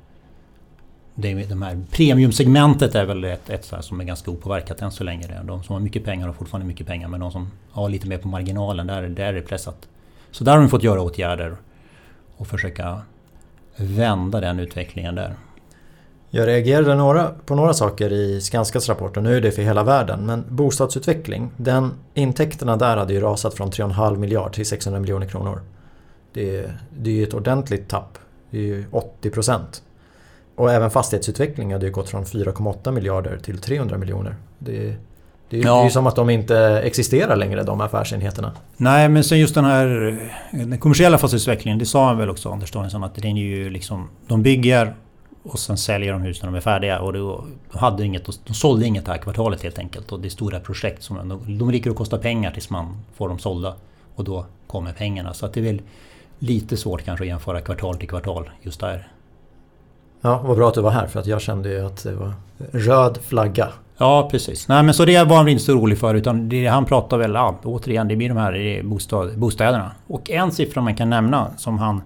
det, 1.14 1.48
de 1.48 1.62
här 1.62 1.82
premiumsegmentet 1.90 2.94
är 2.94 3.04
väl 3.04 3.24
ett, 3.24 3.50
ett 3.50 3.74
som 3.80 4.00
är 4.00 4.04
ganska 4.04 4.30
opåverkat 4.30 4.82
än 4.82 4.90
så 4.90 5.04
länge. 5.04 5.42
De 5.44 5.62
som 5.62 5.72
har 5.72 5.80
mycket 5.80 6.04
pengar 6.04 6.26
har 6.26 6.32
fortfarande 6.32 6.66
mycket 6.66 6.86
pengar 6.86 7.08
men 7.08 7.20
de 7.20 7.32
som 7.32 7.50
har 7.70 7.88
lite 7.88 8.08
mer 8.08 8.18
på 8.18 8.28
marginalen, 8.28 8.86
där, 8.86 9.02
där 9.02 9.24
är 9.24 9.32
det 9.32 9.42
pressat. 9.42 9.88
Så 10.30 10.44
där 10.44 10.52
har 10.52 10.58
de 10.58 10.68
fått 10.68 10.82
göra 10.82 11.00
åtgärder 11.00 11.56
och 12.36 12.46
försöka 12.46 13.02
vända 13.76 14.40
den 14.40 14.60
utvecklingen 14.60 15.14
där. 15.14 15.34
Jag 16.32 16.46
reagerade 16.46 16.94
några, 16.94 17.28
på 17.46 17.54
några 17.54 17.74
saker 17.74 18.12
i 18.12 18.40
Skanskas 18.40 18.88
rapport 18.88 19.16
och 19.16 19.22
nu 19.22 19.36
är 19.36 19.40
det 19.40 19.50
för 19.50 19.62
hela 19.62 19.82
världen. 19.82 20.26
Men 20.26 20.44
bostadsutveckling, 20.48 21.50
den, 21.56 21.92
intäkterna 22.14 22.76
där 22.76 22.96
hade 22.96 23.12
ju 23.12 23.20
rasat 23.20 23.54
från 23.54 23.70
3,5 23.70 24.16
miljard 24.16 24.52
till 24.52 24.66
600 24.66 25.00
miljoner 25.00 25.26
kronor. 25.26 25.60
Det, 26.32 26.70
det 26.98 27.10
är 27.10 27.14
ju 27.14 27.22
ett 27.22 27.34
ordentligt 27.34 27.88
tapp. 27.88 28.18
Det 28.50 28.58
är 28.58 28.62
ju 28.62 28.84
80 28.90 29.30
procent. 29.30 29.82
Och 30.60 30.72
även 30.72 30.90
fastighetsutveckling 30.90 31.72
hade 31.72 31.86
ju 31.86 31.92
gått 31.92 32.08
från 32.08 32.24
4,8 32.24 32.92
miljarder 32.92 33.38
till 33.38 33.58
300 33.58 33.98
miljoner. 33.98 34.36
Det, 34.58 34.94
det 35.50 35.58
är, 35.58 35.64
ja. 35.64 35.84
ju 35.84 35.90
som 35.90 36.06
att 36.06 36.16
de 36.16 36.30
inte 36.30 36.58
existerar 36.84 37.36
längre, 37.36 37.62
de 37.62 37.80
affärsenheterna. 37.80 38.52
Nej, 38.76 39.08
men 39.08 39.24
sen 39.24 39.38
just 39.38 39.54
den 39.54 39.64
här 39.64 39.86
den 40.50 40.78
kommersiella 40.78 41.18
fastighetsutvecklingen, 41.18 41.78
det 41.78 41.86
sa 41.86 42.06
han 42.06 42.18
väl 42.18 42.30
också, 42.30 42.48
Anders 42.48 42.70
Danielsson, 42.70 43.04
att 43.04 43.14
den 43.14 43.36
är 43.36 43.42
ju 43.42 43.70
liksom... 43.70 44.08
De 44.26 44.42
bygger 44.42 44.94
och 45.42 45.58
sen 45.58 45.78
säljer 45.78 46.12
de 46.12 46.22
hus 46.22 46.42
när 46.42 46.50
de 46.50 46.56
är 46.56 46.60
färdiga. 46.60 47.00
Och 47.00 47.12
då 47.12 47.44
hade 47.70 48.04
inget, 48.04 48.28
de 48.46 48.54
sålde 48.54 48.86
inget 48.86 49.04
det 49.04 49.12
här 49.12 49.18
kvartalet 49.18 49.62
helt 49.62 49.78
enkelt. 49.78 50.12
Och 50.12 50.20
det 50.20 50.28
är 50.28 50.30
stora 50.30 50.60
projekt 50.60 51.02
som 51.02 51.28
de, 51.28 51.58
de 51.58 51.70
ligger 51.70 51.90
och 51.90 51.96
kostar 51.96 52.18
pengar 52.18 52.50
tills 52.50 52.70
man 52.70 52.96
får 53.14 53.28
dem 53.28 53.38
sålda. 53.38 53.74
Och 54.14 54.24
då 54.24 54.46
kommer 54.66 54.92
pengarna. 54.92 55.34
Så 55.34 55.46
att 55.46 55.52
det 55.52 55.60
är 55.60 55.64
väl 55.64 55.82
lite 56.38 56.76
svårt 56.76 57.04
kanske 57.04 57.24
att 57.24 57.28
jämföra 57.28 57.60
kvartal 57.60 57.96
till 57.96 58.08
kvartal 58.08 58.50
just 58.62 58.80
där. 58.80 59.08
Ja, 60.20 60.40
vad 60.44 60.56
bra 60.56 60.68
att 60.68 60.74
du 60.74 60.80
var 60.80 60.90
här 60.90 61.06
för 61.06 61.20
att 61.20 61.26
jag 61.26 61.40
kände 61.40 61.68
ju 61.68 61.86
att 61.86 62.02
det 62.02 62.14
var 62.14 62.32
röd 62.72 63.18
flagga. 63.22 63.68
Ja, 63.96 64.28
precis. 64.30 64.68
Nej, 64.68 64.82
men 64.82 64.94
så 64.94 65.04
det 65.04 65.24
var 65.24 65.36
han 65.36 65.48
inte 65.48 65.64
så 65.64 65.72
orolig 65.72 65.98
för 65.98 66.14
utan 66.14 66.48
det 66.48 66.66
han 66.66 66.84
pratar 66.84 67.18
väl, 67.18 67.34
ja, 67.34 67.58
återigen, 67.64 68.08
det 68.08 68.16
blir 68.16 68.28
de 68.28 68.38
här 68.38 68.54
eh, 68.54 68.82
bostad, 68.82 69.38
bostäderna. 69.38 69.92
Och 70.06 70.30
en 70.30 70.52
siffra 70.52 70.82
man 70.82 70.96
kan 70.96 71.10
nämna 71.10 71.50
som 71.56 71.78
han 71.78 72.02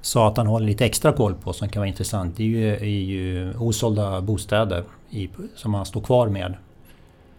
sa 0.00 0.28
att 0.28 0.36
han 0.36 0.46
håller 0.46 0.66
lite 0.66 0.84
extra 0.84 1.12
koll 1.12 1.34
på 1.34 1.52
som 1.52 1.68
kan 1.68 1.80
vara 1.80 1.88
intressant. 1.88 2.36
Det 2.36 2.42
är 2.42 2.46
ju, 2.46 2.74
är 2.74 2.84
ju 2.84 3.54
osålda 3.58 4.20
bostäder 4.20 4.84
i, 5.10 5.30
som 5.56 5.74
han 5.74 5.86
står 5.86 6.00
kvar 6.00 6.28
med 6.28 6.54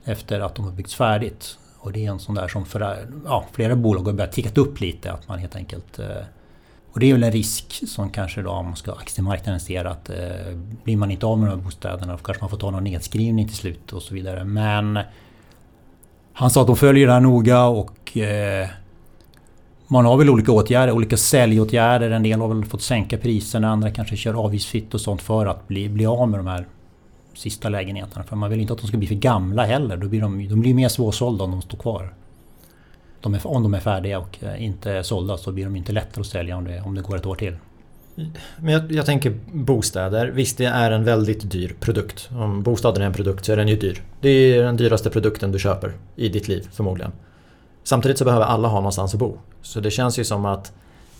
efter 0.03 0.39
att 0.39 0.55
de 0.55 0.65
har 0.65 0.71
byggts 0.71 0.95
färdigt. 0.95 1.57
Och 1.79 1.91
det 1.91 2.05
är 2.05 2.11
en 2.11 2.19
sån 2.19 2.35
där 2.35 2.47
som 2.47 2.65
för 2.65 2.97
ja, 3.25 3.45
flera 3.51 3.75
bolag 3.75 4.03
har 4.03 4.13
börjat 4.13 4.31
tickat 4.31 4.57
upp 4.57 4.79
lite. 4.79 5.11
Att 5.11 5.27
man 5.27 5.39
helt 5.39 5.55
enkelt 5.55 5.99
eh, 5.99 6.05
och 6.91 6.99
det 6.99 7.09
är 7.09 7.13
väl 7.13 7.23
en 7.23 7.31
risk 7.31 7.83
som 7.87 8.09
kanske 8.09 8.41
då 8.41 8.49
om 8.49 8.65
man 8.65 8.75
ska 8.75 8.91
aktiemarknaden 8.91 9.59
ser 9.59 9.85
att 9.85 10.09
eh, 10.09 10.15
blir 10.83 10.97
man 10.97 11.11
inte 11.11 11.25
av 11.25 11.39
med 11.39 11.49
de 11.49 11.57
här 11.57 11.63
bostäderna 11.63 12.11
då 12.11 12.17
kanske 12.17 12.43
man 12.43 12.49
får 12.49 12.57
ta 12.57 12.71
någon 12.71 12.83
nedskrivning 12.83 13.47
till 13.47 13.57
slut 13.57 13.93
och 13.93 14.01
så 14.01 14.13
vidare. 14.13 14.43
Men 14.43 14.99
han 16.33 16.49
sa 16.49 16.61
att 16.61 16.67
de 16.67 16.75
följer 16.75 17.07
det 17.07 17.13
här 17.13 17.19
noga 17.19 17.65
och 17.65 18.17
eh, 18.17 18.67
man 19.87 20.05
har 20.05 20.17
väl 20.17 20.29
olika 20.29 20.51
åtgärder, 20.51 20.93
olika 20.93 21.17
säljåtgärder. 21.17 22.11
En 22.11 22.23
del 22.23 22.39
har 22.39 22.47
väl 22.47 22.65
fått 22.65 22.81
sänka 22.81 23.17
priserna, 23.17 23.69
andra 23.69 23.91
kanske 23.91 24.15
kör 24.15 24.33
avgiftsfritt 24.33 24.93
och 24.93 25.01
sånt 25.01 25.21
för 25.21 25.45
att 25.45 25.67
bli, 25.67 25.89
bli 25.89 26.05
av 26.05 26.29
med 26.29 26.39
de 26.39 26.47
här 26.47 26.67
sista 27.33 27.69
lägenheterna. 27.69 28.23
För 28.23 28.35
man 28.35 28.49
vill 28.49 28.59
inte 28.59 28.73
att 28.73 28.79
de 28.79 28.87
ska 28.87 28.97
bli 28.97 29.07
för 29.07 29.15
gamla 29.15 29.65
heller. 29.65 29.97
Då 29.97 30.07
blir 30.07 30.21
de, 30.21 30.47
de 30.47 30.61
blir 30.61 30.73
mer 30.73 30.89
svårsålda 30.89 31.43
om 31.43 31.51
de 31.51 31.61
står 31.61 31.77
kvar 31.77 32.13
de 33.21 33.33
är, 33.33 33.47
om 33.47 33.63
de 33.63 33.73
är 33.73 33.79
färdiga 33.79 34.19
och 34.19 34.37
eh, 34.43 34.63
inte 34.63 34.89
inte 34.91 35.03
sålda 35.03 35.37
så 35.37 35.51
blir 35.51 35.63
de 35.63 35.75
inte 35.75 35.91
lättare 35.91 36.21
att 36.21 36.27
sälja 36.27 36.57
om 36.57 36.65
det, 36.65 36.81
om 36.81 36.95
det 36.95 37.01
går 37.01 37.15
ett 37.15 37.25
år 37.25 37.35
till. 37.35 37.55
Men 38.57 38.73
jag, 38.73 38.91
jag, 38.91 39.05
tänker 39.05 39.33
bostäder. 39.51 40.27
Visst, 40.27 40.57
det 40.57 40.65
är 40.65 40.91
en 40.91 41.03
väldigt 41.03 41.51
dyr 41.51 41.75
produkt. 41.79 42.29
Om 42.31 42.63
bostaden 42.63 43.01
är 43.01 43.05
en 43.05 43.13
produkt 43.13 43.45
så 43.45 43.51
är 43.51 43.57
den 43.57 43.67
ju 43.67 43.75
dyr. 43.75 44.03
Det 44.21 44.29
är 44.29 44.63
den 44.63 44.77
dyraste 44.77 45.09
produkten 45.09 45.51
du 45.51 45.59
köper 45.59 45.93
i 46.15 46.29
ditt 46.29 46.47
liv 46.47 46.67
förmodligen. 46.71 47.11
Samtidigt 47.83 48.17
så 48.17 48.25
behöver 48.25 48.45
alla 48.45 48.67
ha 48.67 48.77
någonstans 48.77 49.13
att 49.13 49.19
bo. 49.19 49.37
Så 49.61 49.79
det 49.79 49.91
känns 49.91 50.19
ju 50.19 50.23
som 50.23 50.45
att 50.45 50.73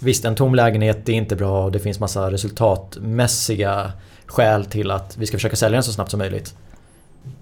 Visst, 0.03 0.25
en 0.25 0.35
tom 0.35 0.55
lägenhet 0.55 1.05
det 1.05 1.11
är 1.11 1.15
inte 1.15 1.35
bra 1.35 1.65
och 1.65 1.71
det 1.71 1.79
finns 1.79 1.99
massa 1.99 2.31
resultatmässiga 2.31 3.91
skäl 4.25 4.65
till 4.65 4.91
att 4.91 5.17
vi 5.17 5.25
ska 5.25 5.37
försöka 5.37 5.55
sälja 5.55 5.75
den 5.75 5.83
så 5.83 5.91
snabbt 5.91 6.11
som 6.11 6.17
möjligt. 6.17 6.55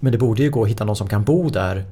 Men 0.00 0.12
det 0.12 0.18
borde 0.18 0.42
ju 0.42 0.50
gå 0.50 0.62
att 0.62 0.68
hitta 0.68 0.84
någon 0.84 0.96
som 0.96 1.08
kan 1.08 1.24
bo 1.24 1.48
där 1.48 1.84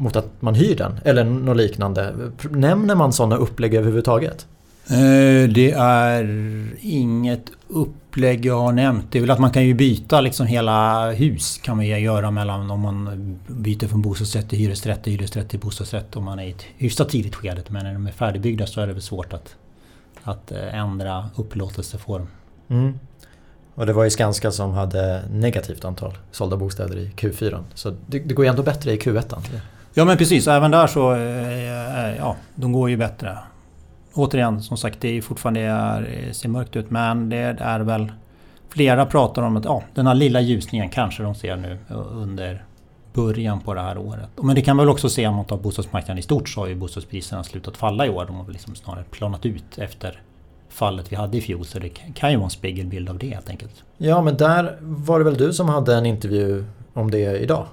mot 0.00 0.16
att 0.16 0.42
man 0.42 0.54
hyr 0.54 0.76
den 0.76 1.00
eller 1.04 1.24
något 1.24 1.56
liknande. 1.56 2.14
Nämner 2.50 2.94
man 2.94 3.12
sådana 3.12 3.36
upplägg 3.36 3.74
överhuvudtaget? 3.74 4.46
Eh, 4.90 5.48
det 5.48 5.72
är 5.76 6.24
inget 6.80 7.50
upplägg 7.68 8.46
jag 8.46 8.60
har 8.60 8.72
nämnt. 8.72 9.06
Det 9.10 9.18
är 9.18 9.20
väl 9.20 9.30
att 9.30 9.38
man 9.38 9.50
kan 9.50 9.64
ju 9.64 9.74
byta 9.74 10.20
liksom 10.20 10.46
hela 10.46 11.10
hus 11.10 11.60
kan 11.62 11.76
man 11.76 11.86
göra 11.86 12.30
mellan 12.30 12.70
om 12.70 12.80
man 12.80 13.38
byter 13.46 13.88
från 13.88 14.02
bostadsrätt 14.02 14.48
till 14.48 14.58
hyresrätt 14.58 15.04
till 15.04 15.12
hyresrätt 15.12 15.48
till 15.48 15.60
bostadsrätt 15.60 16.16
om 16.16 16.24
man 16.24 16.38
är 16.38 16.44
i 16.44 16.50
ett 16.50 16.64
hyfsat 16.76 17.08
tidigt 17.08 17.34
skede. 17.34 17.62
Men 17.68 17.84
när 17.84 17.92
de 17.92 18.06
är 18.06 18.12
färdigbyggda 18.12 18.66
så 18.66 18.80
är 18.80 18.86
det 18.86 18.92
väl 18.92 19.02
svårt 19.02 19.32
att, 19.32 19.54
att 20.22 20.52
eh, 20.52 20.74
ändra 20.74 21.30
upplåtelseform. 21.36 22.26
Mm. 22.68 22.98
Och 23.74 23.86
det 23.86 23.92
var 23.92 24.04
ju 24.04 24.10
Skanska 24.10 24.50
som 24.50 24.70
hade 24.70 25.22
negativt 25.32 25.84
antal 25.84 26.18
sålda 26.30 26.56
bostäder 26.56 26.98
i 26.98 27.12
Q4. 27.16 27.64
Så 27.74 27.90
det, 28.06 28.18
det 28.18 28.34
går 28.34 28.44
ju 28.44 28.48
ändå 28.48 28.62
bättre 28.62 28.92
i 28.92 28.96
Q1. 28.96 29.34
Ja 29.94 30.04
men 30.04 30.16
precis, 30.16 30.48
även 30.48 30.70
där 30.70 30.86
så... 30.86 31.12
Eh, 31.12 32.04
eh, 32.04 32.16
ja, 32.16 32.36
de 32.54 32.72
går 32.72 32.90
ju 32.90 32.96
bättre. 32.96 33.38
Återigen, 34.14 34.62
som 34.62 34.76
sagt, 34.76 35.00
det 35.00 35.18
är 35.18 35.22
fortfarande 35.22 35.60
är, 35.60 36.24
eh, 36.26 36.32
ser 36.32 36.48
mörkt 36.48 36.76
ut 36.76 36.90
men 36.90 37.28
det 37.28 37.56
är 37.60 37.80
väl... 37.80 38.12
Flera 38.68 39.06
pratar 39.06 39.42
om 39.42 39.56
att 39.56 39.64
ja, 39.64 39.82
den 39.94 40.06
här 40.06 40.14
lilla 40.14 40.40
ljusningen 40.40 40.88
kanske 40.88 41.22
de 41.22 41.34
ser 41.34 41.56
nu 41.56 41.78
under 42.12 42.64
början 43.12 43.60
på 43.60 43.74
det 43.74 43.80
här 43.80 43.98
året. 43.98 44.28
Men 44.42 44.54
det 44.54 44.62
kan 44.62 44.76
man 44.76 44.86
väl 44.86 44.92
också 44.92 45.08
se 45.08 45.26
om 45.26 45.34
man 45.34 45.44
tar 45.44 45.56
bostadsmarknaden 45.56 46.18
i 46.18 46.22
stort 46.22 46.48
så 46.48 46.60
har 46.60 46.66
ju 46.66 46.74
bostadspriserna 46.74 47.44
slutat 47.44 47.76
falla 47.76 48.06
i 48.06 48.10
år. 48.10 48.24
De 48.26 48.36
har 48.36 48.44
väl 48.44 48.52
liksom 48.52 48.74
snarare 48.74 49.04
planat 49.10 49.46
ut 49.46 49.78
efter 49.78 50.22
fallet 50.68 51.12
vi 51.12 51.16
hade 51.16 51.38
i 51.38 51.40
fjol. 51.40 51.64
Så 51.64 51.78
det 51.78 51.88
kan 51.88 52.30
ju 52.30 52.36
vara 52.36 52.44
en 52.44 52.50
spegelbild 52.50 53.10
av 53.10 53.18
det 53.18 53.28
helt 53.28 53.48
enkelt. 53.48 53.84
Ja 53.98 54.22
men 54.22 54.36
där 54.36 54.78
var 54.80 55.18
det 55.18 55.24
väl 55.24 55.36
du 55.36 55.52
som 55.52 55.68
hade 55.68 55.94
en 55.94 56.06
intervju 56.06 56.64
om 56.92 57.10
det 57.10 57.38
idag? 57.38 57.66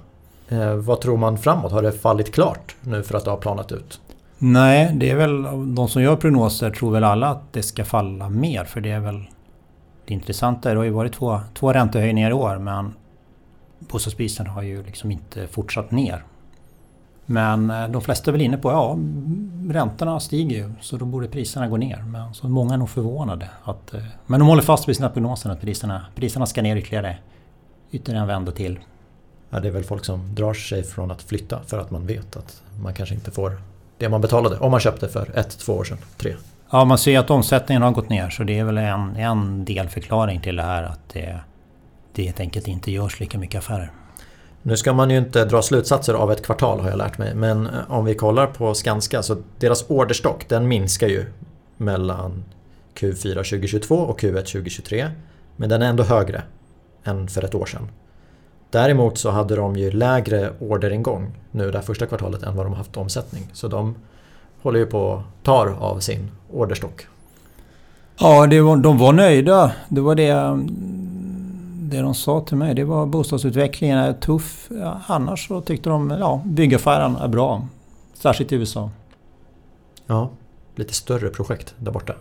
Eh, 0.48 0.74
vad 0.74 1.00
tror 1.00 1.16
man 1.16 1.38
framåt? 1.38 1.72
Har 1.72 1.82
det 1.82 1.92
fallit 1.92 2.34
klart 2.34 2.76
nu 2.82 3.02
för 3.02 3.14
att 3.16 3.24
det 3.24 3.30
har 3.30 3.38
planat 3.38 3.72
ut? 3.72 4.00
Nej, 4.38 4.92
det 4.94 5.10
är 5.10 5.16
väl 5.16 5.42
de 5.74 5.88
som 5.88 6.02
gör 6.02 6.16
prognoser 6.16 6.70
tror 6.70 6.92
väl 6.92 7.04
alla 7.04 7.28
att 7.28 7.52
det 7.52 7.62
ska 7.62 7.84
falla 7.84 8.28
mer. 8.28 8.64
För 8.64 8.80
det 8.80 8.90
är 8.90 9.00
väl 9.00 9.24
det 10.06 10.14
intressanta. 10.14 10.70
Det 10.70 10.76
har 10.76 10.84
ju 10.84 10.90
varit 10.90 11.12
två, 11.12 11.40
två 11.54 11.72
räntehöjningar 11.72 12.30
i 12.30 12.32
år 12.32 12.58
men 12.58 12.94
bostadspriserna 13.78 14.50
har 14.50 14.62
ju 14.62 14.82
liksom 14.82 15.10
inte 15.10 15.46
fortsatt 15.46 15.90
ner. 15.90 16.24
Men 17.26 17.70
eh, 17.70 17.88
de 17.88 18.02
flesta 18.02 18.30
är 18.30 18.32
väl 18.32 18.40
inne 18.40 18.58
på 18.58 18.70
ja, 18.70 18.98
räntorna 19.72 20.20
stiger 20.20 20.56
ju 20.56 20.72
så 20.80 20.96
då 20.96 21.04
borde 21.04 21.28
priserna 21.28 21.68
gå 21.68 21.76
ner. 21.76 22.02
Men 22.02 22.34
så 22.34 22.48
många 22.48 22.74
är 22.74 22.78
nog 22.78 22.90
förvånade. 22.90 23.48
Att, 23.64 23.94
eh, 23.94 24.02
men 24.26 24.40
de 24.40 24.48
håller 24.48 24.62
fast 24.62 24.88
vid 24.88 24.96
sina 24.96 25.08
prognoser 25.08 25.50
att 25.50 25.60
priserna, 25.60 26.06
priserna 26.14 26.46
ska 26.46 26.62
ner 26.62 26.76
ytterligare, 26.76 27.18
ytterligare 27.90 28.22
en 28.22 28.28
vända 28.28 28.52
till. 28.52 28.78
Ja, 29.50 29.60
det 29.60 29.68
är 29.68 29.72
väl 29.72 29.84
folk 29.84 30.04
som 30.04 30.34
drar 30.34 30.54
sig 30.54 30.82
från 30.82 31.10
att 31.10 31.22
flytta 31.22 31.60
för 31.66 31.78
att 31.78 31.90
man 31.90 32.06
vet 32.06 32.36
att 32.36 32.62
man 32.82 32.94
kanske 32.94 33.14
inte 33.14 33.30
får 33.30 33.60
det 33.98 34.08
man 34.08 34.20
betalade 34.20 34.56
om 34.58 34.70
man 34.70 34.80
köpte 34.80 35.08
för 35.08 35.38
ett, 35.38 35.58
två 35.58 35.72
år 35.72 35.84
sedan, 35.84 35.98
tre. 36.16 36.34
Ja, 36.70 36.84
man 36.84 36.98
ser 36.98 37.18
att 37.18 37.30
omsättningen 37.30 37.82
har 37.82 37.90
gått 37.90 38.08
ner 38.08 38.30
så 38.30 38.44
det 38.44 38.58
är 38.58 38.64
väl 38.64 38.78
en, 38.78 39.16
en 39.16 39.64
delförklaring 39.64 40.40
till 40.40 40.56
det 40.56 40.62
här 40.62 40.82
att 40.82 41.00
det, 41.12 41.40
det 42.12 42.22
helt 42.22 42.40
enkelt 42.40 42.68
inte 42.68 42.90
görs 42.90 43.20
lika 43.20 43.38
mycket 43.38 43.58
affärer. 43.58 43.92
Nu 44.62 44.76
ska 44.76 44.92
man 44.92 45.10
ju 45.10 45.18
inte 45.18 45.44
dra 45.44 45.62
slutsatser 45.62 46.14
av 46.14 46.32
ett 46.32 46.42
kvartal 46.42 46.80
har 46.80 46.88
jag 46.88 46.98
lärt 46.98 47.18
mig. 47.18 47.34
Men 47.34 47.66
eh, 47.66 47.72
om 47.88 48.04
vi 48.04 48.14
kollar 48.14 48.46
på 48.46 48.74
Skanska 48.74 49.22
så 49.22 49.36
deras 49.58 49.84
orderstock 49.88 50.48
den 50.48 50.68
minskar 50.68 51.08
ju 51.08 51.26
mellan 51.76 52.44
Q4 52.94 53.34
2022 53.34 53.94
och 53.94 54.20
Q1 54.20 54.32
2023. 54.32 55.10
Men 55.56 55.68
den 55.68 55.82
är 55.82 55.88
ändå 55.88 56.02
högre 56.02 56.42
än 57.04 57.28
för 57.28 57.44
ett 57.44 57.54
år 57.54 57.66
sedan. 57.66 57.88
Däremot 58.70 59.18
så 59.18 59.30
hade 59.30 59.56
de 59.56 59.76
ju 59.76 59.90
lägre 59.90 60.52
orderingång 60.60 61.32
nu 61.50 61.70
det 61.70 61.78
här 61.78 61.84
första 61.84 62.06
kvartalet 62.06 62.42
än 62.42 62.56
vad 62.56 62.66
de 62.66 62.74
haft 62.74 62.96
omsättning. 62.96 63.42
Så 63.52 63.68
de 63.68 63.94
håller 64.62 64.80
ju 64.80 64.86
på 64.86 65.22
tar 65.42 65.66
av 65.66 66.00
sin 66.00 66.30
orderstock. 66.52 67.06
Ja, 68.20 68.46
det 68.46 68.60
var, 68.60 68.76
de 68.76 68.98
var 68.98 69.12
nöjda. 69.12 69.72
Det 69.88 70.00
var 70.00 70.14
det 70.14 70.58
det 71.90 72.00
de 72.00 72.14
sa 72.14 72.40
till 72.40 72.56
mig 72.56 72.74
det 72.74 72.84
var 72.84 73.06
bostadsutvecklingen 73.06 73.98
är 73.98 74.12
tuff. 74.12 74.68
Ja, 74.70 75.00
annars 75.06 75.48
så 75.48 75.60
tyckte 75.60 75.90
de 75.90 76.10
ja, 76.10 76.42
byggaffären 76.44 77.16
är 77.16 77.28
bra. 77.28 77.66
Särskilt 78.14 78.52
i 78.52 78.56
USA. 78.56 78.90
Ja, 80.06 80.30
lite 80.74 80.94
större 80.94 81.28
projekt 81.28 81.74
där 81.78 81.92
borta. 81.92 82.14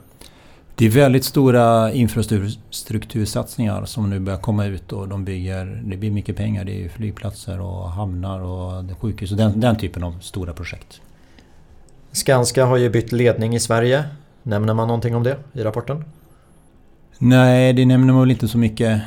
Det 0.80 0.86
är 0.86 0.90
väldigt 0.90 1.24
stora 1.24 1.92
infrastruktursatsningar 1.92 3.86
som 3.86 4.10
nu 4.10 4.20
börjar 4.20 4.40
komma 4.40 4.66
ut 4.66 4.94
och 4.94 5.08
de 5.08 5.26
bygger... 5.26 5.82
Det 5.86 5.98
blir 5.98 6.12
mycket 6.12 6.36
pengar. 6.36 6.66
Det 6.66 6.86
är 6.86 6.90
flygplatser 6.90 7.62
och 7.62 7.92
hamnar 7.92 8.40
och 8.40 9.00
sjukhus 9.00 9.32
och 9.32 9.38
den, 9.38 9.60
den 9.60 9.78
typen 9.78 10.04
av 10.04 10.20
stora 10.20 10.54
projekt. 10.54 11.02
Skanska 12.12 12.66
har 12.66 12.78
ju 12.78 12.90
bytt 12.90 13.12
ledning 13.12 13.56
i 13.56 13.60
Sverige. 13.60 14.04
Nämner 14.44 14.74
man 14.74 14.88
någonting 14.88 15.16
om 15.16 15.24
det 15.24 15.38
i 15.54 15.64
rapporten? 15.64 16.06
Nej, 17.18 17.74
det 17.74 17.86
nämner 17.86 18.14
man 18.14 18.22
väl 18.22 18.32
inte 18.32 18.48
så 18.48 18.58
mycket 18.58 19.02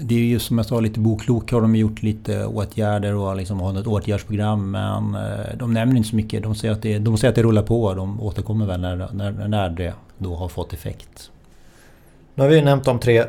det 0.00 0.14
är 0.14 0.24
ju 0.24 0.38
som 0.38 0.58
jag 0.58 0.66
sa 0.66 0.80
lite 0.80 1.00
boklok 1.00 1.52
har 1.52 1.60
de 1.60 1.76
gjort 1.76 2.02
lite 2.02 2.46
åtgärder 2.46 3.14
och 3.14 3.36
liksom 3.36 3.60
har 3.60 3.80
ett 3.80 3.86
åtgärdsprogram 3.86 4.70
men 4.70 5.14
eh, 5.14 5.56
de 5.56 5.72
nämner 5.72 5.96
inte 5.96 6.08
så 6.08 6.16
mycket. 6.16 6.42
De 6.42 6.54
säger 6.54 6.74
att 6.74 6.82
det, 6.82 6.98
de 6.98 7.18
säger 7.18 7.28
att 7.28 7.34
det 7.34 7.42
rullar 7.42 7.62
på 7.62 7.94
de 7.94 8.20
återkommer 8.20 8.66
väl 8.66 8.80
när, 8.80 9.08
när, 9.12 9.48
när 9.48 9.70
det 9.70 9.94
då 10.22 10.34
har 10.34 10.48
fått 10.48 10.72
effekt. 10.72 11.30
Nu 12.34 12.42
har 12.42 12.50
vi 12.50 12.62
nämnt 12.62 12.84
de 12.84 12.98
tre 12.98 13.24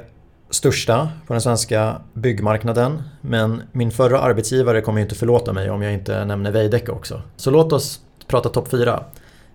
största 0.49 1.09
på 1.27 1.33
den 1.33 1.41
svenska 1.41 2.01
byggmarknaden 2.13 3.03
men 3.21 3.61
min 3.71 3.91
förra 3.91 4.19
arbetsgivare 4.19 4.81
kommer 4.81 5.01
inte 5.01 5.15
förlåta 5.15 5.53
mig 5.53 5.69
om 5.69 5.81
jag 5.81 5.93
inte 5.93 6.25
nämner 6.25 6.51
Veidekke 6.51 6.91
också. 6.91 7.21
Så 7.35 7.51
låt 7.51 7.73
oss 7.73 7.99
prata 8.27 8.49
topp 8.49 8.67
fyra. 8.67 9.03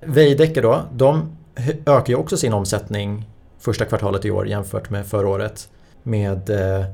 Veidekke 0.00 0.60
då, 0.60 0.82
de 0.92 1.36
ökar 1.86 2.08
ju 2.08 2.14
också 2.14 2.36
sin 2.36 2.52
omsättning 2.52 3.26
första 3.58 3.84
kvartalet 3.84 4.24
i 4.24 4.30
år 4.30 4.48
jämfört 4.48 4.90
med 4.90 5.06
förra 5.06 5.28
året 5.28 5.68
med 6.02 6.50
eh, 6.50 6.86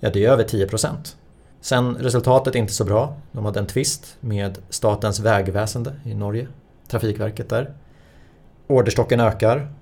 ja, 0.00 0.10
det 0.10 0.24
är 0.24 0.30
över 0.30 0.44
10% 0.44 1.14
Sen 1.60 1.94
resultatet 1.94 2.54
är 2.54 2.58
inte 2.58 2.72
så 2.72 2.84
bra. 2.84 3.16
De 3.32 3.44
hade 3.44 3.60
en 3.60 3.66
tvist 3.66 4.16
med 4.20 4.58
Statens 4.68 5.20
vägväsende 5.20 5.92
i 6.04 6.14
Norge, 6.14 6.46
Trafikverket 6.88 7.48
där. 7.48 7.70
Orderstocken 8.66 9.20
ökar. 9.20 9.72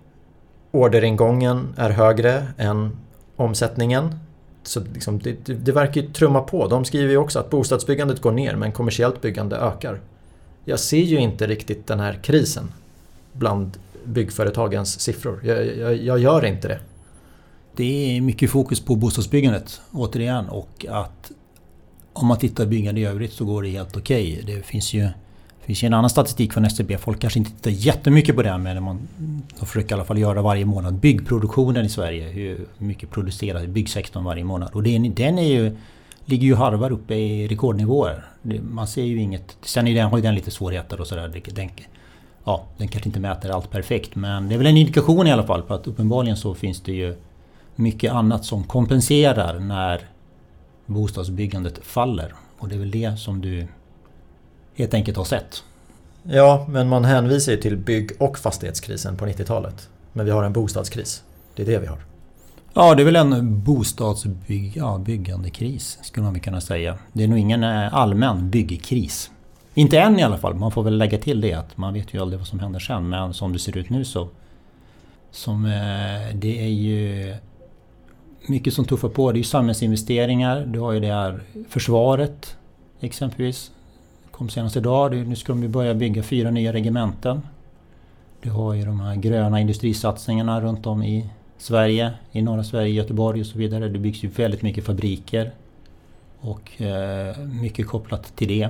Orderingången 0.79 1.75
är 1.77 1.91
högre 1.91 2.47
än 2.57 2.97
omsättningen. 3.37 4.15
Så 4.63 4.81
liksom 4.95 5.19
det, 5.19 5.47
det, 5.47 5.55
det 5.55 5.73
verkar 5.73 6.01
ju 6.01 6.13
trumma 6.13 6.41
på. 6.41 6.67
De 6.67 6.85
skriver 6.85 7.11
ju 7.11 7.17
också 7.17 7.39
att 7.39 7.51
bostadsbyggandet 7.51 8.21
går 8.21 8.33
ner 8.33 8.57
men 8.57 8.73
kommersiellt 8.73 9.21
byggande 9.21 9.57
ökar. 9.57 10.01
Jag 10.65 10.81
ser 10.81 11.03
ju 11.03 11.19
inte 11.19 11.47
riktigt 11.47 11.87
den 11.87 12.01
här 12.01 12.19
krisen 12.23 12.73
bland 13.33 13.79
byggföretagens 14.05 15.01
siffror. 15.01 15.41
Jag, 15.45 15.77
jag, 15.77 15.97
jag 15.97 16.19
gör 16.19 16.45
inte 16.45 16.69
det. 16.69 16.81
Det 17.77 18.17
är 18.17 18.21
mycket 18.21 18.51
fokus 18.51 18.81
på 18.81 18.97
bostadsbyggandet 18.97 19.81
återigen 19.93 20.49
och 20.49 20.87
att 20.89 21.33
om 22.13 22.27
man 22.27 22.39
tittar 22.39 22.65
på 22.65 22.71
byggande 22.71 23.01
i 23.01 23.05
övrigt 23.05 23.33
så 23.33 23.45
går 23.45 23.63
det 23.63 23.69
helt 23.69 23.97
okej. 23.97 24.33
Okay. 24.33 24.55
Det 24.55 24.63
finns 24.63 24.93
ju, 24.93 25.09
finns 25.69 25.83
ju 25.83 25.87
en 25.87 25.95
annan 25.95 26.11
statistik 26.11 26.53
från 26.53 26.65
SCB. 26.65 26.99
Folk 26.99 27.21
kanske 27.21 27.39
inte 27.39 27.51
tittar 27.51 27.71
jättemycket 27.71 28.37
på 28.37 28.43
den 28.43 28.63
men 28.63 28.83
man, 28.83 29.09
de 29.59 29.67
försöker 29.67 29.91
i 29.91 29.95
alla 29.95 30.05
fall 30.05 30.19
göra 30.19 30.43
varje 30.43 30.65
månad. 30.65 30.95
Byggproduktionen 30.95 31.87
i 31.87 31.89
Sverige, 31.89 32.29
hur 32.29 32.67
mycket 32.79 33.11
produceras 33.11 33.65
i 33.65 33.69
byggsektorn 33.69 34.25
varje 34.25 34.45
månad. 34.45 34.71
Och 34.73 34.83
den, 34.83 35.15
den 35.15 35.39
är 35.39 35.49
ju, 35.49 35.77
ligger 36.25 36.47
ju 36.47 36.55
harvar 36.55 36.93
uppe 36.93 37.15
i 37.15 37.49
rekordnivåer. 37.49 38.25
man 38.61 38.87
ser 38.87 39.03
ju 39.03 39.21
inget... 39.21 39.57
Sen 39.63 39.89
är 39.89 39.95
den, 39.95 40.09
har 40.09 40.19
ju 40.19 40.23
den 40.23 40.35
lite 40.35 40.51
svårigheter 40.51 41.01
och 41.01 41.07
sådär. 41.07 41.43
Den, 41.55 41.71
ja, 42.45 42.65
den 42.77 42.89
kanske 42.89 43.09
inte 43.09 43.21
mäter 43.21 43.51
allt 43.51 43.71
perfekt 43.71 44.15
men 44.15 44.49
det 44.49 44.55
är 44.55 44.59
väl 44.59 44.67
en 44.67 44.77
indikation 44.77 45.27
i 45.27 45.33
alla 45.33 45.47
fall 45.47 45.63
på 45.63 45.75
att 45.75 45.87
uppenbarligen 45.87 46.37
så 46.37 46.55
finns 46.55 46.81
det 46.81 46.93
ju 46.93 47.17
mycket 47.77 48.13
annat 48.13 48.45
som 48.45 48.65
kompenserar 48.65 49.59
när 49.59 50.01
bostadsbyggandet 50.87 51.79
faller. 51.83 52.35
Och 52.59 52.69
det 52.69 52.75
är 52.75 52.79
väl 52.79 52.91
det 52.91 53.19
som 53.19 53.41
du 53.41 53.67
helt 54.79 54.95
enkelt 54.95 55.17
har 55.17 55.25
sett. 55.25 55.65
Ja, 56.23 56.67
men 56.69 56.89
man 56.89 57.05
hänvisar 57.05 57.53
ju 57.53 57.59
till 57.59 57.77
bygg 57.77 58.11
och 58.19 58.39
fastighetskrisen 58.39 59.17
på 59.17 59.27
90-talet. 59.27 59.89
Men 60.13 60.27
vi 60.27 60.33
har 60.33 60.43
en 60.43 60.53
bostadskris. 60.53 61.23
Det 61.55 61.63
är 61.63 61.67
det 61.67 61.79
vi 61.79 61.87
har. 61.87 61.99
Ja, 62.75 62.95
det 62.95 63.03
är 63.03 63.05
väl 63.05 63.17
en 63.17 63.63
bostadsbyggandekris 63.63 65.99
skulle 66.03 66.25
man 66.25 66.41
kunna 66.41 66.61
säga. 66.61 66.99
Det 67.13 67.25
är 67.25 67.29
nog 67.29 67.39
ingen 67.39 67.65
eh, 67.65 67.95
allmän 67.95 68.51
byggkris. 68.51 69.31
Inte 69.75 70.01
än 70.01 70.19
i 70.19 70.23
alla 70.23 70.39
fall. 70.39 70.55
Man 70.55 70.71
får 70.71 70.83
väl 70.83 70.99
lägga 70.99 71.19
till 71.19 71.41
det 71.41 71.55
att 71.55 71.77
man 71.77 71.95
vet 71.95 72.15
ju 72.15 72.23
aldrig 72.23 72.39
vad 72.39 72.49
som 72.49 72.61
händer 72.61 72.81
sen. 72.81 73.09
Men 73.09 73.35
som 73.35 73.53
det 73.53 73.59
ser 73.59 73.77
ut 73.77 73.91
nu 73.91 74.05
så... 74.05 74.29
Som, 75.31 75.65
eh, 75.65 75.71
det 76.35 76.65
är 76.65 76.69
ju 76.69 77.35
mycket 78.47 78.75
som 78.75 78.85
tuffar 78.85 79.09
på. 79.09 79.33
Det 79.33 79.37
är 79.37 79.39
ju 79.39 79.45
samhällsinvesteringar. 79.45 80.67
Du 80.67 80.81
har 80.81 80.93
ju 80.93 81.01
det 81.01 81.13
här 81.13 81.41
försvaret 81.69 82.57
exempelvis. 83.01 83.71
Kom 84.39 84.49
senast 84.49 84.77
idag. 84.77 85.27
Nu 85.27 85.37
ska 85.37 85.53
de 85.53 85.69
börja 85.69 85.95
bygga 85.95 86.23
fyra 86.23 86.51
nya 86.51 86.73
regementen. 86.73 87.43
Du 88.43 88.51
har 88.51 88.75
ju 88.75 88.85
de 88.85 89.01
här 89.01 89.17
gröna 89.17 89.61
industrisatsningarna 89.61 90.61
runt 90.61 90.87
om 90.87 91.03
i 91.03 91.31
Sverige, 91.59 92.13
i 92.33 92.43
norra 92.43 92.65
Sverige, 92.65 92.95
Göteborg 92.95 93.41
och 93.41 93.47
så 93.47 93.59
vidare. 93.59 93.89
Det 93.89 93.99
byggs 93.99 94.25
ju 94.25 94.29
väldigt 94.29 94.63
mycket 94.63 94.85
fabriker. 94.85 95.53
Och 96.41 96.83
eh, 96.83 97.39
mycket 97.39 97.87
kopplat 97.87 98.37
till 98.37 98.49
det. 98.49 98.69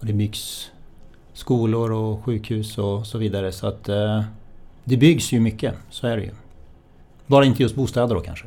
Och 0.00 0.06
det 0.06 0.12
byggs 0.12 0.70
skolor 1.32 1.92
och 1.92 2.24
sjukhus 2.24 2.78
och 2.78 3.06
så 3.06 3.18
vidare. 3.18 3.52
Så 3.52 3.66
att 3.66 3.88
eh, 3.88 4.22
det 4.84 4.96
byggs 4.96 5.32
ju 5.32 5.40
mycket, 5.40 5.74
så 5.90 6.06
är 6.06 6.16
det 6.16 6.22
ju. 6.22 6.32
Bara 7.26 7.44
inte 7.44 7.62
just 7.62 7.74
bostäder 7.74 8.14
då 8.14 8.20
kanske. 8.20 8.46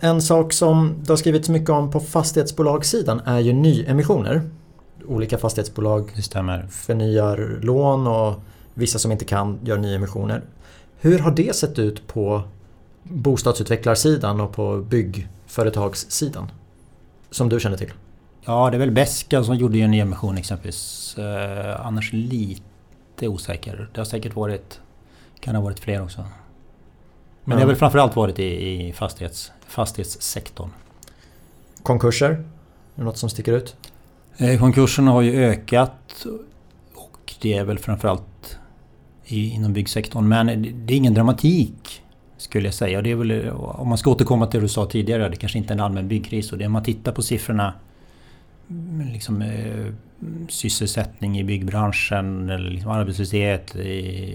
En 0.00 0.22
sak 0.22 0.52
som 0.52 0.94
det 1.02 1.12
har 1.12 1.16
skrivits 1.16 1.48
mycket 1.48 1.70
om 1.70 1.90
på 1.90 2.00
fastighetsbolagssidan 2.00 3.20
är 3.24 3.40
ju 3.40 3.52
nyemissioner. 3.52 4.42
Olika 5.08 5.38
fastighetsbolag 5.38 6.10
förnyar 6.70 7.58
lån 7.62 8.06
och 8.06 8.34
vissa 8.74 8.98
som 8.98 9.12
inte 9.12 9.24
kan 9.24 9.58
gör 9.64 9.78
nyemissioner. 9.78 10.42
Hur 10.98 11.18
har 11.18 11.30
det 11.30 11.56
sett 11.56 11.78
ut 11.78 12.06
på 12.06 12.42
bostadsutvecklarsidan 13.02 14.40
och 14.40 14.52
på 14.52 14.78
byggföretagssidan? 14.78 16.50
Som 17.30 17.48
du 17.48 17.60
känner 17.60 17.76
till? 17.76 17.92
Ja, 18.44 18.70
det 18.70 18.76
är 18.76 18.78
väl 18.78 18.90
Beska 18.90 19.44
som 19.44 19.54
gjorde 19.54 19.78
en 19.78 19.90
nyemission 19.90 20.38
exempelvis. 20.38 21.14
Eh, 21.18 21.86
annars 21.86 22.12
lite 22.12 23.28
osäker. 23.28 23.88
Det 23.92 24.00
har 24.00 24.04
säkert 24.04 24.36
varit... 24.36 24.80
Kan 25.40 25.54
ha 25.54 25.62
varit 25.62 25.80
fler 25.80 26.02
också. 26.02 26.20
Men, 26.20 26.30
men 27.44 27.56
det 27.56 27.62
har 27.62 27.68
väl 27.68 27.76
framförallt 27.76 28.16
varit 28.16 28.38
i, 28.38 28.44
i 28.88 28.92
fastighets, 28.92 29.52
fastighetssektorn. 29.66 30.70
Konkurser? 31.82 32.30
Är 32.30 32.44
det 32.94 33.04
något 33.04 33.18
som 33.18 33.30
sticker 33.30 33.52
ut? 33.52 33.76
Eh, 34.38 34.58
konkurserna 34.58 35.10
har 35.10 35.22
ju 35.22 35.44
ökat. 35.44 36.26
Och 36.94 37.34
det 37.40 37.54
är 37.54 37.64
väl 37.64 37.78
framförallt 37.78 38.58
inom 39.24 39.72
byggsektorn. 39.72 40.28
Men 40.28 40.46
det 40.86 40.94
är 40.94 40.96
ingen 40.96 41.14
dramatik 41.14 42.02
skulle 42.36 42.66
jag 42.66 42.74
säga. 42.74 43.02
Det 43.02 43.10
är 43.10 43.14
väl, 43.14 43.30
eh, 43.30 43.60
om 43.60 43.88
man 43.88 43.98
ska 43.98 44.10
återkomma 44.10 44.46
till 44.46 44.60
det 44.60 44.64
du 44.64 44.68
sa 44.68 44.86
tidigare, 44.86 45.28
det 45.28 45.36
kanske 45.36 45.58
inte 45.58 45.72
är 45.72 45.74
en 45.74 45.80
allmän 45.80 46.08
byggkris. 46.08 46.52
Och 46.52 46.58
det, 46.58 46.66
om 46.66 46.72
man 46.72 46.84
tittar 46.84 47.12
på 47.12 47.22
siffrorna 47.22 47.74
mm, 48.70 49.08
liksom, 49.12 49.42
eh, 49.42 49.86
sysselsättning 50.48 51.38
i 51.38 51.44
byggbranschen 51.44 52.50
eller 52.50 52.70
liksom 52.70 52.90
arbetslöshet 52.90 53.76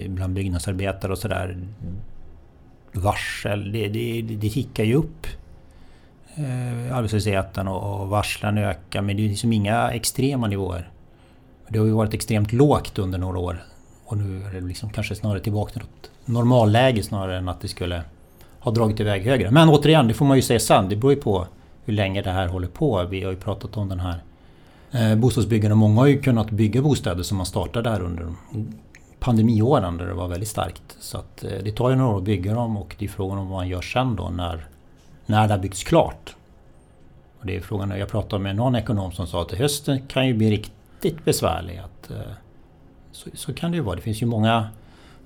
bland 0.08 0.34
byggnadsarbetare 0.34 1.12
och 1.12 1.18
sådär. 1.18 1.58
Varsel, 2.92 3.72
det, 3.72 3.88
det, 3.88 4.22
det 4.22 4.50
tickar 4.50 4.84
ju 4.84 4.94
upp. 4.94 5.26
Eh, 6.34 6.96
arbetslösheten 6.96 7.68
och, 7.68 8.00
och 8.00 8.08
varslen 8.08 8.58
ökar 8.58 9.02
men 9.02 9.16
det 9.16 9.24
är 9.24 9.28
liksom 9.28 9.52
inga 9.52 9.90
extrema 9.90 10.46
nivåer. 10.46 10.90
Det 11.68 11.78
har 11.78 11.86
ju 11.86 11.92
varit 11.92 12.14
extremt 12.14 12.52
lågt 12.52 12.98
under 12.98 13.18
några 13.18 13.38
år. 13.38 13.62
Och 14.04 14.16
nu 14.16 14.44
är 14.44 14.52
det 14.52 14.60
liksom 14.60 14.90
kanske 14.90 15.14
snarare 15.14 15.40
tillbaka 15.40 15.72
till 15.72 15.80
något 15.80 16.10
normalläge 16.24 17.02
snarare 17.02 17.38
än 17.38 17.48
att 17.48 17.60
det 17.60 17.68
skulle 17.68 18.02
ha 18.60 18.72
dragit 18.72 19.00
iväg 19.00 19.22
högre. 19.22 19.50
Men 19.50 19.68
återigen, 19.68 20.08
det 20.08 20.14
får 20.14 20.24
man 20.24 20.36
ju 20.36 20.42
säga 20.42 20.60
sen. 20.60 20.88
Det 20.88 20.96
beror 20.96 21.12
ju 21.12 21.20
på 21.20 21.46
hur 21.84 21.92
länge 21.92 22.22
det 22.22 22.30
här 22.30 22.48
håller 22.48 22.68
på. 22.68 23.04
Vi 23.04 23.22
har 23.22 23.30
ju 23.30 23.36
pratat 23.36 23.76
om 23.76 23.88
den 23.88 24.00
här 24.00 24.22
eh, 24.90 25.16
bostadsbyggandet. 25.18 25.78
Många 25.78 26.00
har 26.00 26.06
ju 26.06 26.20
kunnat 26.20 26.50
bygga 26.50 26.82
bostäder 26.82 27.22
som 27.22 27.36
man 27.36 27.46
startade 27.46 27.90
här 27.90 28.00
under 28.00 28.26
pandemiåren 29.20 29.96
där 29.96 30.06
det 30.06 30.14
var 30.14 30.28
väldigt 30.28 30.48
starkt. 30.48 30.96
Så 31.00 31.18
att, 31.18 31.44
eh, 31.44 31.50
det 31.64 31.72
tar 31.72 31.90
ju 31.90 31.96
några 31.96 32.12
år 32.12 32.18
att 32.18 32.24
bygga 32.24 32.54
dem 32.54 32.76
och 32.76 32.96
det 32.98 33.04
är 33.04 33.08
frågan 33.08 33.38
om 33.38 33.48
vad 33.48 33.58
man 33.58 33.68
gör 33.68 33.80
sen 33.80 34.16
då 34.16 34.28
när, 34.28 34.66
när 35.26 35.48
det 35.48 35.54
har 35.54 35.60
byggts 35.60 35.84
klart. 35.84 36.36
Och 37.40 37.46
det 37.46 37.56
är 37.56 37.60
frågan, 37.60 37.98
jag 37.98 38.08
pratade 38.08 38.42
med 38.42 38.56
någon 38.56 38.74
ekonom 38.74 39.12
som 39.12 39.26
sa 39.26 39.42
att 39.42 39.52
hösten 39.52 40.06
kan 40.06 40.26
ju 40.26 40.34
bli 40.34 40.50
riktigt 40.50 41.24
besvärlig. 41.24 41.78
Att, 41.84 42.10
eh, 42.10 42.32
så, 43.12 43.30
så 43.34 43.54
kan 43.54 43.70
det 43.70 43.76
ju 43.76 43.82
vara. 43.82 43.96
Det 43.96 44.02
finns 44.02 44.22
ju 44.22 44.26
många 44.26 44.68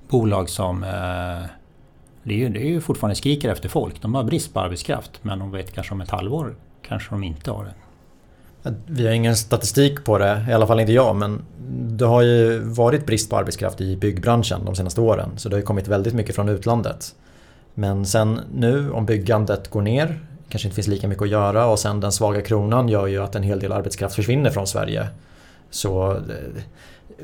bolag 0.08 0.48
som 0.48 0.82
eh, 0.82 1.50
det 2.22 2.34
är, 2.34 2.38
ju, 2.38 2.48
det 2.48 2.60
är 2.60 2.68
ju 2.68 2.80
fortfarande 2.80 3.14
skriker 3.14 3.48
efter 3.48 3.68
folk. 3.68 4.02
De 4.02 4.14
har 4.14 4.24
brist 4.24 4.54
på 4.54 4.60
arbetskraft. 4.60 5.10
Men 5.22 5.38
de 5.38 5.50
vet 5.50 5.72
kanske 5.72 5.94
om 5.94 6.00
ett 6.00 6.10
halvår 6.10 6.56
kanske 6.82 7.10
de 7.10 7.24
inte 7.24 7.50
har 7.50 7.64
det. 7.64 7.74
Vi 8.86 9.06
har 9.06 9.12
ingen 9.12 9.36
statistik 9.36 10.04
på 10.04 10.18
det, 10.18 10.46
i 10.48 10.52
alla 10.52 10.66
fall 10.66 10.80
inte 10.80 10.92
jag. 10.92 11.16
Men 11.16 11.42
det 11.98 12.04
har 12.04 12.22
ju 12.22 12.58
varit 12.58 13.06
brist 13.06 13.30
på 13.30 13.36
arbetskraft 13.36 13.80
i 13.80 13.96
byggbranschen 13.96 14.64
de 14.64 14.74
senaste 14.74 15.00
åren. 15.00 15.30
Så 15.36 15.48
det 15.48 15.54
har 15.54 15.60
ju 15.60 15.66
kommit 15.66 15.88
väldigt 15.88 16.14
mycket 16.14 16.34
från 16.34 16.48
utlandet. 16.48 17.14
Men 17.78 18.06
sen 18.06 18.40
nu 18.54 18.90
om 18.90 19.06
byggandet 19.06 19.70
går 19.70 19.82
ner, 19.82 20.20
kanske 20.48 20.68
inte 20.68 20.74
finns 20.74 20.88
lika 20.88 21.08
mycket 21.08 21.22
att 21.22 21.28
göra 21.28 21.66
och 21.66 21.78
sen 21.78 22.00
den 22.00 22.12
svaga 22.12 22.40
kronan 22.40 22.88
gör 22.88 23.06
ju 23.06 23.22
att 23.22 23.34
en 23.34 23.42
hel 23.42 23.60
del 23.60 23.72
arbetskraft 23.72 24.14
försvinner 24.14 24.50
från 24.50 24.66
Sverige. 24.66 25.06
Så 25.70 26.12
eh, 26.12 26.16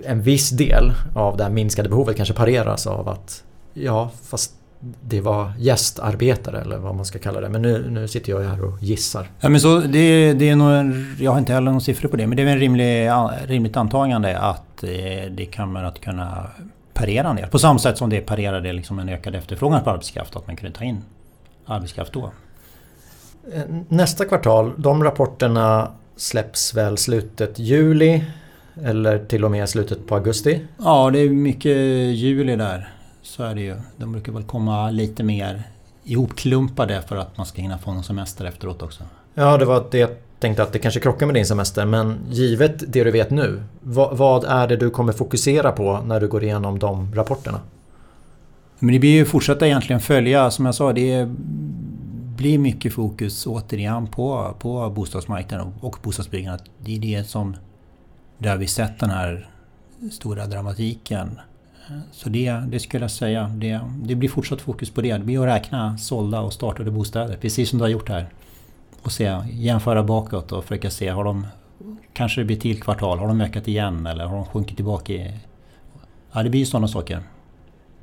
en 0.05 0.23
viss 0.23 0.51
del 0.51 0.93
av 1.15 1.37
det 1.37 1.43
här 1.43 1.51
minskade 1.51 1.89
behovet 1.89 2.17
kanske 2.17 2.35
pareras 2.35 2.87
av 2.87 3.09
att 3.09 3.45
ja, 3.75 4.11
fast 4.23 4.53
det 5.01 5.21
var 5.21 5.53
gästarbetare 5.59 6.61
eller 6.61 6.79
vad 6.79 6.95
man 6.95 7.05
ska 7.05 7.19
kalla 7.19 7.41
det. 7.41 7.49
Men 7.49 7.63
nu, 7.63 7.91
nu 7.91 8.09
sitter 8.09 8.33
jag 8.33 8.41
här 8.41 8.65
och 8.65 8.83
gissar. 8.83 9.31
Ja, 9.41 9.49
men 9.49 9.61
så 9.61 9.79
det, 9.79 10.33
det 10.33 10.49
är 10.49 10.57
nog 10.57 10.73
en, 10.73 11.17
jag 11.21 11.31
har 11.31 11.39
inte 11.39 11.53
heller 11.53 11.71
några 11.71 11.81
siffror 11.81 12.09
på 12.09 12.17
det, 12.17 12.27
men 12.27 12.37
det 12.37 12.43
är 12.43 12.45
väl 12.45 12.55
en 12.55 12.61
rimlig, 12.61 13.11
rimligt 13.47 13.77
antagande 13.77 14.39
att 14.39 14.85
eh, 14.85 14.91
det 15.31 15.57
kommer 15.57 15.85
att 15.85 16.01
kunna 16.01 16.47
parera 16.95 17.29
en 17.29 17.37
del. 17.37 17.49
På 17.49 17.59
samma 17.59 17.79
sätt 17.79 17.99
som 17.99 18.11
det 18.11 18.21
parerade 18.21 18.73
liksom 18.73 18.99
en 18.99 19.09
ökad 19.09 19.35
efterfrågan 19.35 19.85
på 19.85 19.91
arbetskraft, 19.91 20.37
att 20.37 20.47
man 20.47 20.57
kunde 20.57 20.79
ta 20.79 20.85
in 20.85 21.05
arbetskraft 21.67 22.13
då. 22.13 22.33
Eh, 23.53 23.63
nästa 23.89 24.25
kvartal, 24.25 24.73
de 24.77 25.05
rapporterna 25.05 25.93
släpps 26.17 26.75
väl 26.75 26.99
slutet 26.99 27.59
juli 27.59 28.25
eller 28.85 29.19
till 29.19 29.45
och 29.45 29.51
med 29.51 29.69
slutet 29.69 30.07
på 30.07 30.15
augusti? 30.15 30.61
Ja, 30.79 31.11
det 31.11 31.19
är 31.19 31.31
mycket 31.31 31.77
juli 32.15 32.57
där. 32.57 32.89
Så 33.23 33.43
är 33.43 33.55
det 33.55 33.61
ju. 33.61 33.77
De 33.97 34.13
brukar 34.13 34.33
väl 34.33 34.43
komma 34.43 34.91
lite 34.91 35.23
mer 35.23 35.63
ihopklumpade 36.05 37.03
för 37.03 37.17
att 37.17 37.37
man 37.37 37.47
ska 37.47 37.63
hinna 37.63 37.79
få 37.79 37.93
någon 37.93 38.05
semester 38.05 38.45
efteråt 38.45 38.83
också. 38.83 39.05
Ja, 39.35 39.59
det 39.59 39.65
var 39.65 39.85
det 39.91 40.32
tänkte 40.43 40.63
att 40.63 40.73
det 40.73 40.79
kanske 40.79 41.01
krockar 41.01 41.27
med 41.27 41.35
din 41.35 41.47
semester. 41.47 41.87
Men 41.87 42.19
givet 42.31 42.93
det 42.93 43.05
du 43.05 43.11
vet 43.11 43.31
nu, 43.31 43.63
vad, 43.81 44.17
vad 44.17 44.45
är 44.45 44.69
det 44.69 44.77
du 44.77 44.91
kommer 44.91 45.13
fokusera 45.13 45.73
på 45.73 46.01
när 46.07 46.21
du 46.21 46.29
går 46.29 46.45
igenom 46.45 46.79
de 46.79 47.15
rapporterna? 47.15 47.61
Men 48.79 48.93
det 48.93 48.99
blir 48.99 49.11
ju 49.11 49.25
fortsätta 49.25 49.67
egentligen 49.67 50.01
följa, 50.01 50.51
som 50.51 50.67
jag 50.67 50.75
sa, 50.75 50.93
det 50.93 51.29
blir 52.37 52.59
mycket 52.59 52.93
fokus 52.93 53.47
återigen 53.47 54.07
på, 54.07 54.55
på 54.59 54.91
bostadsmarknaden 54.91 55.75
och 55.81 55.97
bostadsbyggandet. 56.03 56.65
Det 56.79 56.97
är 56.97 57.01
det 57.01 57.25
som 57.29 57.57
där 58.39 58.57
vi 58.57 58.67
sett 58.67 59.01
den 59.01 59.11
här 59.11 59.49
stora 60.11 60.47
dramatiken. 60.47 61.41
Så 62.13 62.29
det, 62.29 62.51
det 62.51 62.81
skulle 62.81 63.05
jag 63.05 63.11
säga, 63.11 63.49
det, 63.57 63.81
det 64.03 64.15
blir 64.15 64.29
fortsatt 64.29 64.61
fokus 64.61 64.91
på 64.91 65.01
det. 65.01 65.13
Det 65.13 65.25
blir 65.25 65.41
att 65.41 65.57
räkna 65.57 65.99
sålda 65.99 66.41
och 66.41 66.53
startade 66.53 66.91
bostäder, 66.91 67.37
precis 67.37 67.71
som 67.71 67.79
du 67.79 67.85
har 67.85 67.91
gjort 67.91 68.09
här. 68.09 68.27
Och 69.03 69.13
se, 69.13 69.37
jämföra 69.51 70.03
bakåt 70.03 70.53
och 70.53 70.65
försöka 70.65 70.91
se, 70.91 71.09
har 71.09 71.25
de 71.25 71.47
kanske 72.13 72.41
det 72.41 72.45
blir 72.45 72.57
till 72.57 72.83
kvartal, 72.83 73.19
har 73.19 73.29
de 73.29 73.41
ökat 73.41 73.69
igen 73.69 74.07
eller 74.07 74.25
har 74.25 74.37
de 74.37 74.45
sjunkit 74.45 74.77
tillbaka? 74.77 75.13
I, 75.13 75.35
ja, 76.33 76.43
det 76.43 76.51
blir 76.51 76.61
ju 76.61 76.67
sådana 76.67 76.89
saker. 76.89 77.23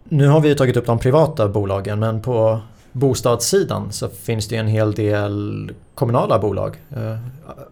Nu 0.03 0.27
har 0.27 0.41
vi 0.41 0.55
tagit 0.55 0.77
upp 0.77 0.85
de 0.85 0.99
privata 0.99 1.47
bolagen 1.47 1.99
men 1.99 2.21
på 2.21 2.59
bostadssidan 2.91 3.91
så 3.91 4.09
finns 4.09 4.47
det 4.47 4.55
en 4.55 4.67
hel 4.67 4.93
del 4.93 5.71
kommunala 5.95 6.39
bolag. 6.39 6.77
Eh, 6.89 7.17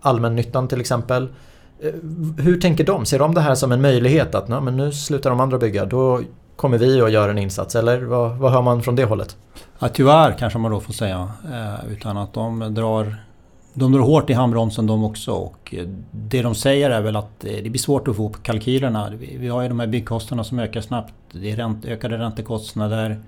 Allmännyttan 0.01 0.67
till 0.67 0.79
exempel 0.79 1.27
eh, 1.79 1.91
hur 2.37 2.61
tänker 2.61 2.83
de? 2.83 3.05
Ser 3.05 3.19
de 3.19 3.33
det 3.33 3.41
här 3.41 3.55
som 3.55 3.71
en 3.71 3.81
möjlighet 3.81 4.35
att 4.35 4.47
men 4.47 4.77
nu 4.77 4.91
slutar 4.91 5.29
de 5.29 5.39
andra 5.39 5.57
bygga, 5.57 5.85
då 5.85 6.21
kommer 6.55 6.77
vi 6.77 7.01
att 7.01 7.11
göra 7.11 7.31
en 7.31 7.37
insats? 7.37 7.75
Eller 7.75 8.01
vad, 8.01 8.37
vad 8.37 8.51
hör 8.51 8.61
man 8.61 8.83
från 8.83 8.95
det 8.95 9.05
hållet? 9.05 9.37
Ja, 9.79 9.89
tyvärr 9.89 10.37
kanske 10.39 10.59
man 10.59 10.71
då 10.71 10.79
får 10.79 10.93
säga. 10.93 11.31
Eh, 11.51 11.91
utan 11.91 12.17
att 12.17 12.33
de 12.33 12.73
drar, 12.73 13.15
de 13.73 13.91
drar 13.91 13.99
hårt 13.99 14.29
i 14.29 14.33
handbromsen 14.33 14.87
de 14.87 15.03
också. 15.03 15.31
Och 15.31 15.73
eh, 15.77 15.87
det 16.11 16.41
de 16.41 16.55
säger 16.55 16.89
är 16.89 17.01
väl 17.01 17.15
att 17.15 17.45
eh, 17.45 17.51
det 17.63 17.69
blir 17.69 17.79
svårt 17.79 18.07
att 18.07 18.15
få 18.15 18.29
upp 18.29 18.43
kalkylerna. 18.43 19.09
Vi 19.19 19.47
har 19.47 19.61
ju 19.61 19.67
de 19.67 19.79
här 19.79 19.87
byggkostnaderna 19.87 20.43
som 20.43 20.59
ökar 20.59 20.81
snabbt. 20.81 21.13
Det 21.31 21.51
är 21.51 21.55
ränt, 21.55 21.85
ökade 21.85 22.17
räntekostnader. 22.17 23.19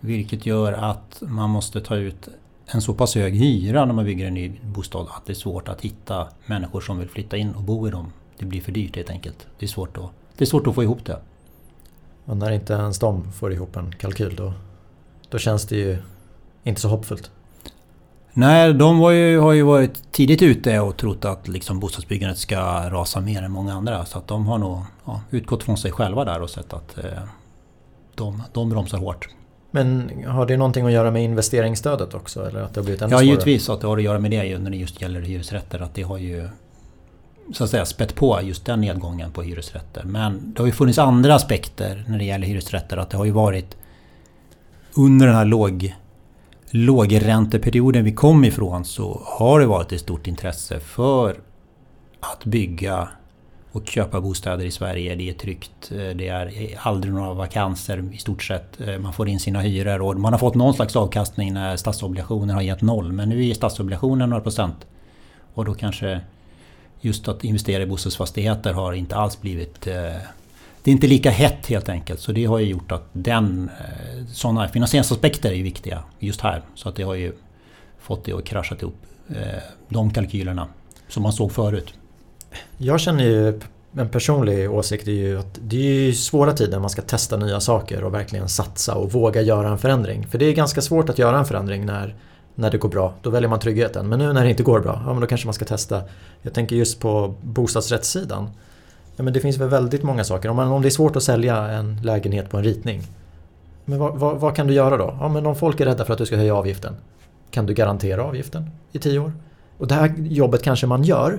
Vilket 0.00 0.46
gör 0.46 0.72
att 0.72 1.18
man 1.20 1.50
måste 1.50 1.80
ta 1.80 1.96
ut 1.96 2.28
en 2.66 2.82
så 2.82 2.94
pass 2.94 3.14
hög 3.14 3.34
hyra 3.36 3.84
när 3.84 3.92
man 3.92 4.04
bygger 4.04 4.26
en 4.26 4.34
ny 4.34 4.52
bostad 4.62 5.06
att 5.10 5.26
det 5.26 5.32
är 5.32 5.34
svårt 5.34 5.68
att 5.68 5.80
hitta 5.80 6.28
människor 6.46 6.80
som 6.80 6.98
vill 6.98 7.08
flytta 7.08 7.36
in 7.36 7.52
och 7.52 7.62
bo 7.62 7.88
i 7.88 7.90
dem. 7.90 8.12
Det 8.38 8.44
blir 8.44 8.60
för 8.60 8.72
dyrt 8.72 8.96
helt 8.96 9.10
enkelt. 9.10 9.46
Det 9.58 9.66
är 9.66 9.68
svårt 9.68 9.96
att, 9.96 10.10
det 10.36 10.44
är 10.44 10.46
svårt 10.46 10.66
att 10.66 10.74
få 10.74 10.82
ihop 10.82 11.04
det. 11.04 11.18
Och 12.24 12.36
när 12.36 12.50
inte 12.50 12.72
ens 12.72 12.98
de 12.98 13.32
får 13.32 13.52
ihop 13.52 13.76
en 13.76 13.92
kalkyl 13.92 14.36
då, 14.36 14.52
då 15.30 15.38
känns 15.38 15.66
det 15.66 15.76
ju 15.76 15.98
inte 16.64 16.80
så 16.80 16.88
hoppfullt. 16.88 17.30
Nej, 18.32 18.74
de 18.74 19.00
har 19.00 19.10
ju, 19.10 19.38
har 19.38 19.52
ju 19.52 19.62
varit 19.62 20.12
tidigt 20.12 20.42
ute 20.42 20.80
och 20.80 20.96
trott 20.96 21.24
att 21.24 21.48
liksom 21.48 21.80
bostadsbyggandet 21.80 22.38
ska 22.38 22.60
rasa 22.90 23.20
mer 23.20 23.42
än 23.42 23.52
många 23.52 23.74
andra. 23.74 24.04
Så 24.04 24.18
att 24.18 24.28
de 24.28 24.46
har 24.46 24.58
nog 24.58 24.78
ja, 25.04 25.20
utgått 25.30 25.62
från 25.62 25.76
sig 25.76 25.92
själva 25.92 26.24
där 26.24 26.42
och 26.42 26.50
sett 26.50 26.72
att 26.72 26.98
eh, 26.98 27.04
de, 28.14 28.42
de 28.52 28.70
bromsar 28.70 28.98
hårt. 28.98 29.28
Men 29.70 30.10
har 30.26 30.46
det 30.46 30.56
någonting 30.56 30.86
att 30.86 30.92
göra 30.92 31.10
med 31.10 31.24
investeringsstödet 31.24 32.14
också? 32.14 32.48
Eller 32.48 32.60
att 32.60 32.74
det 32.74 32.80
har 32.80 32.84
blivit 32.84 33.02
ännu 33.02 33.12
ja, 33.12 33.22
givetvis 33.22 33.68
att 33.68 33.80
det 33.80 33.86
har 33.86 33.96
att 33.96 34.02
göra 34.02 34.18
med 34.18 34.30
det 34.30 34.58
när 34.58 34.70
det 34.70 34.76
just 34.76 35.02
gäller 35.02 35.20
hyresrätter. 35.20 35.78
Att 35.78 35.94
det 35.94 36.02
har 36.02 36.18
ju 36.18 36.48
så 37.52 37.64
att 37.64 37.70
säga 37.70 37.84
spett 37.84 38.14
på 38.14 38.40
just 38.42 38.64
den 38.64 38.80
nedgången 38.80 39.32
på 39.32 39.42
hyresrätter. 39.42 40.04
Men 40.04 40.52
det 40.54 40.60
har 40.62 40.66
ju 40.66 40.72
funnits 40.72 40.98
andra 40.98 41.34
aspekter 41.34 42.04
när 42.08 42.18
det 42.18 42.24
gäller 42.24 42.46
hyresrätter. 42.46 42.96
Att 42.96 43.10
det 43.10 43.16
har 43.16 43.24
ju 43.24 43.30
varit 43.30 43.76
under 44.96 45.26
den 45.26 45.34
här 45.34 45.44
låg, 45.44 45.94
lågränteperioden 46.70 48.04
vi 48.04 48.12
kom 48.12 48.44
ifrån 48.44 48.84
så 48.84 49.22
har 49.24 49.60
det 49.60 49.66
varit 49.66 49.92
ett 49.92 50.00
stort 50.00 50.26
intresse 50.26 50.80
för 50.80 51.40
att 52.20 52.44
bygga 52.44 53.08
och 53.72 53.86
köpa 53.86 54.20
bostäder 54.20 54.64
i 54.64 54.70
Sverige. 54.70 55.14
Det 55.14 55.28
är 55.28 55.32
tryggt. 55.32 55.92
Eh, 55.92 56.16
det 56.16 56.28
är 56.28 56.78
aldrig 56.78 57.14
några 57.14 57.34
vakanser 57.34 58.10
i 58.12 58.16
stort 58.16 58.42
sett. 58.42 58.80
Eh, 58.80 58.98
man 58.98 59.12
får 59.12 59.28
in 59.28 59.40
sina 59.40 59.60
hyror 59.60 60.02
och 60.02 60.20
man 60.20 60.32
har 60.32 60.40
fått 60.40 60.54
någon 60.54 60.74
slags 60.74 60.96
avkastning 60.96 61.54
när 61.54 61.76
statsobligationer 61.76 62.54
har 62.54 62.62
gett 62.62 62.82
noll. 62.82 63.12
Men 63.12 63.28
nu 63.28 63.48
är 63.48 63.54
statsobligationen 63.54 64.30
några 64.30 64.42
procent. 64.42 64.86
Och 65.54 65.64
då 65.64 65.74
kanske 65.74 66.20
just 67.00 67.28
att 67.28 67.44
investera 67.44 67.82
i 67.82 67.86
bostadsfastigheter 67.86 68.72
har 68.72 68.92
inte 68.92 69.16
alls 69.16 69.40
blivit... 69.40 69.86
Eh, 69.86 70.16
det 70.86 70.90
är 70.90 70.92
inte 70.92 71.06
lika 71.06 71.30
hett 71.30 71.66
helt 71.66 71.88
enkelt. 71.88 72.20
Så 72.20 72.32
det 72.32 72.44
har 72.44 72.58
ju 72.58 72.66
gjort 72.66 72.92
att 72.92 73.08
den... 73.12 73.70
Eh, 73.80 74.24
Sådana 74.32 74.68
finansieringsaspekter 74.68 75.52
är 75.52 75.62
viktiga 75.62 76.02
just 76.18 76.40
här. 76.40 76.62
Så 76.74 76.88
att 76.88 76.96
det 76.96 77.02
har 77.02 77.14
ju 77.14 77.32
fått 77.98 78.24
det 78.24 78.32
att 78.32 78.44
krascha 78.44 78.76
ihop. 78.80 78.94
Eh, 79.28 79.62
de 79.88 80.10
kalkylerna. 80.10 80.68
som 81.08 81.22
man 81.22 81.32
såg 81.32 81.52
förut. 81.52 81.94
Jag 82.78 83.00
känner 83.00 83.24
ju 83.24 83.60
en 83.96 84.08
personlig 84.08 84.70
åsikt 84.70 85.08
är 85.08 85.12
ju 85.12 85.38
att 85.38 85.58
det 85.62 86.08
är 86.08 86.12
svåra 86.12 86.52
tider 86.52 86.78
man 86.78 86.90
ska 86.90 87.02
testa 87.02 87.36
nya 87.36 87.60
saker 87.60 88.04
och 88.04 88.14
verkligen 88.14 88.48
satsa 88.48 88.94
och 88.94 89.12
våga 89.12 89.40
göra 89.40 89.68
en 89.68 89.78
förändring. 89.78 90.26
För 90.26 90.38
det 90.38 90.46
är 90.46 90.52
ganska 90.52 90.80
svårt 90.80 91.08
att 91.08 91.18
göra 91.18 91.38
en 91.38 91.44
förändring 91.44 91.86
när, 91.86 92.14
när 92.54 92.70
det 92.70 92.78
går 92.78 92.88
bra. 92.88 93.14
Då 93.22 93.30
väljer 93.30 93.48
man 93.48 93.60
tryggheten. 93.60 94.08
Men 94.08 94.18
nu 94.18 94.32
när 94.32 94.44
det 94.44 94.50
inte 94.50 94.62
går 94.62 94.80
bra, 94.80 95.02
ja 95.06 95.12
men 95.12 95.20
då 95.20 95.26
kanske 95.26 95.46
man 95.46 95.54
ska 95.54 95.64
testa. 95.64 96.02
Jag 96.42 96.54
tänker 96.54 96.76
just 96.76 97.00
på 97.00 97.34
bostadsrättssidan. 97.42 98.50
Ja, 99.16 99.22
men 99.22 99.32
det 99.32 99.40
finns 99.40 99.58
väl 99.58 99.68
väldigt 99.68 100.02
många 100.02 100.24
saker. 100.24 100.48
Om, 100.48 100.56
man, 100.56 100.68
om 100.68 100.82
det 100.82 100.88
är 100.88 100.90
svårt 100.90 101.16
att 101.16 101.22
sälja 101.22 101.56
en 101.56 102.00
lägenhet 102.02 102.50
på 102.50 102.56
en 102.56 102.64
ritning. 102.64 103.02
Men 103.84 103.98
vad, 103.98 104.18
vad, 104.18 104.40
vad 104.40 104.56
kan 104.56 104.66
du 104.66 104.74
göra 104.74 104.96
då? 104.96 105.16
Ja, 105.20 105.28
men 105.28 105.46
om 105.46 105.56
folk 105.56 105.80
är 105.80 105.84
rädda 105.84 106.04
för 106.04 106.12
att 106.12 106.18
du 106.18 106.26
ska 106.26 106.36
höja 106.36 106.54
avgiften. 106.54 106.96
Kan 107.50 107.66
du 107.66 107.74
garantera 107.74 108.24
avgiften 108.24 108.70
i 108.92 108.98
tio 108.98 109.18
år? 109.18 109.32
Och 109.78 109.86
det 109.86 109.94
här 109.94 110.14
jobbet 110.18 110.62
kanske 110.62 110.86
man 110.86 111.02
gör. 111.02 111.38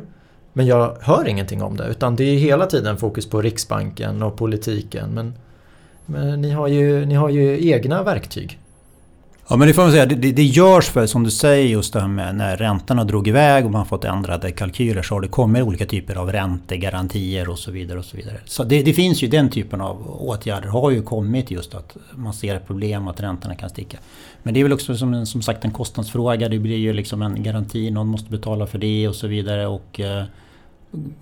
Men 0.54 0.66
jag 0.66 0.98
hör 1.02 1.28
ingenting 1.28 1.64
om 1.64 1.78
det. 1.78 1.88
Utan 1.88 2.16
det 2.16 2.24
är 2.24 2.38
hela 2.38 2.66
tiden 2.66 2.98
fokus 2.98 3.30
på 3.30 3.42
Riksbanken 3.42 4.24
och 4.24 4.38
politiken. 4.38 5.10
Men, 5.14 5.34
men 6.06 6.42
ni, 6.42 6.52
har 6.52 6.68
ju, 6.68 7.06
ni 7.06 7.16
har 7.16 7.30
ju 7.30 7.70
egna 7.72 8.04
verktyg. 8.04 8.60
Ja 9.50 9.58
men 9.58 9.68
det 9.68 9.74
får 9.74 9.82
man 9.82 9.92
säga, 9.92 10.06
det, 10.06 10.32
det 10.32 10.44
görs 10.44 10.90
för 10.90 11.06
som 11.06 11.24
du 11.24 11.32
säger 11.32 11.68
just 11.68 11.94
det 11.94 12.00
här 12.00 12.08
med 12.08 12.36
när 12.36 12.58
räntorna 12.58 13.04
drog 13.04 13.28
iväg 13.28 13.66
och 13.66 13.72
man 13.72 13.86
fått 13.86 14.06
ändrade 14.06 14.52
kalkyler 14.52 15.02
så 15.02 15.14
har 15.14 15.22
det 15.22 15.28
kommit 15.28 15.64
olika 15.64 15.86
typer 15.86 16.16
av 16.16 16.32
räntegarantier 16.32 17.50
och 17.50 17.60
så 17.60 17.72
vidare. 17.72 18.00
och 18.00 18.06
Så 18.06 18.18
vidare. 18.18 18.38
Så 18.46 18.64
det, 18.64 18.84
det, 18.84 18.94
finns 18.94 19.24
ju 19.24 19.28
den 19.28 19.50
typen 19.50 19.82
av 19.82 20.22
åtgärder 20.22 20.68
har 20.68 20.92
ju 20.92 21.02
kommit 21.02 21.52
just 21.52 21.76
att 21.76 21.98
man 22.12 22.34
ser 22.34 22.60
problem 22.60 23.08
att 23.08 23.20
räntorna 23.20 23.56
kan 23.56 23.70
sticka. 23.70 23.98
Men 24.44 24.54
det 24.54 24.60
är 24.60 24.64
väl 24.64 24.74
också 24.74 24.98
som, 24.98 25.26
som 25.26 25.42
sagt 25.42 25.66
en 25.66 25.72
kostnadsfråga. 25.72 26.50
Det 26.50 26.60
blir 26.60 26.78
ju 26.78 26.94
liksom 26.94 27.22
en 27.22 27.44
garanti, 27.44 27.92
någon 27.92 28.08
måste 28.08 28.32
betala 28.32 28.68
för 28.68 28.78
det 28.78 29.08
och 29.08 29.16
så 29.16 29.28
vidare. 29.28 29.68
Och, 29.68 30.00
eh, 30.00 30.24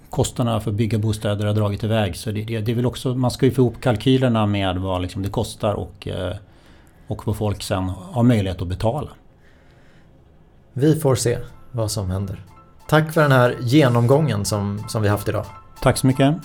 kostnaderna 0.10 0.60
för 0.60 0.72
att 0.72 0.78
bygga 0.78 0.98
bostäder 0.98 1.46
har 1.46 1.54
dragit 1.54 1.84
iväg. 1.84 2.16
Så 2.16 2.32
det, 2.32 2.44
det, 2.44 2.60
det 2.60 2.72
är 2.72 2.76
väl 2.76 2.86
också, 2.86 3.16
man 3.16 3.32
ska 3.32 3.46
ju 3.46 3.52
få 3.52 3.62
ihop 3.62 3.82
kalkylerna 3.82 4.46
med 4.46 4.78
vad 4.78 5.02
liksom 5.02 5.22
det 5.22 5.30
kostar 5.30 5.74
och 5.74 6.08
eh, 6.08 6.36
och 7.08 7.28
vad 7.28 7.38
folk 7.38 7.64
sen 7.64 7.84
har 7.90 8.24
möjlighet 8.24 8.62
att 8.62 8.68
betala. 8.68 9.10
Vi 10.74 11.00
får 11.00 11.16
se 11.16 11.40
vad 11.72 11.92
som 11.92 12.10
händer. 12.12 12.46
Tack 12.88 13.14
för 13.14 13.22
den 13.22 13.32
här 13.32 13.58
genomgången 13.60 14.46
som, 14.46 14.86
som 14.88 15.02
vi 15.02 15.08
haft 15.08 15.28
idag. 15.28 15.46
Tack 15.82 15.98
så 15.98 16.08
mycket. 16.08 16.36